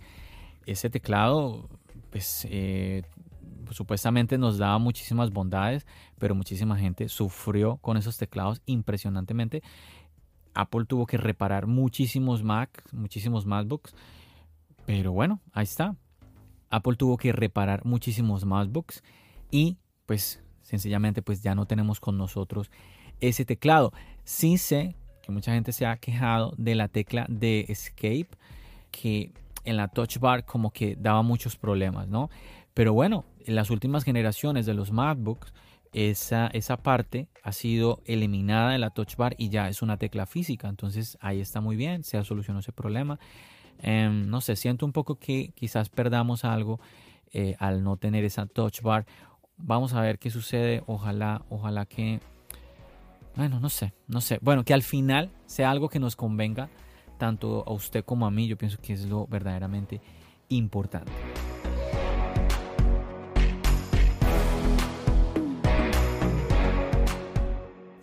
Ese 0.65 0.89
teclado, 0.89 1.69
pues 2.11 2.47
eh, 2.49 3.03
supuestamente 3.73 4.37
nos 4.37 4.57
daba 4.57 4.77
muchísimas 4.77 5.31
bondades, 5.31 5.85
pero 6.17 6.35
muchísima 6.35 6.77
gente 6.77 7.09
sufrió 7.09 7.77
con 7.77 7.97
esos 7.97 8.17
teclados 8.17 8.61
impresionantemente. 8.65 9.63
Apple 10.53 10.85
tuvo 10.85 11.05
que 11.05 11.17
reparar 11.17 11.67
muchísimos 11.67 12.43
Mac, 12.43 12.83
muchísimos 12.91 13.45
MacBooks, 13.45 13.95
pero 14.85 15.11
bueno, 15.11 15.41
ahí 15.51 15.63
está. 15.63 15.95
Apple 16.69 16.95
tuvo 16.95 17.17
que 17.17 17.31
reparar 17.31 17.85
muchísimos 17.85 18.45
MacBooks 18.45 19.03
y 19.51 19.77
pues 20.05 20.43
sencillamente 20.61 21.21
pues 21.21 21.41
ya 21.41 21.55
no 21.55 21.65
tenemos 21.65 21.99
con 21.99 22.17
nosotros 22.17 22.71
ese 23.19 23.45
teclado. 23.45 23.93
Sí 24.23 24.57
sé 24.57 24.95
que 25.21 25.31
mucha 25.31 25.53
gente 25.53 25.71
se 25.71 25.85
ha 25.85 25.97
quejado 25.97 26.53
de 26.57 26.75
la 26.75 26.87
tecla 26.87 27.25
de 27.29 27.65
Escape 27.69 28.29
que 28.91 29.31
en 29.65 29.77
la 29.77 29.87
touch 29.87 30.17
bar 30.19 30.45
como 30.45 30.71
que 30.71 30.95
daba 30.95 31.21
muchos 31.21 31.55
problemas, 31.55 32.07
¿no? 32.07 32.29
Pero 32.73 32.93
bueno, 32.93 33.25
en 33.45 33.55
las 33.55 33.69
últimas 33.69 34.03
generaciones 34.03 34.65
de 34.65 34.73
los 34.73 34.91
MacBooks, 34.91 35.53
esa, 35.93 36.47
esa 36.47 36.77
parte 36.77 37.27
ha 37.43 37.51
sido 37.51 38.01
eliminada 38.05 38.71
de 38.71 38.79
la 38.79 38.89
touch 38.89 39.15
bar 39.15 39.35
y 39.37 39.49
ya 39.49 39.69
es 39.69 39.81
una 39.81 39.97
tecla 39.97 40.25
física. 40.25 40.67
Entonces 40.67 41.17
ahí 41.21 41.39
está 41.39 41.61
muy 41.61 41.75
bien, 41.75 42.03
se 42.03 42.17
ha 42.17 42.23
solucionado 42.23 42.61
ese 42.61 42.71
problema. 42.71 43.19
Em, 43.79 44.27
no 44.27 44.41
sé, 44.41 44.55
siento 44.55 44.85
un 44.85 44.91
poco 44.91 45.15
que 45.15 45.51
quizás 45.55 45.89
perdamos 45.89 46.45
algo 46.45 46.79
eh, 47.31 47.55
al 47.59 47.83
no 47.83 47.97
tener 47.97 48.23
esa 48.23 48.45
touch 48.47 48.81
bar. 48.81 49.05
Vamos 49.57 49.93
a 49.93 50.01
ver 50.01 50.17
qué 50.19 50.29
sucede. 50.29 50.83
Ojalá, 50.87 51.43
ojalá 51.49 51.85
que... 51.85 52.19
Bueno, 53.35 53.59
no 53.59 53.69
sé, 53.69 53.93
no 54.07 54.21
sé. 54.21 54.39
Bueno, 54.41 54.63
que 54.63 54.73
al 54.73 54.83
final 54.83 55.31
sea 55.45 55.71
algo 55.71 55.89
que 55.89 55.99
nos 55.99 56.15
convenga 56.15 56.69
tanto 57.17 57.63
a 57.67 57.71
usted 57.71 58.03
como 58.03 58.25
a 58.25 58.31
mí. 58.31 58.47
Yo 58.47 58.57
pienso 58.57 58.77
que 58.81 58.93
es 58.93 59.05
lo 59.05 59.27
verdaderamente 59.27 60.01
importante. 60.49 61.11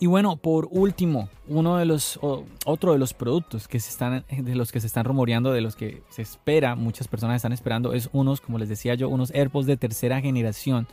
Y 0.03 0.07
bueno, 0.07 0.37
por 0.37 0.67
último, 0.71 1.29
uno 1.47 1.77
de 1.77 1.85
los 1.85 2.19
otro 2.65 2.93
de 2.95 2.99
los 2.99 3.13
productos 3.13 3.69
que 3.69 3.79
se 3.81 3.91
están 3.91 4.25
de 4.31 4.55
los 4.55 4.73
que 4.73 4.81
se 4.81 4.87
están 4.87 5.05
rumoreando, 5.05 5.53
de 5.53 5.61
los 5.61 5.77
que 5.77 6.03
se 6.09 6.23
espera, 6.23 6.75
muchas 6.75 7.07
personas 7.07 7.37
están 7.37 7.53
esperando 7.53 7.93
es 7.93 8.09
unos, 8.15 8.41
como 8.41 8.59
les 8.59 8.71
decía 8.71 8.95
yo, 8.95 9.11
unos 9.11 9.31
AirPods 9.31 9.67
de 9.67 9.77
tercera 9.77 10.23
generación. 10.23 10.89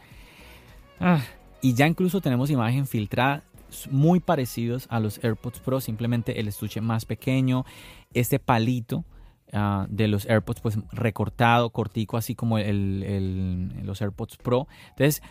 Ah, 0.99 1.23
y 1.61 1.73
ya 1.73 1.87
incluso 1.87 2.19
tenemos 2.19 2.49
imagen 2.49 2.85
filtrada 2.85 3.43
muy 3.89 4.19
parecidos 4.19 4.87
a 4.89 4.99
los 4.99 5.23
AirPods 5.23 5.61
Pro, 5.61 5.79
simplemente 5.79 6.41
el 6.41 6.49
estuche 6.49 6.81
más 6.81 7.05
pequeño, 7.05 7.65
este 8.13 8.39
palito 8.39 9.05
ah, 9.53 9.87
de 9.89 10.09
los 10.09 10.25
AirPods 10.25 10.59
pues 10.59 10.79
recortado, 10.91 11.69
cortico, 11.69 12.17
así 12.17 12.35
como 12.35 12.57
el, 12.57 13.85
los 13.85 14.01
AirPods 14.01 14.35
Pro. 14.35 14.67
Entonces 14.89 15.21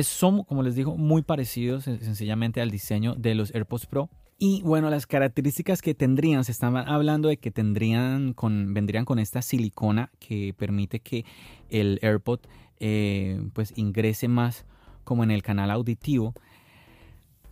son, 0.00 0.44
como 0.44 0.62
les 0.62 0.74
digo, 0.74 0.96
muy 0.96 1.22
parecidos 1.22 1.84
sencillamente 1.84 2.60
al 2.60 2.70
diseño 2.70 3.14
de 3.14 3.34
los 3.34 3.54
AirPods 3.54 3.86
Pro. 3.86 4.08
Y 4.38 4.62
bueno, 4.62 4.90
las 4.90 5.06
características 5.06 5.82
que 5.82 5.94
tendrían, 5.94 6.44
se 6.44 6.50
estaban 6.52 6.88
hablando 6.88 7.28
de 7.28 7.36
que 7.36 7.50
tendrían 7.50 8.34
vendrían 8.74 9.04
con 9.04 9.18
esta 9.18 9.40
silicona 9.40 10.10
que 10.18 10.52
permite 10.56 11.00
que 11.00 11.24
el 11.68 12.00
AirPod 12.02 12.40
eh, 12.80 13.40
pues 13.52 13.72
ingrese 13.76 14.26
más 14.26 14.64
como 15.04 15.22
en 15.22 15.30
el 15.30 15.42
canal 15.42 15.70
auditivo. 15.70 16.34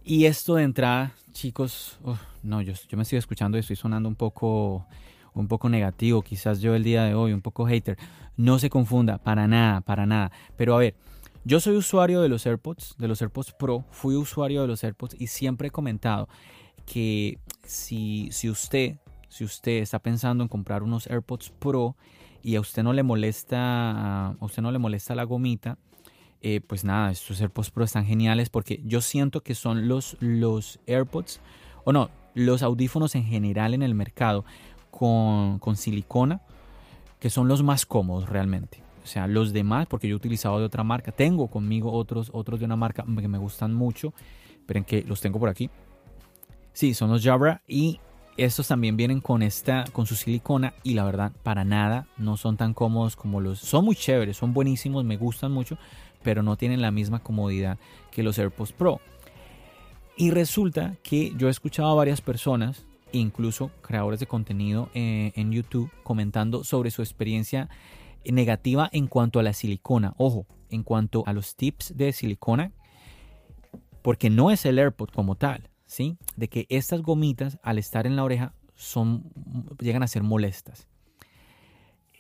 Y 0.02 0.24
esto 0.24 0.56
de 0.56 0.64
entrada, 0.64 1.12
chicos, 1.32 2.00
no, 2.42 2.62
yo, 2.62 2.72
yo 2.88 2.96
me 2.96 3.04
estoy 3.04 3.18
escuchando 3.18 3.56
y 3.56 3.60
estoy 3.60 3.76
sonando 3.76 4.08
un 4.08 4.16
poco, 4.16 4.86
un 5.34 5.46
poco 5.46 5.68
negativo, 5.68 6.22
quizás 6.22 6.60
yo 6.60 6.74
el 6.74 6.82
día 6.82 7.04
de 7.04 7.14
hoy, 7.14 7.32
un 7.32 7.42
poco 7.42 7.66
hater. 7.66 7.98
No 8.36 8.58
se 8.58 8.70
confunda, 8.70 9.18
para 9.18 9.46
nada, 9.46 9.82
para 9.82 10.06
nada. 10.06 10.32
Pero 10.56 10.74
a 10.74 10.78
ver, 10.78 10.96
yo 11.44 11.60
soy 11.60 11.76
usuario 11.76 12.20
de 12.20 12.28
los 12.28 12.44
AirPods, 12.46 12.96
de 12.98 13.08
los 13.08 13.22
AirPods 13.22 13.52
Pro, 13.52 13.84
fui 13.90 14.14
usuario 14.14 14.60
de 14.62 14.68
los 14.68 14.84
AirPods 14.84 15.16
y 15.18 15.28
siempre 15.28 15.68
he 15.68 15.70
comentado 15.70 16.28
que 16.84 17.38
si, 17.64 18.28
si 18.30 18.50
usted, 18.50 18.98
si 19.28 19.44
usted 19.44 19.78
está 19.78 19.98
pensando 20.00 20.44
en 20.44 20.48
comprar 20.48 20.82
unos 20.82 21.06
AirPods 21.06 21.50
Pro 21.50 21.96
y 22.42 22.56
a 22.56 22.60
usted 22.60 22.82
no 22.82 22.92
le 22.92 23.02
molesta, 23.02 24.28
a 24.28 24.36
usted 24.40 24.62
no 24.62 24.70
le 24.70 24.78
molesta 24.78 25.14
la 25.14 25.24
gomita, 25.24 25.78
eh, 26.42 26.60
pues 26.60 26.84
nada, 26.84 27.10
estos 27.10 27.40
AirPods 27.40 27.70
Pro 27.70 27.84
están 27.84 28.04
geniales 28.04 28.50
porque 28.50 28.82
yo 28.84 29.00
siento 29.00 29.42
que 29.42 29.54
son 29.54 29.88
los, 29.88 30.16
los 30.20 30.78
AirPods, 30.86 31.40
o 31.84 31.92
no, 31.92 32.10
los 32.34 32.62
audífonos 32.62 33.14
en 33.14 33.24
general 33.24 33.72
en 33.72 33.82
el 33.82 33.94
mercado 33.94 34.44
con, 34.90 35.58
con 35.58 35.76
silicona, 35.76 36.42
que 37.18 37.30
son 37.30 37.48
los 37.48 37.62
más 37.62 37.86
cómodos 37.86 38.28
realmente. 38.28 38.82
O 39.02 39.06
sea, 39.06 39.26
los 39.26 39.52
demás, 39.52 39.86
porque 39.86 40.08
yo 40.08 40.14
he 40.14 40.16
utilizado 40.16 40.58
de 40.58 40.64
otra 40.64 40.84
marca, 40.84 41.12
tengo 41.12 41.48
conmigo 41.48 41.92
otros, 41.92 42.30
otros 42.32 42.60
de 42.60 42.66
una 42.66 42.76
marca 42.76 43.04
que 43.04 43.28
me 43.28 43.38
gustan 43.38 43.74
mucho. 43.74 44.12
Esperen 44.52 44.84
que 44.84 45.02
los 45.02 45.20
tengo 45.20 45.38
por 45.38 45.48
aquí. 45.48 45.70
Sí, 46.72 46.94
son 46.94 47.10
los 47.10 47.22
Jabra 47.24 47.62
y 47.66 48.00
estos 48.36 48.68
también 48.68 48.96
vienen 48.96 49.20
con 49.20 49.42
esta, 49.42 49.84
con 49.92 50.06
su 50.06 50.14
silicona 50.14 50.72
y 50.82 50.94
la 50.94 51.04
verdad 51.04 51.32
para 51.42 51.64
nada 51.64 52.06
no 52.16 52.36
son 52.36 52.56
tan 52.56 52.74
cómodos 52.74 53.16
como 53.16 53.40
los. 53.40 53.58
Son 53.58 53.84
muy 53.84 53.94
chéveres, 53.94 54.36
son 54.36 54.54
buenísimos, 54.54 55.04
me 55.04 55.16
gustan 55.16 55.52
mucho, 55.52 55.76
pero 56.22 56.42
no 56.42 56.56
tienen 56.56 56.80
la 56.80 56.90
misma 56.90 57.18
comodidad 57.22 57.78
que 58.10 58.22
los 58.22 58.38
AirPods 58.38 58.72
Pro. 58.72 59.00
Y 60.16 60.30
resulta 60.30 60.96
que 61.02 61.32
yo 61.36 61.48
he 61.48 61.50
escuchado 61.50 61.90
a 61.90 61.94
varias 61.94 62.20
personas, 62.20 62.84
incluso 63.12 63.70
creadores 63.82 64.20
de 64.20 64.26
contenido 64.26 64.88
eh, 64.94 65.32
en 65.34 65.52
YouTube, 65.52 65.90
comentando 66.02 66.62
sobre 66.64 66.90
su 66.90 67.02
experiencia 67.02 67.68
negativa 68.24 68.88
en 68.92 69.06
cuanto 69.06 69.38
a 69.38 69.42
la 69.42 69.52
silicona. 69.52 70.14
Ojo, 70.16 70.46
en 70.70 70.82
cuanto 70.82 71.24
a 71.26 71.32
los 71.32 71.56
tips 71.56 71.96
de 71.96 72.12
silicona, 72.12 72.72
porque 74.02 74.30
no 74.30 74.50
es 74.50 74.64
el 74.64 74.78
AirPod 74.78 75.10
como 75.10 75.34
tal, 75.34 75.70
¿sí? 75.86 76.16
De 76.36 76.48
que 76.48 76.66
estas 76.68 77.02
gomitas 77.02 77.58
al 77.62 77.78
estar 77.78 78.06
en 78.06 78.16
la 78.16 78.24
oreja 78.24 78.54
son 78.74 79.30
llegan 79.78 80.02
a 80.02 80.08
ser 80.08 80.22
molestas. 80.22 80.86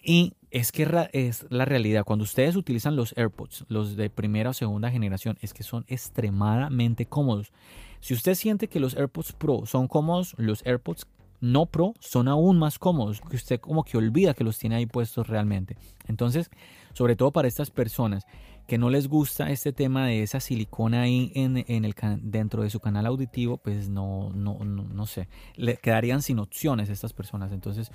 Y 0.02 0.34
es 0.50 0.72
que 0.72 0.88
es 1.12 1.46
la 1.50 1.64
realidad. 1.64 2.04
Cuando 2.04 2.24
ustedes 2.24 2.56
utilizan 2.56 2.96
los 2.96 3.16
AirPods, 3.16 3.66
los 3.68 3.96
de 3.96 4.08
primera 4.08 4.50
o 4.50 4.54
segunda 4.54 4.90
generación, 4.90 5.38
es 5.42 5.52
que 5.52 5.62
son 5.62 5.84
extremadamente 5.88 7.06
cómodos. 7.06 7.52
Si 8.00 8.14
usted 8.14 8.34
siente 8.34 8.68
que 8.68 8.80
los 8.80 8.96
AirPods 8.96 9.32
Pro 9.32 9.66
son 9.66 9.88
cómodos, 9.88 10.34
los 10.38 10.64
AirPods 10.64 11.06
no 11.40 11.66
Pro 11.66 11.94
son 12.00 12.28
aún 12.28 12.58
más 12.58 12.78
cómodos, 12.78 13.20
que 13.20 13.36
usted 13.36 13.60
como 13.60 13.84
que 13.84 13.96
olvida 13.96 14.34
que 14.34 14.44
los 14.44 14.58
tiene 14.58 14.76
ahí 14.76 14.86
puestos 14.86 15.26
realmente. 15.26 15.76
Entonces, 16.06 16.50
sobre 16.92 17.16
todo 17.16 17.32
para 17.32 17.48
estas 17.48 17.70
personas 17.70 18.24
que 18.66 18.78
no 18.78 18.88
les 18.88 19.08
gusta 19.08 19.50
este 19.50 19.72
tema 19.72 20.06
de 20.06 20.22
esa 20.22 20.38
silicona 20.38 21.02
ahí 21.02 21.32
en, 21.34 21.56
el, 21.56 21.94
dentro 22.22 22.62
de 22.62 22.70
su 22.70 22.78
canal 22.78 23.06
auditivo, 23.06 23.56
pues 23.56 23.88
no, 23.88 24.30
no, 24.32 24.58
no, 24.64 25.06
sé, 25.06 25.28
le 25.56 25.76
quedarían 25.76 26.22
sin 26.22 26.38
opciones 26.38 26.88
estas 26.88 27.12
personas. 27.12 27.50
Entonces, 27.50 27.90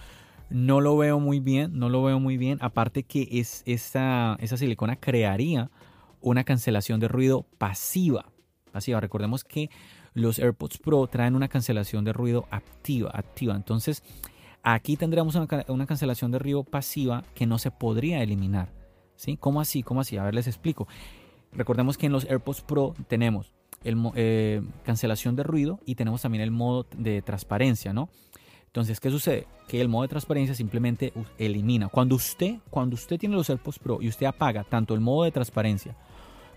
no 0.50 0.82
lo 0.82 0.98
veo 0.98 1.20
muy 1.20 1.40
bien, 1.40 1.80
no 1.80 1.88
lo 1.88 2.04
veo 2.04 2.20
muy 2.20 2.36
bien. 2.36 2.58
Aparte 2.60 3.04
que 3.04 3.28
es, 3.32 3.64
esa, 3.66 4.36
esa 4.42 4.58
silicona 4.58 4.98
crearía 4.98 5.72
una 6.20 6.44
cancelación 6.44 7.00
de 7.00 7.08
ruido 7.08 7.46
pasiva. 7.58 8.26
Pasiva. 8.74 9.00
Recordemos 9.00 9.46
que 9.46 9.70
los 10.16 10.40
AirPods 10.40 10.80
Pro 10.80 11.06
traen 11.08 11.36
una 11.36 11.50
cancelación 11.50 12.04
de 12.04 12.14
ruido 12.14 12.48
activa. 12.50 13.12
activa. 13.14 13.56
Entonces, 13.56 14.02
aquí 14.64 14.98
tendríamos 14.98 15.36
una, 15.36 15.86
cancelación 15.86 16.32
de 16.32 16.40
ruido 16.40 16.64
pasiva 16.64 17.24
que 17.36 17.46
no 17.46 17.60
se 17.60 17.70
podría 17.70 18.24
eliminar. 18.24 18.70
¿sí? 19.18 19.38
¿Cómo 19.38 19.62
así? 19.62 19.84
¿Cómo 19.84 20.02
así? 20.02 20.18
A 20.18 20.24
ver, 20.24 20.34
les 20.34 20.48
explico. 20.48 20.88
Recordemos 21.52 21.98
que 21.98 22.08
en 22.08 22.14
los 22.14 22.26
AirPods 22.26 22.62
Pro 22.62 22.96
tenemos 23.08 23.54
el, 23.84 23.98
eh, 24.16 24.62
cancelación 24.84 25.36
de 25.36 25.44
ruido 25.44 25.80
y 25.86 25.96
tenemos 25.96 26.22
también 26.22 26.44
el 26.44 26.52
modo 26.52 26.88
de 26.98 27.22
transparencia, 27.22 27.94
¿no? 27.94 28.10
Entonces, 28.68 29.00
¿qué 29.00 29.10
sucede? 29.10 29.48
Que 29.68 29.80
el 29.80 29.90
modo 29.90 30.04
de 30.04 30.10
transparencia 30.10 30.56
simplemente 30.56 31.14
elimina. 31.38 31.88
Cuando 31.90 32.16
usted, 32.16 32.56
cuando 32.70 32.96
usted 32.96 33.18
tiene 33.18 33.36
los 33.36 33.50
AirPods 33.50 33.80
Pro 33.80 34.00
y 34.02 34.08
usted 34.08 34.26
apaga 34.26 34.64
tanto 34.64 34.94
el 34.94 35.02
modo 35.02 35.26
de 35.26 35.32
transparencia 35.32 35.96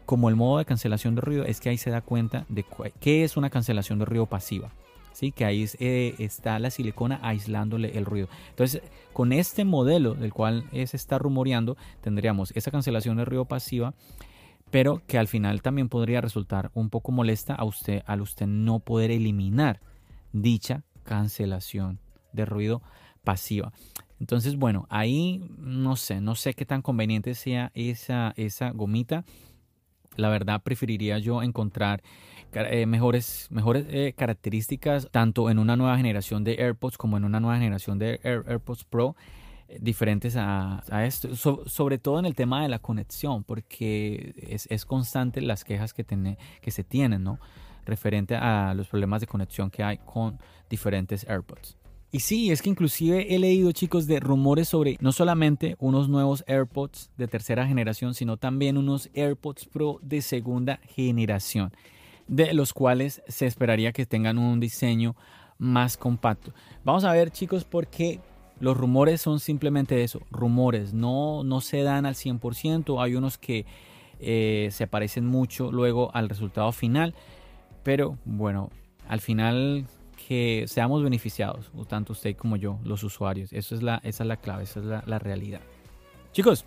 como 0.09 0.30
el 0.30 0.36
modo 0.36 0.56
de 0.56 0.64
cancelación 0.64 1.14
de 1.14 1.20
ruido, 1.20 1.44
es 1.44 1.61
que 1.61 1.68
ahí 1.68 1.76
se 1.76 1.90
da 1.90 2.00
cuenta 2.00 2.46
de 2.48 2.64
qué 2.98 3.24
es 3.24 3.36
una 3.36 3.50
cancelación 3.50 3.98
de 3.98 4.06
ruido 4.06 4.24
pasiva. 4.24 4.70
¿sí? 5.12 5.32
Que 5.32 5.44
ahí 5.44 5.66
eh, 5.80 6.14
está 6.18 6.59
la 6.59 6.70
silicona 6.70 7.20
aislándole 7.22 7.98
el 7.98 8.06
ruido. 8.06 8.26
Entonces, 8.48 8.80
con 9.12 9.34
este 9.34 9.66
modelo 9.66 10.14
del 10.14 10.32
cual 10.32 10.64
se 10.72 10.96
está 10.96 11.18
rumoreando, 11.18 11.76
tendríamos 12.00 12.52
esa 12.56 12.70
cancelación 12.70 13.18
de 13.18 13.26
ruido 13.26 13.44
pasiva, 13.44 13.92
pero 14.70 15.02
que 15.06 15.18
al 15.18 15.28
final 15.28 15.61
también 15.61 15.90
podría 15.90 16.22
resultar 16.22 16.70
un 16.72 16.88
poco 16.88 17.12
molesta 17.12 17.54
a 17.54 17.64
usted 17.64 18.02
al 18.06 18.22
usted 18.22 18.46
no 18.46 18.78
poder 18.78 19.11
eliminar 19.11 19.78
dicha 20.32 20.84
cancelación 21.04 21.98
de 22.32 22.46
ruido 22.46 22.80
pasiva. 23.24 23.74
Entonces, 24.20 24.56
bueno, 24.56 24.86
ahí 24.88 25.44
no 25.59 25.96
sé, 25.96 26.22
no 26.22 26.34
sé 26.34 26.54
qué 26.54 26.64
tan 26.64 26.80
conveniente 26.80 27.34
sea 27.34 27.72
esa, 27.74 28.32
esa 28.38 28.70
gomita 28.70 29.26
la 30.18 30.28
verdad 30.28 30.62
preferiría 30.62 31.18
yo 31.18 31.42
encontrar 31.42 32.02
eh, 32.52 32.86
mejores, 32.86 33.46
mejores 33.50 33.86
eh, 33.88 34.14
características 34.16 35.08
tanto 35.10 35.48
en 35.48 35.58
una 35.58 35.76
nueva 35.76 35.96
generación 35.96 36.44
de 36.44 36.54
AirPods 36.54 36.98
como 36.98 37.16
en 37.16 37.24
una 37.24 37.40
nueva 37.40 37.58
generación 37.58 37.98
de 37.98 38.20
AirPods 38.22 38.84
Pro 38.84 39.16
eh, 39.68 39.78
diferentes 39.80 40.34
a, 40.36 40.82
esto, 41.04 41.36
sobre 41.36 41.98
todo 41.98 42.18
en 42.18 42.26
el 42.26 42.34
tema 42.34 42.62
de 42.62 42.68
la 42.68 42.80
conexión, 42.80 43.44
porque 43.44 44.34
es, 44.68 44.84
constante 44.84 45.40
las 45.40 45.62
quejas 45.62 45.94
que, 45.94 46.04
que 46.60 46.70
se 46.70 46.84
tienen, 46.84 47.22
¿no? 47.22 47.38
Referente 47.84 48.34
a 48.34 48.74
los 48.74 48.88
problemas 48.88 49.20
de 49.20 49.26
conexión 49.26 49.70
que 49.70 49.82
hay 49.82 49.98
con 49.98 50.38
diferentes 50.68 51.24
AirPods. 51.28 51.76
Y 52.11 52.20
sí, 52.20 52.50
es 52.50 52.62
que 52.62 52.70
inclusive 52.70 53.34
he 53.34 53.38
leído 53.38 53.70
chicos 53.72 54.06
de 54.06 54.18
rumores 54.18 54.68
sobre 54.68 54.96
no 55.00 55.12
solamente 55.12 55.76
unos 55.78 56.09
nuevos 56.09 56.42
AirPods 56.46 57.11
de 57.18 57.28
tercera 57.28 57.66
generación, 57.66 58.14
sino 58.14 58.38
también 58.38 58.78
unos 58.78 59.11
AirPods 59.14 59.66
Pro 59.66 59.98
de 60.00 60.22
segunda 60.22 60.80
generación, 60.86 61.70
de 62.26 62.54
los 62.54 62.72
cuales 62.72 63.22
se 63.28 63.44
esperaría 63.46 63.92
que 63.92 64.06
tengan 64.06 64.38
un 64.38 64.59
diseño 64.59 65.16
más 65.59 65.98
compacto. 65.98 66.54
Vamos 66.82 67.04
a 67.04 67.12
ver 67.12 67.30
chicos 67.30 67.64
porque 67.64 68.20
los 68.59 68.74
rumores 68.74 69.20
son 69.20 69.38
simplemente 69.38 70.02
eso, 70.02 70.22
rumores, 70.30 70.94
no, 70.94 71.44
no 71.44 71.61
se 71.61 71.82
dan 71.82 72.06
al 72.06 72.14
100%, 72.14 73.02
hay 73.02 73.16
unos 73.16 73.36
que 73.36 73.66
eh, 74.18 74.68
se 74.72 74.86
parecen 74.86 75.26
mucho 75.26 75.70
luego 75.70 76.11
al 76.14 76.30
resultado 76.30 76.72
final, 76.72 77.14
pero 77.82 78.16
bueno, 78.24 78.70
al 79.06 79.20
final 79.20 79.86
que 80.26 80.64
seamos 80.66 81.02
beneficiados, 81.02 81.70
tanto 81.88 82.12
usted 82.12 82.36
como 82.36 82.56
yo, 82.56 82.78
los 82.84 83.02
usuarios. 83.04 83.52
Eso 83.52 83.74
es 83.74 83.82
la, 83.82 84.00
esa 84.04 84.24
es 84.24 84.28
la 84.28 84.36
clave, 84.36 84.64
esa 84.64 84.80
es 84.80 84.86
la, 84.86 85.02
la 85.06 85.18
realidad. 85.18 85.60
Chicos, 86.32 86.64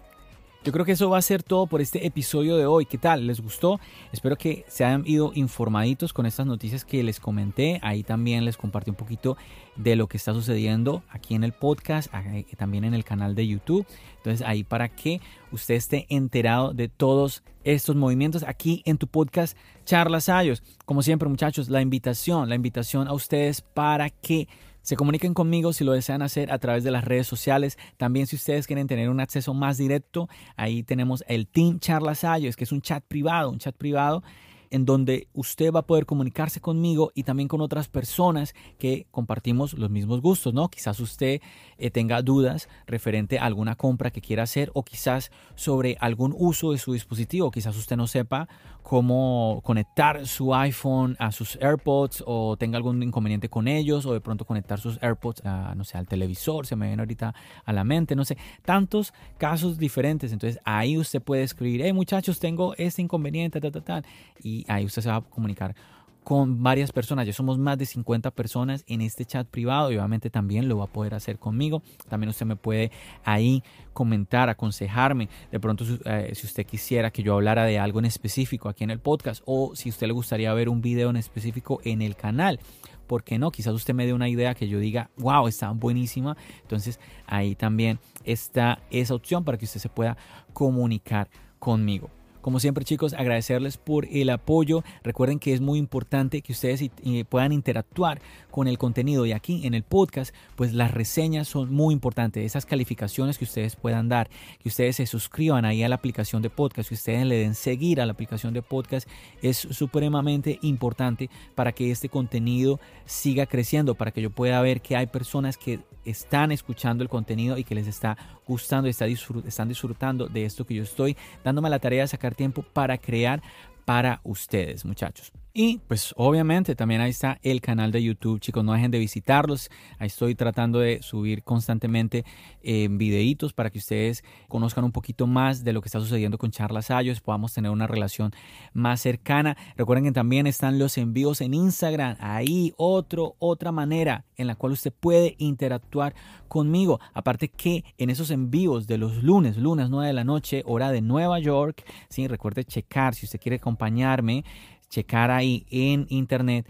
yo 0.64 0.72
creo 0.72 0.86
que 0.86 0.91
eso 0.91 1.10
va 1.10 1.18
a 1.18 1.22
ser 1.24 1.41
todo 1.41 1.66
por 1.66 1.82
este 1.82 2.06
episodio 2.06 2.56
de 2.56 2.68
hoy. 2.68 2.86
¿Qué 2.86 2.99
tal? 2.99 3.26
¿Les 3.26 3.41
gustó? 3.41 3.80
Espero 4.12 4.38
que 4.38 4.64
se 4.68 4.86
hayan 4.86 5.04
ido 5.08 5.32
informaditos 5.34 6.14
con 6.14 6.28
estas 6.28 6.45
noticias 6.45 6.86
que 6.86 7.02
les 7.02 7.20
comenté. 7.20 7.80
Ahí 7.82 8.04
también 8.04 8.45
les 8.45 8.58
compartí 8.58 8.91
un 8.91 8.95
poquito 8.95 9.38
de 9.76 9.95
lo 9.95 10.08
que 10.08 10.18
está 10.18 10.36
sucediendo 10.36 11.02
aquí 11.10 11.34
en 11.34 11.43
el 11.43 11.52
podcast, 11.52 12.14
también 12.58 12.84
en 12.84 12.93
el 12.93 13.04
canal 13.04 13.34
de 13.34 13.47
YouTube. 13.47 13.88
Entonces 14.18 14.45
ahí 14.45 14.64
para 14.64 14.89
que 14.89 15.20
usted 15.52 15.74
esté 15.74 16.06
enterado 16.10 16.74
de 16.74 16.89
todos 16.89 17.41
estos 17.64 17.95
movimientos 17.95 18.43
aquí 18.43 18.82
en 18.86 18.97
tu 18.97 19.07
podcast 19.07 19.57
Charlas 19.86 20.30
Ayos. 20.30 20.64
Como 20.86 21.01
siempre, 21.01 21.30
muchachos, 21.30 21.70
la 21.70 21.82
invitación, 21.82 22.49
la 22.49 22.55
invitación 22.55 23.07
a 23.07 23.14
ustedes 23.14 23.62
para 23.62 24.09
que 24.09 24.47
se 24.82 24.95
comuniquen 24.95 25.34
conmigo 25.34 25.74
si 25.74 25.84
lo 25.84 25.91
desean 25.91 26.22
hacer 26.22 26.51
a 26.51 26.57
través 26.57 26.84
de 26.84 26.91
las 26.91 27.05
redes 27.05 27.28
sociales. 27.28 27.78
También 27.97 28.28
si 28.28 28.36
ustedes 28.36 28.68
quieren 28.68 28.88
tener 28.88 29.09
un 29.09 29.20
acceso 29.20 29.53
más 29.53 29.78
directo, 29.78 30.28
ahí 30.55 30.84
tenemos 30.84 31.24
el 31.28 31.47
Team 31.47 31.80
Charlas 31.80 32.24
Ayos, 32.24 32.55
que 32.55 32.64
es 32.64 32.72
un 32.72 32.82
chat 32.82 33.03
privado, 33.03 33.49
un 33.49 33.59
chat 33.59 33.76
privado 33.76 34.24
en 34.72 34.86
donde 34.86 35.28
usted 35.34 35.72
va 35.72 35.82
a 35.82 35.86
poder 35.86 36.06
comunicarse 36.06 36.62
conmigo 36.62 37.12
y 37.14 37.24
también 37.24 37.48
con 37.48 37.62
otras 37.62 37.88
personas 37.88 38.56
que 38.80 39.06
compartimos 39.12 39.74
los 39.74 39.90
mismos 39.90 40.22
gustos, 40.22 40.54
¿no? 40.54 40.70
Quizás 40.70 41.00
usted 41.00 41.42
eh, 41.78 41.92
tenga 41.92 42.22
dudas 42.22 42.70
referente 42.88 43.38
a 43.38 43.46
alguna 43.46 43.76
compra 43.76 44.12
que 44.12 44.22
quiera 44.22 44.44
hacer 44.44 44.72
o 44.74 44.84
quizás 44.84 45.32
sobre 45.56 45.98
algún 46.00 46.34
uso 46.38 46.72
de 46.72 46.78
su 46.78 46.94
dispositivo, 46.94 47.52
quizás 47.52 47.78
usted 47.78 47.98
no 47.98 48.08
sepa 48.08 48.48
cómo 48.84 49.62
conectar 49.64 50.26
su 50.26 50.54
iPhone 50.54 51.16
a 51.20 51.32
sus 51.32 51.58
AirPods 51.62 52.24
o 52.26 52.58
tenga 52.58 52.78
algún 52.78 53.02
inconveniente 53.02 53.50
con 53.50 53.68
ellos 53.68 54.06
o 54.06 54.14
de 54.14 54.22
pronto 54.22 54.46
conectar 54.46 54.80
sus 54.80 55.02
AirPods 55.02 55.46
a, 55.46 55.74
no 55.76 55.84
sé, 55.84 55.98
al 55.98 56.08
televisor, 56.08 56.66
se 56.66 56.76
me 56.76 56.88
viene 56.88 57.02
ahorita 57.02 57.34
a 57.64 57.74
la 57.74 57.84
mente, 57.84 58.16
no 58.16 58.26
sé, 58.26 58.38
tantos 58.64 59.14
casos 59.38 59.78
diferentes. 59.78 60.32
Entonces 60.32 60.60
ahí 60.66 60.98
usted 60.98 61.22
puede 61.22 61.44
escribir, 61.44 61.82
hey 61.84 61.94
muchachos, 61.94 62.40
tengo 62.40 62.74
este 62.78 63.02
inconveniente, 63.02 63.62
tal, 63.62 63.72
tal, 63.72 63.84
tal, 63.84 64.06
y 64.44 64.66
ahí 64.68 64.86
usted 64.86 65.02
se 65.02 65.10
va 65.10 65.18
a 65.18 65.22
comunicar 65.22 65.76
con 66.24 66.62
varias 66.62 66.92
personas. 66.92 67.26
Ya 67.26 67.34
somos 67.34 67.58
más 67.58 67.78
de 67.78 67.86
50 67.86 68.32
personas 68.32 68.84
en 68.88 69.02
este 69.02 69.26
chat 69.26 69.48
privado 69.48 69.92
y 69.92 69.98
obviamente 69.98 70.30
también 70.30 70.68
lo 70.68 70.78
va 70.78 70.86
a 70.86 70.88
poder 70.88 71.14
hacer 71.14 71.40
conmigo. 71.40 71.82
También 72.10 72.30
usted 72.30 72.46
me 72.46 72.56
puede 72.56 72.92
ahí 73.24 73.64
comentar, 73.94 74.50
aconsejarme. 74.50 75.30
De 75.52 75.60
pronto, 75.60 75.84
eh, 76.06 76.32
si 76.34 76.46
usted 76.46 76.66
quisiera 76.66 77.12
que 77.12 77.24
yo 77.24 77.34
hablara 77.34 77.66
de 77.66 77.80
algo 77.80 78.00
en 78.00 78.06
específico 78.06 78.70
aquí 78.70 78.84
en 78.84 78.92
el 78.92 79.00
podcast 79.00 79.42
o 79.46 79.76
si 79.76 79.90
usted 79.90 80.08
le 80.08 80.14
gustaría 80.14 80.54
ver 80.54 80.70
un 80.70 80.82
video 80.82 81.10
en 81.10 81.18
específico 81.18 81.82
en 81.84 82.02
el 82.02 82.16
canal. 82.16 82.60
¿Por 83.08 83.24
qué 83.24 83.38
no? 83.38 83.52
Quizás 83.52 83.74
usted 83.74 83.94
me 83.94 84.06
dé 84.06 84.14
una 84.14 84.30
idea 84.30 84.56
que 84.56 84.70
yo 84.70 84.80
diga, 84.80 85.10
wow, 85.18 85.48
está 85.48 85.72
buenísima. 85.72 86.38
Entonces 86.62 86.98
ahí 87.28 87.56
también 87.56 88.00
está 88.24 88.82
esa 88.90 89.16
opción 89.16 89.44
para 89.44 89.58
que 89.58 89.66
usted 89.66 89.82
se 89.82 89.90
pueda 89.90 90.16
comunicar 90.54 91.30
conmigo. 91.60 92.10
Como 92.42 92.60
siempre 92.60 92.86
chicos, 92.86 93.14
agradecerles 93.14 93.78
por 93.78 94.06
el 94.12 94.30
apoyo. 94.30 94.84
Recuerden 95.04 95.39
que 95.39 95.54
es 95.54 95.62
muy 95.62 95.78
importante 95.78 96.42
que 96.42 96.54
ustedes 96.54 96.89
puedan 97.30 97.52
interactuar 97.52 98.22
con 98.50 98.68
el 98.68 98.78
contenido 98.78 99.26
y 99.26 99.32
aquí 99.32 99.66
en 99.66 99.74
el 99.74 99.84
podcast, 99.84 100.34
pues 100.56 100.74
las 100.74 100.92
reseñas 100.92 101.48
son 101.48 101.74
muy 101.74 101.94
importantes. 101.94 102.46
Esas 102.46 102.66
calificaciones 102.66 103.38
que 103.38 103.46
ustedes 103.46 103.76
puedan 103.76 104.10
dar, 104.10 104.30
que 104.62 104.70
ustedes 104.70 104.98
se 104.98 105.06
suscriban 105.06 105.66
ahí 105.66 105.84
a 105.84 105.89
la 105.89 105.96
aplicación 105.96 106.42
de 106.42 106.50
podcast, 106.50 106.89
que 106.89 106.96
ustedes 106.96 107.26
le 107.26 107.38
den 107.38 107.56
seguir 107.56 108.02
a 108.02 108.06
la 108.06 108.14
aplicación 108.14 108.54
de 108.54 108.62
podcast 108.62 109.08
es 109.42 109.58
supremamente 109.58 110.60
importante 110.62 111.30
para 111.56 111.72
que 111.72 111.92
este 111.92 112.10
contenido 112.10 112.80
siga 113.06 113.46
creciendo, 113.46 113.96
para 113.96 114.12
que 114.12 114.22
yo 114.22 114.30
pueda 114.30 114.62
ver 114.62 114.82
que 114.82 114.96
hay 114.96 115.08
personas 115.08 115.58
que 115.58 115.80
están 116.06 116.52
escuchando 116.52 117.04
el 117.04 117.10
contenido 117.10 117.58
y 117.58 117.64
que 117.64 117.76
les 117.76 117.88
está 117.88 118.18
gustando 118.48 118.88
y 118.88 118.92
están 118.92 119.68
disfrutando 119.68 120.28
de 120.28 120.46
esto 120.46 120.66
que 120.66 120.74
yo 120.74 120.84
estoy 120.84 121.16
dándome 121.44 121.70
la 121.70 121.80
tarea 121.80 122.02
de 122.02 122.08
sacar 122.08 122.31
tiempo 122.36 122.64
para 122.64 122.98
crear 122.98 123.42
para 123.86 124.22
ustedes, 124.24 124.86
muchachos. 124.86 125.32
Y 125.54 125.80
pues 125.80 126.14
obviamente 126.16 126.76
también 126.76 127.02
ahí 127.02 127.10
está 127.10 127.38
el 127.43 127.60
canal 127.60 127.91
de 127.91 128.02
YouTube, 128.02 128.39
chicos, 128.39 128.64
no 128.64 128.72
dejen 128.72 128.89
de 128.89 128.99
visitarlos. 128.99 129.70
Ahí 129.99 130.08
estoy 130.08 130.34
tratando 130.34 130.80
de 130.80 131.02
subir 131.02 131.43
constantemente 131.43 132.24
eh, 132.62 132.88
videitos 132.89 133.52
para 133.52 133.70
que 133.70 133.80
ustedes 133.80 134.24
conozcan 134.47 134.86
un 134.86 134.93
poquito 134.93 135.28
más 135.28 135.66
de 135.66 135.74
lo 135.74 135.82
que 135.82 135.89
está 135.89 135.99
sucediendo 135.99 136.38
con 136.38 136.52
Charlas 136.52 136.89
Ayos, 136.89 137.20
podamos 137.20 137.54
tener 137.54 137.70
una 137.70 137.86
relación 137.86 138.32
más 138.74 139.02
cercana. 139.02 139.58
Recuerden 139.76 140.06
que 140.06 140.12
también 140.14 140.47
están 140.47 140.80
los 140.80 140.97
envíos 140.97 141.41
en 141.41 141.54
Instagram, 141.54 142.16
ahí 142.22 142.74
otro, 142.78 143.36
otra 143.39 143.74
manera 143.74 144.24
en 144.38 144.47
la 144.47 144.56
cual 144.56 144.72
usted 144.72 144.93
puede 144.97 145.36
interactuar 145.38 146.16
conmigo. 146.47 147.02
Aparte 147.14 147.49
que 147.49 147.84
en 147.97 148.10
esos 148.10 148.32
envíos 148.32 148.88
de 148.88 148.97
los 148.97 149.22
lunes, 149.22 149.58
lunes 149.58 149.89
9 149.89 150.08
de 150.08 150.14
la 150.14 150.24
noche, 150.24 150.64
hora 150.66 150.91
de 150.91 151.02
Nueva 151.02 151.39
York, 151.39 151.84
sí, 152.10 152.28
recuerde 152.30 152.64
checar 152.64 153.16
si 153.16 153.26
usted 153.26 153.39
quiere 153.39 153.58
acompañarme 153.58 154.45
checar 154.92 155.32
ahí 155.32 155.66
en 155.72 156.06
internet 156.10 156.68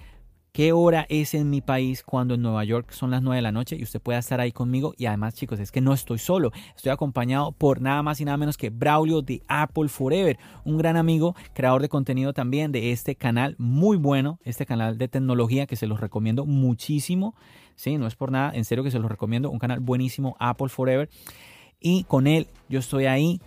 qué 0.51 0.73
hora 0.73 1.05
es 1.09 1.33
en 1.33 1.49
mi 1.49 1.61
país 1.61 2.03
cuando 2.03 2.33
en 2.33 2.41
Nueva 2.41 2.63
York 2.65 2.91
son 2.91 3.11
las 3.11 3.21
9 3.21 3.37
de 3.37 3.41
la 3.41 3.51
noche 3.51 3.77
y 3.77 3.83
usted 3.83 4.01
pueda 4.01 4.19
estar 4.19 4.39
ahí 4.41 4.51
conmigo. 4.51 4.93
Y 4.97 5.05
además, 5.05 5.33
chicos, 5.33 5.59
es 5.59 5.71
que 5.71 5.81
no 5.81 5.93
estoy 5.93 6.17
solo, 6.17 6.51
estoy 6.75 6.91
acompañado 6.91 7.51
por 7.51 7.81
nada 7.81 8.03
más 8.03 8.19
y 8.19 8.25
nada 8.25 8.37
menos 8.37 8.57
que 8.57 8.69
Braulio 8.69 9.21
de 9.21 9.41
Apple 9.47 9.87
Forever, 9.87 10.37
un 10.65 10.77
gran 10.77 10.97
amigo, 10.97 11.35
creador 11.53 11.81
de 11.81 11.89
contenido 11.89 12.33
también 12.33 12.71
de 12.71 12.91
este 12.91 13.15
canal 13.15 13.55
muy 13.57 13.97
bueno, 13.97 14.39
este 14.43 14.65
canal 14.65 14.97
de 14.97 15.07
tecnología 15.07 15.65
que 15.65 15.75
se 15.75 15.87
los 15.87 15.99
recomiendo 15.99 16.45
muchísimo. 16.45 17.35
Sí, 17.75 17.97
no 17.97 18.07
es 18.07 18.15
por 18.15 18.31
nada, 18.31 18.51
en 18.53 18.65
serio 18.65 18.83
que 18.83 18.91
se 18.91 18.99
los 18.99 19.09
recomiendo, 19.09 19.49
un 19.49 19.59
canal 19.59 19.79
buenísimo, 19.79 20.35
Apple 20.39 20.69
Forever. 20.69 21.09
Y 21.79 22.03
con 22.03 22.27
él 22.27 22.47
yo 22.69 22.79
estoy 22.79 23.05
ahí 23.05 23.39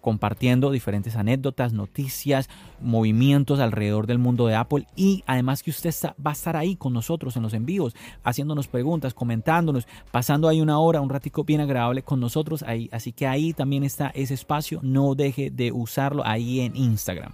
compartiendo 0.00 0.70
diferentes 0.70 1.16
anécdotas, 1.16 1.72
noticias, 1.72 2.48
movimientos 2.80 3.60
alrededor 3.60 4.06
del 4.06 4.18
mundo 4.18 4.46
de 4.46 4.54
Apple 4.54 4.86
y 4.96 5.22
además 5.26 5.62
que 5.62 5.70
usted 5.70 5.94
va 6.24 6.30
a 6.30 6.34
estar 6.34 6.56
ahí 6.56 6.76
con 6.76 6.92
nosotros 6.92 7.36
en 7.36 7.42
los 7.42 7.54
envíos, 7.54 7.94
haciéndonos 8.24 8.68
preguntas, 8.68 9.14
comentándonos, 9.14 9.86
pasando 10.10 10.48
ahí 10.48 10.60
una 10.60 10.78
hora, 10.78 11.00
un 11.00 11.10
ratico 11.10 11.44
bien 11.44 11.60
agradable 11.60 12.02
con 12.02 12.20
nosotros 12.20 12.62
ahí. 12.62 12.88
Así 12.92 13.12
que 13.12 13.26
ahí 13.26 13.52
también 13.52 13.84
está 13.84 14.08
ese 14.14 14.34
espacio, 14.34 14.80
no 14.82 15.14
deje 15.14 15.50
de 15.50 15.72
usarlo 15.72 16.24
ahí 16.24 16.60
en 16.60 16.76
Instagram. 16.76 17.32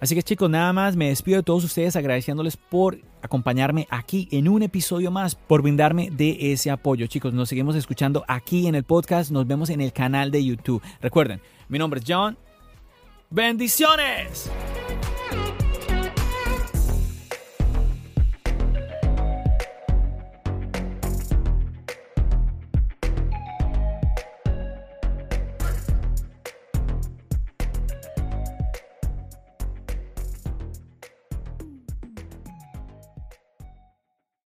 Así 0.00 0.14
que 0.14 0.22
chicos, 0.22 0.48
nada 0.48 0.72
más 0.72 0.96
me 0.96 1.08
despido 1.08 1.38
de 1.38 1.42
todos 1.42 1.62
ustedes 1.62 1.94
agradeciéndoles 1.94 2.56
por 2.56 3.00
acompañarme 3.22 3.86
aquí 3.90 4.28
en 4.32 4.48
un 4.48 4.62
episodio 4.62 5.10
más, 5.10 5.34
por 5.34 5.62
brindarme 5.62 6.10
de 6.10 6.52
ese 6.52 6.70
apoyo. 6.70 7.06
Chicos, 7.06 7.34
nos 7.34 7.50
seguimos 7.50 7.76
escuchando 7.76 8.24
aquí 8.26 8.66
en 8.66 8.74
el 8.74 8.84
podcast, 8.84 9.30
nos 9.30 9.46
vemos 9.46 9.68
en 9.68 9.80
el 9.80 9.92
canal 9.92 10.30
de 10.30 10.44
YouTube. 10.44 10.82
Recuerden, 11.02 11.40
mi 11.68 11.78
nombre 11.78 12.00
es 12.00 12.06
John. 12.08 12.38
Bendiciones. 13.28 14.50